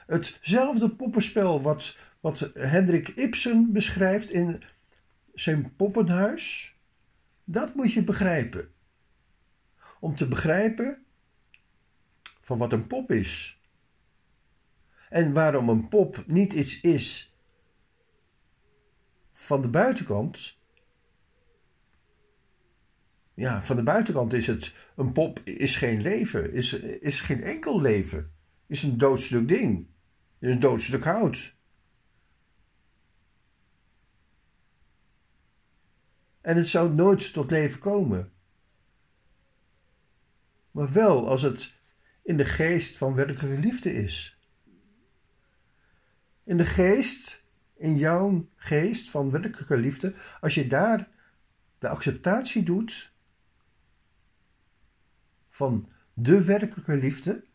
hetzelfde 0.08 0.90
poppenspel 0.90 1.62
wat, 1.62 1.96
wat 2.20 2.50
Hendrik 2.54 3.08
Ibsen 3.08 3.72
beschrijft 3.72 4.30
in 4.30 4.62
zijn 5.34 5.76
poppenhuis, 5.76 6.76
dat 7.44 7.74
moet 7.74 7.92
je 7.92 8.02
begrijpen. 8.02 8.68
Om 10.00 10.14
te 10.14 10.28
begrijpen 10.28 11.04
van 12.40 12.58
wat 12.58 12.72
een 12.72 12.86
pop 12.86 13.10
is. 13.10 13.60
En 15.08 15.32
waarom 15.32 15.68
een 15.68 15.88
pop 15.88 16.24
niet 16.26 16.52
iets 16.52 16.80
is 16.80 17.34
van 19.32 19.60
de 19.60 19.68
buitenkant. 19.68 20.56
Ja, 23.34 23.62
van 23.62 23.76
de 23.76 23.82
buitenkant 23.82 24.32
is 24.32 24.46
het, 24.46 24.74
een 24.96 25.12
pop 25.12 25.40
is 25.44 25.76
geen 25.76 26.00
leven, 26.00 26.52
is, 26.52 26.72
is 27.00 27.20
geen 27.20 27.42
enkel 27.42 27.80
leven. 27.80 28.32
Is 28.66 28.82
een 28.82 28.98
doodstuk 28.98 29.48
ding, 29.48 29.86
is 30.38 30.50
een 30.50 30.60
doodstuk 30.60 31.04
hout. 31.04 31.56
En 36.40 36.56
het 36.56 36.68
zou 36.68 36.94
nooit 36.94 37.32
tot 37.32 37.50
leven 37.50 37.80
komen. 37.80 38.32
Maar 40.70 40.92
wel 40.92 41.28
als 41.28 41.42
het 41.42 41.74
in 42.22 42.36
de 42.36 42.44
geest 42.44 42.96
van 42.96 43.14
werkelijke 43.14 43.58
liefde 43.60 43.94
is. 43.94 44.38
In 46.44 46.56
de 46.56 46.66
geest, 46.66 47.44
in 47.76 47.96
jouw 47.96 48.48
geest 48.56 49.10
van 49.10 49.30
werkelijke 49.30 49.76
liefde, 49.76 50.14
als 50.40 50.54
je 50.54 50.66
daar 50.66 51.08
de 51.78 51.88
acceptatie 51.88 52.62
doet 52.62 53.12
van 55.48 55.90
de 56.12 56.44
werkelijke 56.44 56.96
liefde, 56.96 57.47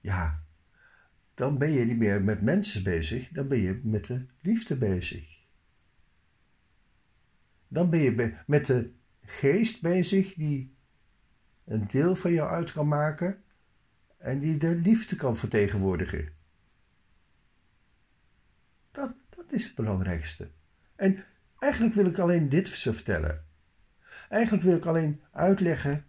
ja, 0.00 0.42
dan 1.34 1.58
ben 1.58 1.70
je 1.70 1.84
niet 1.84 1.96
meer 1.96 2.22
met 2.22 2.42
mensen 2.42 2.82
bezig, 2.82 3.28
dan 3.28 3.48
ben 3.48 3.58
je 3.58 3.80
met 3.84 4.04
de 4.04 4.26
liefde 4.40 4.76
bezig. 4.76 5.38
Dan 7.68 7.90
ben 7.90 8.00
je 8.00 8.36
met 8.46 8.66
de 8.66 8.92
geest 9.20 9.82
bezig 9.82 10.34
die 10.34 10.74
een 11.64 11.86
deel 11.86 12.16
van 12.16 12.32
jou 12.32 12.50
uit 12.50 12.72
kan 12.72 12.88
maken 12.88 13.42
en 14.18 14.38
die 14.38 14.56
de 14.56 14.76
liefde 14.76 15.16
kan 15.16 15.36
vertegenwoordigen. 15.36 16.32
Dat, 18.90 19.14
dat 19.28 19.52
is 19.52 19.64
het 19.64 19.74
belangrijkste. 19.74 20.50
En 20.96 21.24
eigenlijk 21.58 21.94
wil 21.94 22.06
ik 22.06 22.18
alleen 22.18 22.48
dit 22.48 22.68
vertellen. 22.68 23.44
Eigenlijk 24.28 24.62
wil 24.64 24.76
ik 24.76 24.84
alleen 24.84 25.20
uitleggen 25.30 26.04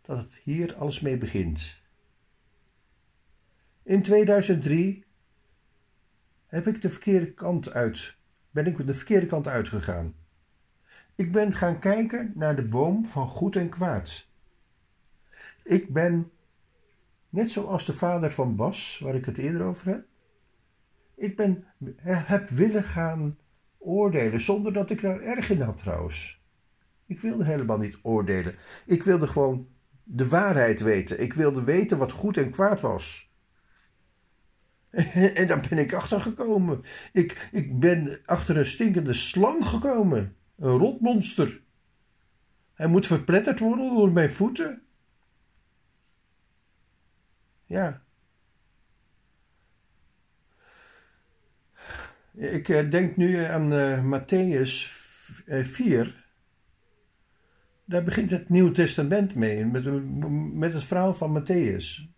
dat 0.00 0.18
het 0.18 0.34
hier 0.34 0.74
alles 0.74 1.00
mee 1.00 1.18
begint. 1.18 1.81
In 3.84 4.02
2003 4.02 5.04
heb 6.46 6.66
ik 6.66 6.82
de 6.82 6.90
verkeerde 6.90 7.32
kant 7.32 7.72
uit, 7.72 8.16
ben 8.50 8.66
ik 8.66 8.86
de 8.86 8.94
verkeerde 8.94 9.26
kant 9.26 9.48
uitgegaan. 9.48 10.14
Ik 11.14 11.32
ben 11.32 11.52
gaan 11.52 11.78
kijken 11.78 12.32
naar 12.34 12.56
de 12.56 12.68
boom 12.68 13.06
van 13.06 13.28
goed 13.28 13.56
en 13.56 13.68
kwaad. 13.68 14.26
Ik 15.64 15.92
ben, 15.92 16.30
net 17.28 17.50
zoals 17.50 17.86
de 17.86 17.92
vader 17.92 18.32
van 18.32 18.56
Bas, 18.56 19.00
waar 19.02 19.14
ik 19.14 19.24
het 19.24 19.38
eerder 19.38 19.62
over 19.62 19.86
heb, 19.86 20.06
ik 21.14 21.36
ben, 21.36 21.64
heb 22.02 22.48
willen 22.48 22.84
gaan 22.84 23.38
oordelen, 23.78 24.40
zonder 24.40 24.72
dat 24.72 24.90
ik 24.90 25.00
daar 25.00 25.20
erg 25.20 25.50
in 25.50 25.60
had 25.60 25.78
trouwens. 25.78 26.40
Ik 27.06 27.20
wilde 27.20 27.44
helemaal 27.44 27.78
niet 27.78 27.98
oordelen. 28.02 28.54
Ik 28.86 29.02
wilde 29.02 29.26
gewoon 29.26 29.68
de 30.02 30.28
waarheid 30.28 30.80
weten. 30.80 31.20
Ik 31.20 31.32
wilde 31.32 31.64
weten 31.64 31.98
wat 31.98 32.12
goed 32.12 32.36
en 32.36 32.50
kwaad 32.50 32.80
was. 32.80 33.31
En 35.34 35.46
daar 35.46 35.66
ben 35.68 35.78
ik 35.78 35.92
achter 35.92 36.20
gekomen. 36.20 36.82
Ik, 37.12 37.48
ik 37.52 37.78
ben 37.78 38.20
achter 38.24 38.56
een 38.56 38.66
stinkende 38.66 39.12
slang 39.12 39.66
gekomen. 39.66 40.36
Een 40.58 40.78
rotmonster. 40.78 41.60
Hij 42.74 42.86
moet 42.86 43.06
verpletterd 43.06 43.58
worden 43.58 43.94
door 43.94 44.12
mijn 44.12 44.30
voeten. 44.30 44.82
Ja. 47.64 48.02
Ik 52.34 52.68
eh, 52.68 52.90
denk 52.90 53.16
nu 53.16 53.36
aan 53.36 53.72
uh, 53.72 54.20
Matthäus 54.20 54.86
4. 55.46 56.00
Eh, 56.00 56.12
Daar 57.84 58.04
begint 58.04 58.30
het 58.30 58.48
Nieuwe 58.48 58.72
Testament 58.72 59.34
mee, 59.34 59.66
met, 59.66 59.84
met 60.54 60.74
het 60.74 60.84
verhaal 60.84 61.14
van 61.14 61.42
Matthäus. 61.42 62.10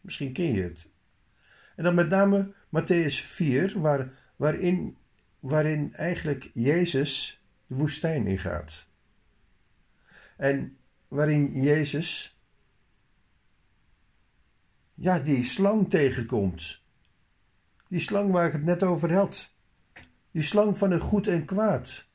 Misschien 0.00 0.32
ken 0.32 0.52
je 0.52 0.62
het. 0.62 0.89
En 1.80 1.86
dan 1.86 1.94
met 1.94 2.08
name 2.08 2.52
Matthäus 2.68 3.24
4, 3.24 3.80
waar, 3.80 4.10
waarin, 4.36 4.96
waarin 5.38 5.94
eigenlijk 5.94 6.50
Jezus 6.52 7.42
de 7.66 7.74
woestijn 7.74 8.26
ingaat. 8.26 8.86
En 10.36 10.76
waarin 11.08 11.52
Jezus 11.52 12.38
ja, 14.94 15.18
die 15.18 15.44
slang 15.44 15.90
tegenkomt. 15.90 16.82
Die 17.88 18.00
slang 18.00 18.30
waar 18.30 18.46
ik 18.46 18.52
het 18.52 18.64
net 18.64 18.82
over 18.82 19.14
had. 19.14 19.54
Die 20.30 20.42
slang 20.42 20.78
van 20.78 20.90
het 20.90 21.02
goed 21.02 21.26
en 21.26 21.44
kwaad. 21.44 22.06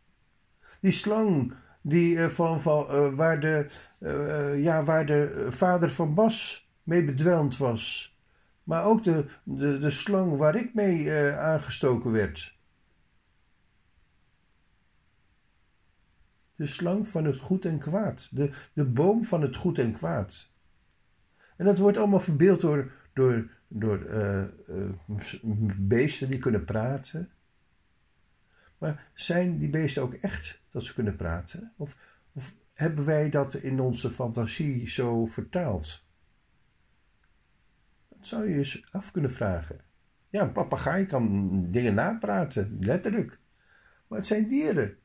Die 0.80 0.91
slang 0.91 1.53
die, 1.82 2.16
uh, 2.16 2.26
van, 2.26 2.57
uh, 2.57 3.16
waar, 3.16 3.39
de, 3.39 3.68
uh, 3.99 4.63
ja, 4.63 4.84
waar 4.84 5.05
de 5.05 5.47
vader 5.49 5.91
van 5.91 6.13
Bas 6.13 6.68
mee 6.84 7.05
bedwelmd 7.05 7.57
was. 7.57 8.14
Maar 8.66 8.86
ook 8.86 9.03
de, 9.03 9.26
de, 9.43 9.80
de 9.80 9.89
slang 9.89 10.38
waar 10.38 10.55
ik 10.55 10.74
mee 10.74 11.13
aangestoken 11.34 12.11
werd. 12.11 12.57
De 16.55 16.66
slang 16.66 17.07
van 17.07 17.26
het 17.26 17.38
goed 17.38 17.66
en 17.66 17.80
kwaad. 17.80 18.30
De, 18.32 18.51
de 18.74 18.86
boom 18.86 19.24
van 19.24 19.41
het 19.41 19.55
goed 19.55 19.78
en 19.78 19.93
kwaad. 19.93 20.51
En 21.57 21.66
dat 21.66 21.78
wordt 21.78 21.97
allemaal 21.97 22.20
verbeeld 22.20 22.61
door, 22.61 22.91
door, 23.13 23.49
door 23.68 23.99
uh, 23.99 24.43
uh, 24.70 24.89
beesten 25.78 26.30
die 26.30 26.39
kunnen 26.39 26.66
praten. 26.66 27.30
Maar 28.78 29.11
zijn 29.13 29.57
die 29.57 29.70
beesten 29.70 30.01
ook 30.01 30.13
echt 30.13 30.61
dat 30.70 30.84
ze 30.84 30.93
kunnen 30.93 31.16
praten? 31.16 31.74
Of, 31.78 31.97
of 32.34 32.53
hebben 32.74 33.05
wij 33.05 33.30
dat 33.30 33.53
in 33.53 33.80
onze 33.80 34.09
fantasie 34.09 34.89
zo 34.89 35.26
vertaald? 35.26 36.05
Zou 38.26 38.50
je 38.50 38.56
eens 38.56 38.86
af 38.92 39.12
kunnen 39.12 39.32
vragen. 39.32 39.80
Ja, 40.30 40.42
een 40.42 40.52
papegaai 40.52 41.06
kan 41.06 41.72
dingen 41.72 41.94
napraten, 41.94 42.78
letterlijk. 42.80 43.40
Maar 44.08 44.18
het 44.18 44.28
zijn 44.28 44.48
dieren. 44.48 44.98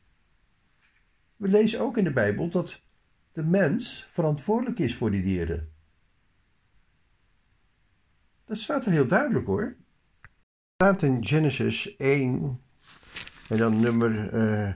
We 1.36 1.48
lezen 1.48 1.80
ook 1.80 1.96
in 1.96 2.04
de 2.04 2.12
Bijbel 2.12 2.48
dat 2.48 2.82
de 3.32 3.44
mens 3.44 4.06
verantwoordelijk 4.10 4.78
is 4.78 4.96
voor 4.96 5.10
die 5.10 5.22
dieren. 5.22 5.72
Dat 8.44 8.58
staat 8.58 8.86
er 8.86 8.92
heel 8.92 9.06
duidelijk 9.06 9.46
hoor. 9.46 9.76
Het 10.20 10.30
staat 10.74 11.02
in 11.02 11.24
Genesis 11.24 11.96
1 11.96 12.60
en 13.48 13.56
dan 13.56 13.80
nummer, 13.80 14.34
uh, 14.34 14.72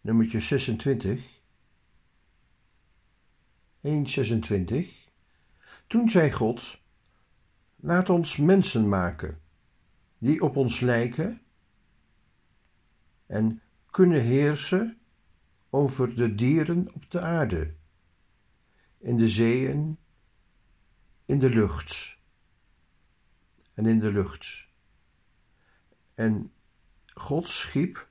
nummertje 0.00 0.40
26. 0.40 1.29
1:26. 3.82 5.08
Toen 5.86 6.08
zei 6.08 6.32
God: 6.32 6.78
Laat 7.76 8.08
ons 8.08 8.36
mensen 8.36 8.88
maken 8.88 9.40
die 10.18 10.42
op 10.42 10.56
ons 10.56 10.80
lijken 10.80 11.42
en 13.26 13.62
kunnen 13.90 14.22
heersen 14.22 15.00
over 15.70 16.14
de 16.14 16.34
dieren 16.34 16.94
op 16.94 17.10
de 17.10 17.20
aarde, 17.20 17.74
in 18.98 19.16
de 19.16 19.28
zeeën, 19.28 19.98
in 21.24 21.38
de 21.38 21.48
lucht 21.48 22.18
en 23.74 23.86
in 23.86 23.98
de 23.98 24.12
lucht. 24.12 24.68
En 26.14 26.52
God 27.06 27.48
schiep 27.48 28.08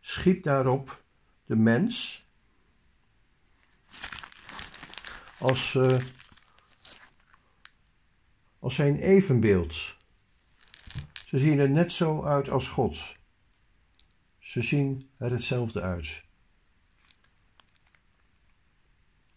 schiep 0.00 0.42
daarop 0.42 1.04
de 1.46 1.56
mens 1.56 2.24
als, 5.38 5.74
uh, 5.74 6.02
als 8.58 8.74
zijn 8.74 8.96
evenbeeld. 8.96 9.94
Ze 11.26 11.38
zien 11.38 11.58
er 11.58 11.70
net 11.70 11.92
zo 11.92 12.24
uit 12.24 12.48
als 12.48 12.68
God. 12.68 13.16
Ze 14.38 14.62
zien 14.62 15.10
er 15.16 15.30
hetzelfde 15.30 15.80
uit. 15.80 16.24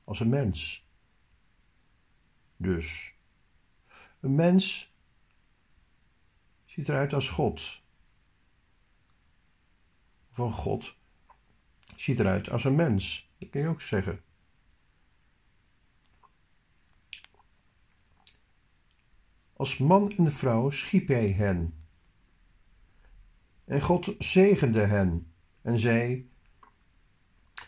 Als 0.04 0.20
een 0.20 0.30
mens. 0.30 0.86
Dus. 2.58 3.14
Een 4.20 4.36
mens 4.36 4.94
ziet 6.66 6.90
eruit 6.90 7.14
als 7.14 7.30
God. 7.30 7.82
Van 10.30 10.52
God 10.52 10.98
ziet 12.00 12.20
eruit 12.20 12.50
als 12.50 12.64
een 12.64 12.76
mens. 12.76 13.32
Dat 13.38 13.50
kun 13.50 13.62
je 13.62 13.68
ook 13.68 13.82
zeggen. 13.82 14.22
Als 19.54 19.78
man 19.78 20.12
en 20.18 20.34
vrouw 20.34 20.70
schiep 20.70 21.08
hij 21.08 21.32
hen. 21.32 21.74
En 23.66 23.82
God 23.82 24.16
zegende 24.18 24.86
hen 24.86 25.34
en 25.62 25.80
zei: 25.80 26.30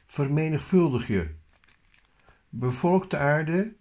Vermenigvuldig 0.05 1.07
je, 1.07 1.35
bevolk 2.49 3.09
de 3.09 3.17
aarde 3.17 3.75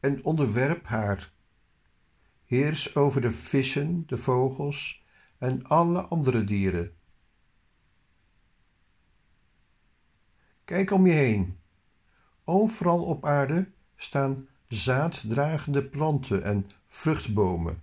en 0.00 0.24
onderwerp 0.24 0.86
haar. 0.86 1.32
Heers 2.44 2.96
over 2.96 3.20
de 3.20 3.30
vissen, 3.30 4.06
de 4.06 4.16
vogels 4.16 5.04
en 5.38 5.64
alle 5.66 6.02
andere 6.02 6.44
dieren. 6.44 6.96
Kijk 10.72 10.90
om 10.90 11.06
je 11.06 11.12
heen. 11.12 11.58
Overal 12.44 13.04
op 13.04 13.26
aarde 13.26 13.70
staan 13.96 14.48
zaaddragende 14.68 15.84
planten 15.84 16.42
en 16.44 16.70
vruchtbomen, 16.86 17.82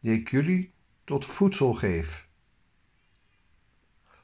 die 0.00 0.18
ik 0.18 0.30
jullie 0.30 0.72
tot 1.04 1.24
voedsel 1.24 1.74
geef. 1.74 2.28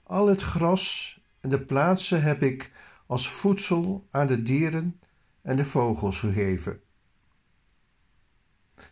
Al 0.03 0.27
het 0.27 0.43
gras 0.43 1.21
en 1.41 1.51
de 1.51 1.61
plaatsen 1.61 2.23
heb 2.23 2.43
ik 2.43 2.73
als 3.07 3.29
voedsel 3.29 4.07
aan 4.11 4.27
de 4.27 4.43
dieren 4.43 5.01
en 5.43 5.57
de 5.57 5.65
vogels 5.65 6.19
gegeven. 6.19 6.83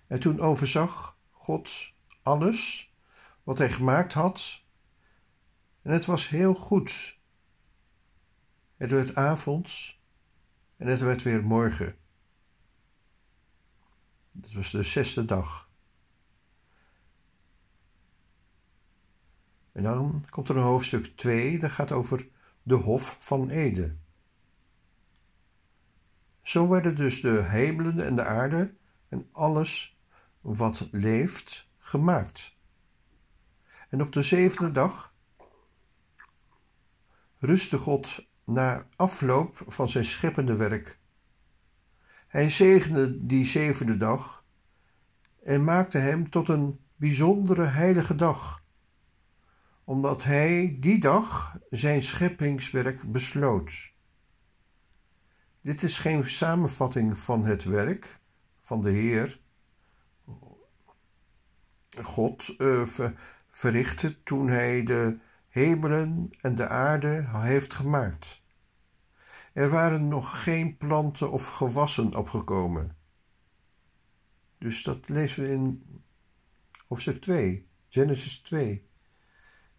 En 0.07 0.21
toen 0.21 0.41
overzag 0.41 1.17
God 1.31 1.93
alles 2.23 2.93
wat 3.43 3.59
hij 3.59 3.71
gemaakt 3.71 4.13
had, 4.13 4.63
en 5.83 5.93
het 5.93 6.05
was 6.05 6.29
heel 6.29 6.55
goed. 6.55 7.20
Het 8.81 8.91
werd 8.91 9.15
avond 9.15 9.97
en 10.77 10.87
het 10.87 11.01
werd 11.01 11.23
weer 11.23 11.45
morgen. 11.45 11.97
Dat 14.31 14.53
was 14.53 14.71
de 14.71 14.83
zesde 14.83 15.25
dag. 15.25 15.71
En 19.73 19.83
dan 19.83 20.25
komt 20.31 20.49
er 20.49 20.57
een 20.57 20.63
hoofdstuk 20.63 21.17
2, 21.17 21.59
dat 21.59 21.71
gaat 21.71 21.93
over 21.93 22.29
de 22.63 22.75
Hof 22.75 23.17
van 23.19 23.49
Ede. 23.49 23.97
Zo 26.43 26.69
werden 26.69 26.97
dus 26.97 27.21
de 27.21 27.43
hemelen 27.43 28.05
en 28.07 28.17
de 28.17 28.25
aarde 28.25 28.75
en 29.09 29.29
alles 29.33 29.99
wat 30.41 30.89
leeft 30.91 31.69
gemaakt. 31.79 32.57
En 33.89 34.03
op 34.03 34.13
de 34.13 34.23
zevende 34.23 34.73
dag 34.73 35.15
rustte 37.39 37.79
God 37.79 38.29
na 38.51 38.87
afloop 38.97 39.63
van 39.67 39.89
zijn 39.89 40.05
scheppende 40.05 40.57
werk. 40.57 40.99
Hij 42.27 42.51
zegende 42.51 43.27
die 43.27 43.45
zevende 43.45 43.97
dag 43.97 44.45
en 45.43 45.65
maakte 45.65 45.99
hem 45.99 46.31
tot 46.31 46.49
een 46.49 46.81
bijzondere 46.97 47.65
heilige 47.65 48.15
dag, 48.15 48.63
omdat 49.85 50.25
hij 50.25 50.77
die 50.81 51.01
dag 51.01 51.59
zijn 51.69 52.03
scheppingswerk 52.03 53.13
besloot. 53.13 53.93
Dit 55.61 55.83
is 55.83 55.99
geen 55.99 56.31
samenvatting 56.31 57.19
van 57.19 57.45
het 57.45 57.65
werk 57.65 58.19
van 58.61 58.83
de 58.83 58.91
Heer. 58.91 59.41
God 62.03 62.55
uh, 62.59 62.83
verrichtte 63.51 64.23
toen 64.23 64.49
hij 64.49 64.83
de 64.83 65.19
hemelen 65.49 66.31
en 66.41 66.55
de 66.55 66.69
aarde 66.69 67.25
heeft 67.27 67.75
gemaakt. 67.75 68.40
Er 69.53 69.71
waren 69.71 70.09
nog 70.09 70.43
geen 70.43 70.77
planten 70.77 71.31
of 71.31 71.47
gewassen 71.47 72.15
opgekomen. 72.15 72.97
Dus 74.59 74.83
dat 74.83 75.09
lezen 75.09 75.43
we 75.43 75.51
in 75.51 75.85
hoofdstuk 76.89 77.21
2, 77.21 77.69
Genesis 77.89 78.41
2. 78.41 78.89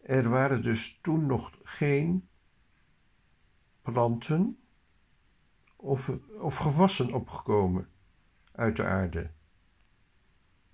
Er 0.02 0.30
waren 0.30 0.62
dus 0.62 1.00
toen 1.02 1.26
nog 1.26 1.58
geen 1.64 2.28
planten 3.82 4.60
of, 5.76 6.12
of 6.40 6.58
gewassen 6.58 7.14
opgekomen 7.14 7.90
uit 8.52 8.76
de 8.76 8.84
aarde. 8.84 9.32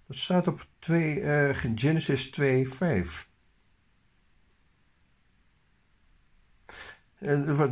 Dat 0.08 0.18
staat 0.18 0.48
op 0.48 0.68
2, 0.80 1.16
uh, 1.16 1.50
eh, 1.50 1.56
Genesis 1.76 2.32
2, 2.32 2.70
5. 2.70 3.27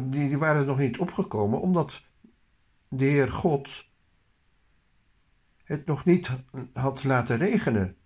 Die 0.09 0.37
waren 0.37 0.65
nog 0.65 0.77
niet 0.77 0.97
opgekomen 0.97 1.61
omdat 1.61 2.03
de 2.87 3.05
Heer 3.05 3.31
God 3.31 3.89
het 5.63 5.85
nog 5.85 6.05
niet 6.05 6.29
had 6.73 7.03
laten 7.03 7.37
regenen. 7.37 7.97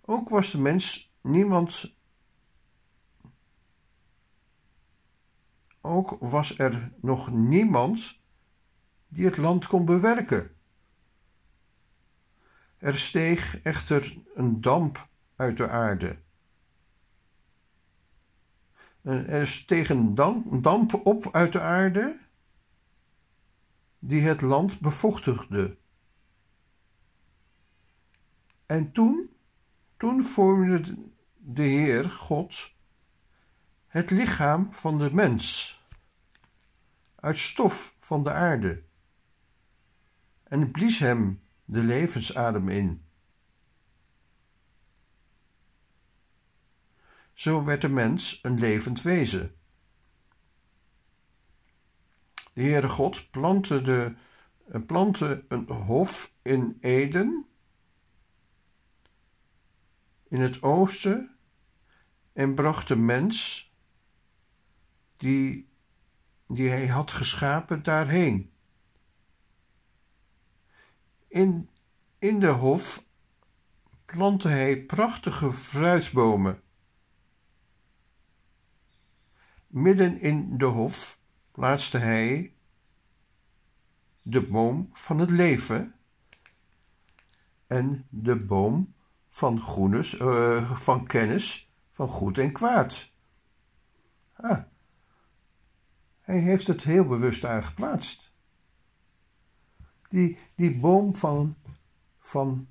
Ook 0.00 0.28
was 0.28 0.50
de 0.50 0.58
mens 0.58 1.12
niemand. 1.20 1.94
Ook 5.80 6.16
was 6.20 6.58
er 6.58 6.92
nog 7.00 7.30
niemand 7.30 8.20
die 9.08 9.24
het 9.24 9.36
land 9.36 9.66
kon 9.66 9.84
bewerken. 9.84 10.50
Er 12.78 12.98
steeg 12.98 13.62
echter 13.62 14.16
een 14.34 14.60
damp 14.60 15.08
uit 15.36 15.56
de 15.56 15.68
aarde 15.68 16.21
er 19.02 19.28
is 19.28 19.64
tegen 19.64 20.14
damp 20.62 21.06
op 21.06 21.34
uit 21.34 21.52
de 21.52 21.60
aarde 21.60 22.18
die 23.98 24.20
het 24.20 24.40
land 24.40 24.80
bevochtigde. 24.80 25.76
En 28.66 28.92
toen, 28.92 29.30
toen 29.96 30.24
vormde 30.24 30.94
de 31.38 31.62
Heer 31.62 32.10
God 32.10 32.74
het 33.86 34.10
lichaam 34.10 34.72
van 34.72 34.98
de 34.98 35.14
mens 35.14 35.80
uit 37.14 37.38
stof 37.38 37.94
van 38.00 38.22
de 38.22 38.30
aarde 38.32 38.82
en 40.42 40.70
blies 40.70 40.98
hem 40.98 41.40
de 41.64 41.80
levensadem 41.80 42.68
in. 42.68 43.02
Zo 47.42 47.64
werd 47.64 47.80
de 47.80 47.88
mens 47.88 48.38
een 48.42 48.58
levend 48.58 49.02
wezen. 49.02 49.54
De 52.52 52.62
Heere 52.62 52.88
God 52.88 53.30
plantte, 53.30 53.82
de, 53.82 54.14
plantte 54.86 55.44
een 55.48 55.68
hof 55.70 56.32
in 56.42 56.76
Eden, 56.80 57.46
in 60.28 60.40
het 60.40 60.62
oosten, 60.62 61.36
en 62.32 62.54
bracht 62.54 62.88
de 62.88 62.96
mens, 62.96 63.70
die, 65.16 65.68
die 66.46 66.68
hij 66.68 66.86
had 66.86 67.10
geschapen, 67.10 67.82
daarheen. 67.82 68.52
In, 71.28 71.70
in 72.18 72.40
de 72.40 72.50
hof 72.50 73.04
plantte 74.04 74.48
hij 74.48 74.84
prachtige 74.84 75.52
fruitbomen 75.52 76.62
Midden 79.72 80.20
in 80.20 80.58
de 80.58 80.64
hof 80.64 81.18
plaatste 81.52 81.98
hij 81.98 82.54
de 84.22 84.46
boom 84.46 84.90
van 84.92 85.18
het 85.18 85.30
leven 85.30 85.94
en 87.66 88.06
de 88.08 88.36
boom 88.36 88.94
van, 89.28 89.56
uh, 90.20 90.80
van 90.80 91.06
kennis 91.06 91.72
van 91.90 92.08
goed 92.08 92.38
en 92.38 92.52
kwaad. 92.52 93.10
Ah, 94.32 94.62
hij 96.20 96.38
heeft 96.38 96.66
het 96.66 96.82
heel 96.82 97.04
bewust 97.04 97.44
aangeplaatst. 97.44 98.32
Die, 100.08 100.38
die 100.54 100.80
boom 100.80 101.16
van, 101.16 101.56
van 102.18 102.68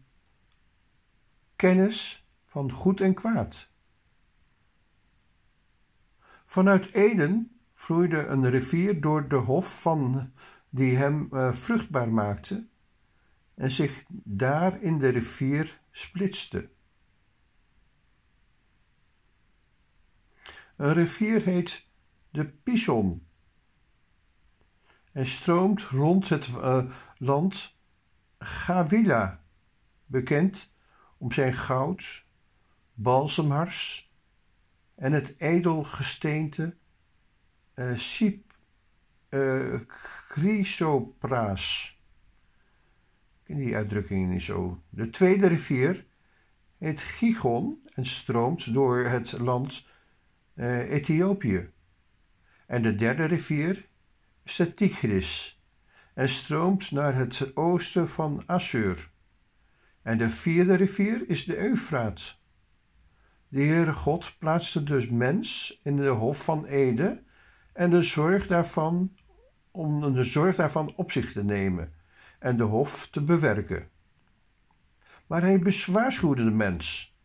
kennis 1.56 2.28
van 2.46 2.72
goed 2.72 3.02
en 3.02 3.14
kwaad. 3.14 3.71
Vanuit 6.52 6.94
Eden 6.94 7.60
vloeide 7.74 8.26
een 8.26 8.50
rivier 8.50 9.02
door 9.02 9.28
de 9.28 9.36
hof 9.36 9.82
van 9.82 10.32
die 10.70 10.96
hem 10.96 11.28
uh, 11.32 11.54
vruchtbaar 11.54 12.10
maakte 12.10 12.68
en 13.56 13.72
zich 13.72 14.04
daar 14.24 14.82
in 14.82 14.98
de 14.98 15.08
rivier 15.08 15.82
splitste. 15.92 16.70
Een 20.76 20.94
rivier 20.94 21.42
heet 21.42 21.88
de 22.30 22.46
Pison 22.46 23.28
en 25.12 25.28
stroomt 25.28 25.82
rond 25.82 26.30
het 26.30 26.48
uh, 26.48 26.92
land 27.18 27.76
Gavila, 28.40 29.44
bekend 30.06 30.70
om 31.18 31.32
zijn 31.32 31.54
goud, 31.54 32.26
balsemhars 32.94 34.11
en 35.02 35.12
het 35.12 35.34
edelgesteente 35.38 36.76
uh, 37.76 37.96
Sip 37.96 38.54
uh, 39.30 39.80
Chrysopraas. 40.28 41.98
Ik 43.40 43.44
ken 43.44 43.58
die 43.58 43.76
uitdrukking 43.76 44.30
niet 44.30 44.44
zo. 44.44 44.82
De 44.90 45.10
tweede 45.10 45.48
rivier 45.48 46.06
heet 46.78 47.02
Gigon 47.02 47.88
en 47.94 48.06
stroomt 48.06 48.74
door 48.74 49.06
het 49.06 49.32
land 49.32 49.86
uh, 50.56 50.92
Ethiopië. 50.92 51.70
En 52.68 52.82
de 52.82 52.96
derde 52.96 53.26
rivier 53.26 53.88
is 54.44 54.56
de 54.56 54.74
Tigris 54.74 55.62
en 56.14 56.30
stroomt 56.30 56.92
naar 56.92 57.16
het 57.16 57.56
oosten 57.56 58.10
van 58.10 58.44
Assur. 58.46 59.12
En 60.02 60.18
de 60.18 60.30
vierde 60.30 60.76
rivier 60.76 61.30
is 61.30 61.46
de 61.46 61.58
Eufraat. 61.58 62.41
De 63.52 63.62
Heere 63.62 63.94
God 63.94 64.36
plaatste 64.40 64.84
dus 64.84 65.10
mens 65.10 65.80
in 65.84 65.96
de 65.96 66.08
hof 66.08 66.44
van 66.44 66.66
Ede 66.66 67.24
en 67.74 67.90
de 67.90 68.02
zorg 68.02 68.48
daarvan 68.48 69.16
om 69.72 70.14
de 70.14 70.24
zorg 70.24 70.56
daarvan 70.56 70.94
op 70.96 71.12
zich 71.12 71.32
te 71.32 71.44
nemen 71.44 71.94
en 72.40 72.58
de 72.58 72.64
hof 72.64 73.08
te 73.08 73.22
bewerken. 73.22 73.90
Maar 75.28 75.42
hij 75.42 75.62
waarschuwde 75.88 76.44
de 76.44 76.52
mens. 76.52 77.16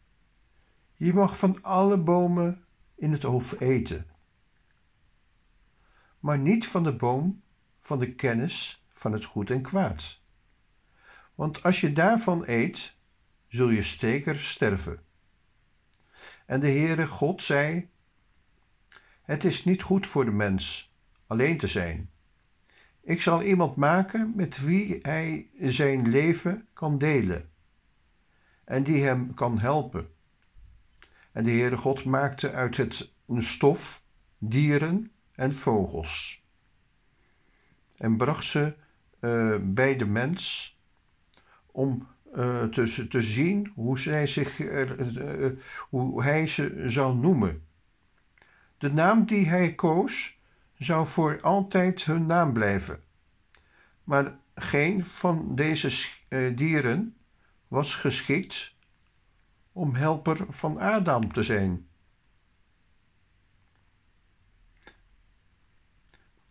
Je 0.95 1.13
mag 1.13 1.39
van 1.39 1.63
alle 1.63 1.97
bomen 1.97 2.65
in 2.95 3.13
het 3.13 3.23
hof 3.23 3.61
eten, 3.61 4.07
maar 6.21 6.39
niet 6.39 6.67
van 6.67 6.85
de 6.85 6.97
boom 6.97 7.43
van 7.81 7.99
de 7.99 8.15
kennis 8.15 8.87
van 8.93 9.13
het 9.13 9.25
goed 9.25 9.51
en 9.51 9.63
kwaad. 9.63 10.21
Want 11.35 11.63
als 11.63 11.81
je 11.81 11.93
daarvan 11.93 12.43
eet, 12.47 12.97
zul 13.49 13.69
je 13.69 13.83
steker 13.83 14.41
sterven. 14.41 15.06
En 16.47 16.61
de 16.61 16.69
Heere 16.69 17.07
God 17.07 17.43
zei: 17.43 17.89
Het 19.23 19.45
is 19.45 19.65
niet 19.65 19.83
goed 19.83 20.07
voor 20.07 20.25
de 20.25 20.31
mens 20.31 20.93
alleen 21.27 21.59
te 21.59 21.67
zijn. 21.67 22.11
Ik 23.03 23.23
zal 23.23 23.43
iemand 23.43 23.77
maken 23.77 24.33
met 24.35 24.65
wie 24.65 24.99
hij 25.03 25.49
zijn 25.61 26.09
leven 26.09 26.67
kan 26.73 26.99
delen 26.99 27.51
en 28.65 28.83
die 28.83 29.05
hem 29.05 29.35
kan 29.35 29.59
helpen. 29.59 30.09
En 31.33 31.45
de 31.45 31.51
Heere 31.51 31.77
God 31.77 32.05
maakte 32.05 32.53
uit 32.53 32.77
het 32.77 33.13
stof 33.39 34.03
dieren 34.39 35.11
en 35.35 35.55
vogels 35.55 36.45
en 37.97 38.17
bracht 38.17 38.45
ze 38.45 38.75
uh, 39.21 39.57
bij 39.61 39.97
de 39.97 40.07
mens 40.07 40.77
om 41.67 42.09
uh, 42.37 42.65
te, 42.65 43.07
te 43.09 43.23
zien 43.23 43.73
hoe, 43.75 43.99
zij 43.99 44.27
zich, 44.27 44.59
uh, 44.59 45.51
hoe 45.89 46.23
hij 46.23 46.47
ze 46.47 46.83
zou 46.87 47.17
noemen. 47.17 47.67
De 48.79 48.93
naam 48.93 49.27
die 49.27 49.49
hij 49.49 49.75
koos 49.75 50.39
zou 50.79 51.07
voor 51.07 51.41
altijd 51.41 52.05
hun 52.05 52.27
naam 52.27 52.53
blijven. 52.53 53.01
Maar 54.05 54.39
geen 54.55 55.05
van 55.05 55.55
deze 55.55 56.09
dieren 56.55 57.17
was 57.69 57.95
geschikt 57.95 58.75
om 59.73 59.95
helper 59.95 60.45
van 60.49 60.79
Adam 60.79 61.33
te 61.33 61.43
zijn. 61.43 61.87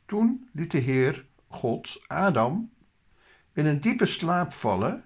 Toen 0.05 0.49
liet 0.53 0.71
de 0.71 0.77
Heer 0.77 1.25
God 1.47 2.03
Adam 2.07 2.71
in 3.53 3.65
een 3.65 3.79
diepe 3.79 4.05
slaap 4.05 4.53
vallen 4.53 5.03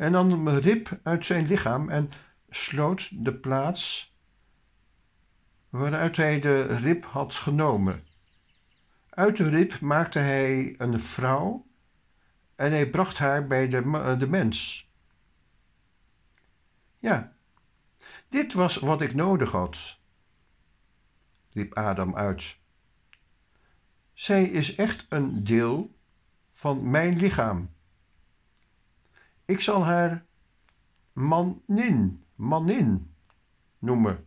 en 0.00 0.12
nam 0.12 0.46
een 0.46 0.60
rib 0.60 0.98
uit 1.02 1.26
zijn 1.26 1.46
lichaam 1.46 1.88
en 1.88 2.10
sloot 2.48 3.24
de 3.24 3.34
plaats 3.34 4.14
waaruit 5.68 6.16
hij 6.16 6.40
de 6.40 6.62
rib 6.62 7.04
had 7.04 7.34
genomen. 7.34 8.06
Uit 9.10 9.36
de 9.36 9.48
rib 9.48 9.80
maakte 9.80 10.18
hij 10.18 10.74
een 10.78 11.00
vrouw 11.00 11.66
en 12.54 12.70
hij 12.70 12.90
bracht 12.90 13.18
haar 13.18 13.46
bij 13.46 13.68
de, 13.68 14.16
de 14.18 14.26
mens. 14.26 14.88
Ja, 16.98 17.32
dit 18.28 18.52
was 18.52 18.76
wat 18.76 19.00
ik 19.00 19.14
nodig 19.14 19.50
had, 19.50 19.98
riep 21.50 21.74
Adam 21.74 22.16
uit. 22.16 22.56
Zij 24.12 24.44
is 24.44 24.74
echt 24.74 25.06
een 25.08 25.44
deel 25.44 25.94
van 26.52 26.90
mijn 26.90 27.16
lichaam. 27.16 27.78
Ik 29.50 29.60
zal 29.60 29.84
haar 29.84 30.24
manin, 31.12 32.24
manin 32.34 33.14
noemen, 33.78 34.26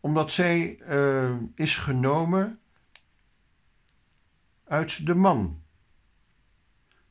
omdat 0.00 0.32
zij 0.32 0.78
uh, 0.78 1.36
is 1.54 1.76
genomen 1.76 2.60
uit 4.64 5.06
de 5.06 5.14
man. 5.14 5.62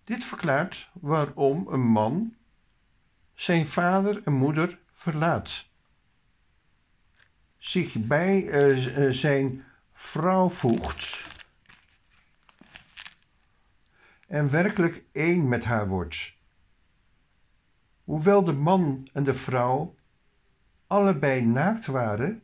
Dit 0.03 0.25
verklaart 0.25 0.89
waarom 0.93 1.67
een 1.67 1.87
man 1.87 2.35
zijn 3.33 3.67
vader 3.67 4.21
en 4.23 4.33
moeder 4.33 4.79
verlaat, 4.93 5.69
zich 7.57 8.05
bij 8.07 8.43
uh, 8.43 9.11
zijn 9.11 9.63
vrouw 9.93 10.49
voegt 10.49 11.23
en 14.27 14.49
werkelijk 14.51 15.03
één 15.11 15.47
met 15.47 15.63
haar 15.63 15.87
wordt. 15.87 16.34
Hoewel 18.05 18.43
de 18.43 18.53
man 18.53 19.09
en 19.13 19.23
de 19.23 19.33
vrouw 19.33 19.95
allebei 20.87 21.45
naakt 21.45 21.85
waren, 21.85 22.43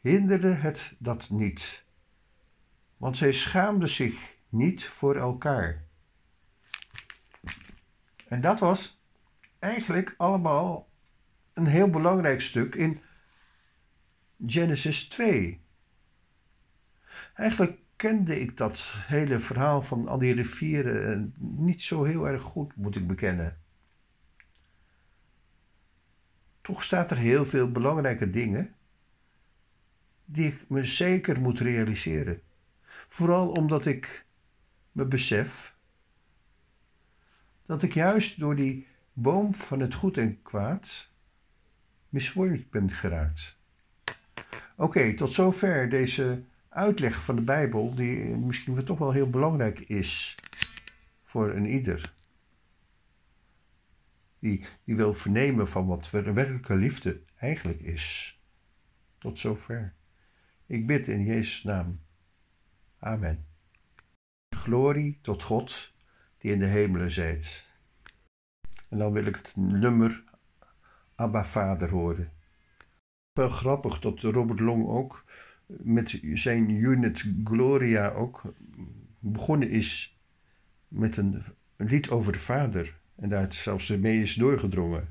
hinderde 0.00 0.52
het 0.52 0.94
dat 0.98 1.30
niet, 1.30 1.84
want 2.96 3.16
zij 3.16 3.32
schaamden 3.32 3.88
zich 3.88 4.36
niet 4.48 4.84
voor 4.84 5.16
elkaar. 5.16 5.84
En 8.28 8.40
dat 8.40 8.60
was 8.60 9.02
eigenlijk 9.58 10.14
allemaal 10.16 10.88
een 11.52 11.66
heel 11.66 11.90
belangrijk 11.90 12.40
stuk 12.40 12.74
in 12.74 13.00
Genesis 14.46 15.08
2. 15.08 15.60
Eigenlijk 17.34 17.78
kende 17.96 18.40
ik 18.40 18.56
dat 18.56 18.94
hele 19.06 19.40
verhaal 19.40 19.82
van 19.82 20.08
al 20.08 20.18
die 20.18 20.34
rivieren 20.34 21.12
eh, 21.12 21.40
niet 21.40 21.82
zo 21.82 22.04
heel 22.04 22.28
erg 22.28 22.42
goed, 22.42 22.76
moet 22.76 22.96
ik 22.96 23.06
bekennen. 23.06 23.63
Toch 26.64 26.84
staat 26.84 27.10
er 27.10 27.16
heel 27.16 27.44
veel 27.44 27.70
belangrijke 27.70 28.30
dingen 28.30 28.74
die 30.24 30.46
ik 30.46 30.64
me 30.68 30.86
zeker 30.86 31.40
moet 31.40 31.60
realiseren. 31.60 32.40
Vooral 33.08 33.48
omdat 33.50 33.86
ik 33.86 34.26
me 34.92 35.04
besef 35.04 35.76
dat 37.66 37.82
ik 37.82 37.94
juist 37.94 38.38
door 38.38 38.54
die 38.54 38.86
boom 39.12 39.54
van 39.54 39.80
het 39.80 39.94
goed 39.94 40.18
en 40.18 40.42
kwaad 40.42 41.10
misvormd 42.08 42.70
ben 42.70 42.90
geraakt. 42.90 43.58
Oké, 44.76 45.14
tot 45.14 45.32
zover 45.32 45.88
deze 45.88 46.42
uitleg 46.68 47.24
van 47.24 47.36
de 47.36 47.42
Bijbel, 47.42 47.94
die 47.94 48.24
misschien 48.24 48.84
toch 48.84 48.98
wel 48.98 49.12
heel 49.12 49.30
belangrijk 49.30 49.78
is 49.78 50.36
voor 51.24 51.50
een 51.50 51.66
ieder. 51.66 52.14
Die, 54.44 54.64
die 54.84 54.96
wil 54.96 55.14
vernemen 55.14 55.68
van 55.68 55.86
wat 55.86 56.10
werkelijke 56.10 56.74
liefde 56.74 57.20
eigenlijk 57.36 57.80
is. 57.80 58.38
Tot 59.18 59.38
zover. 59.38 59.94
Ik 60.66 60.86
bid 60.86 61.08
in 61.08 61.24
Jezus' 61.24 61.62
naam. 61.62 62.00
Amen. 62.98 63.46
Glorie 64.48 65.18
tot 65.22 65.42
God 65.42 65.92
die 66.38 66.52
in 66.52 66.58
de 66.58 66.66
hemelen 66.66 67.10
zijt. 67.10 67.70
En 68.88 68.98
dan 68.98 69.12
wil 69.12 69.24
ik 69.24 69.36
het 69.36 69.56
nummer 69.56 70.24
Abba 71.14 71.44
Vader 71.44 71.90
horen. 71.90 72.32
Wel 73.32 73.48
grappig 73.48 74.00
dat 74.00 74.20
Robert 74.20 74.60
Long 74.60 74.86
ook 74.86 75.24
met 75.66 76.20
zijn 76.34 76.70
unit 76.70 77.24
Gloria 77.44 78.10
ook 78.10 78.42
begonnen 79.18 79.70
is 79.70 80.18
met 80.88 81.16
een, 81.16 81.44
lied 81.76 82.10
over 82.10 82.32
de 82.32 82.38
vader. 82.38 83.02
En 83.16 83.28
daar 83.28 83.52
zelfs 83.52 83.88
mee 83.88 84.22
is 84.22 84.34
doorgedrongen. 84.34 85.08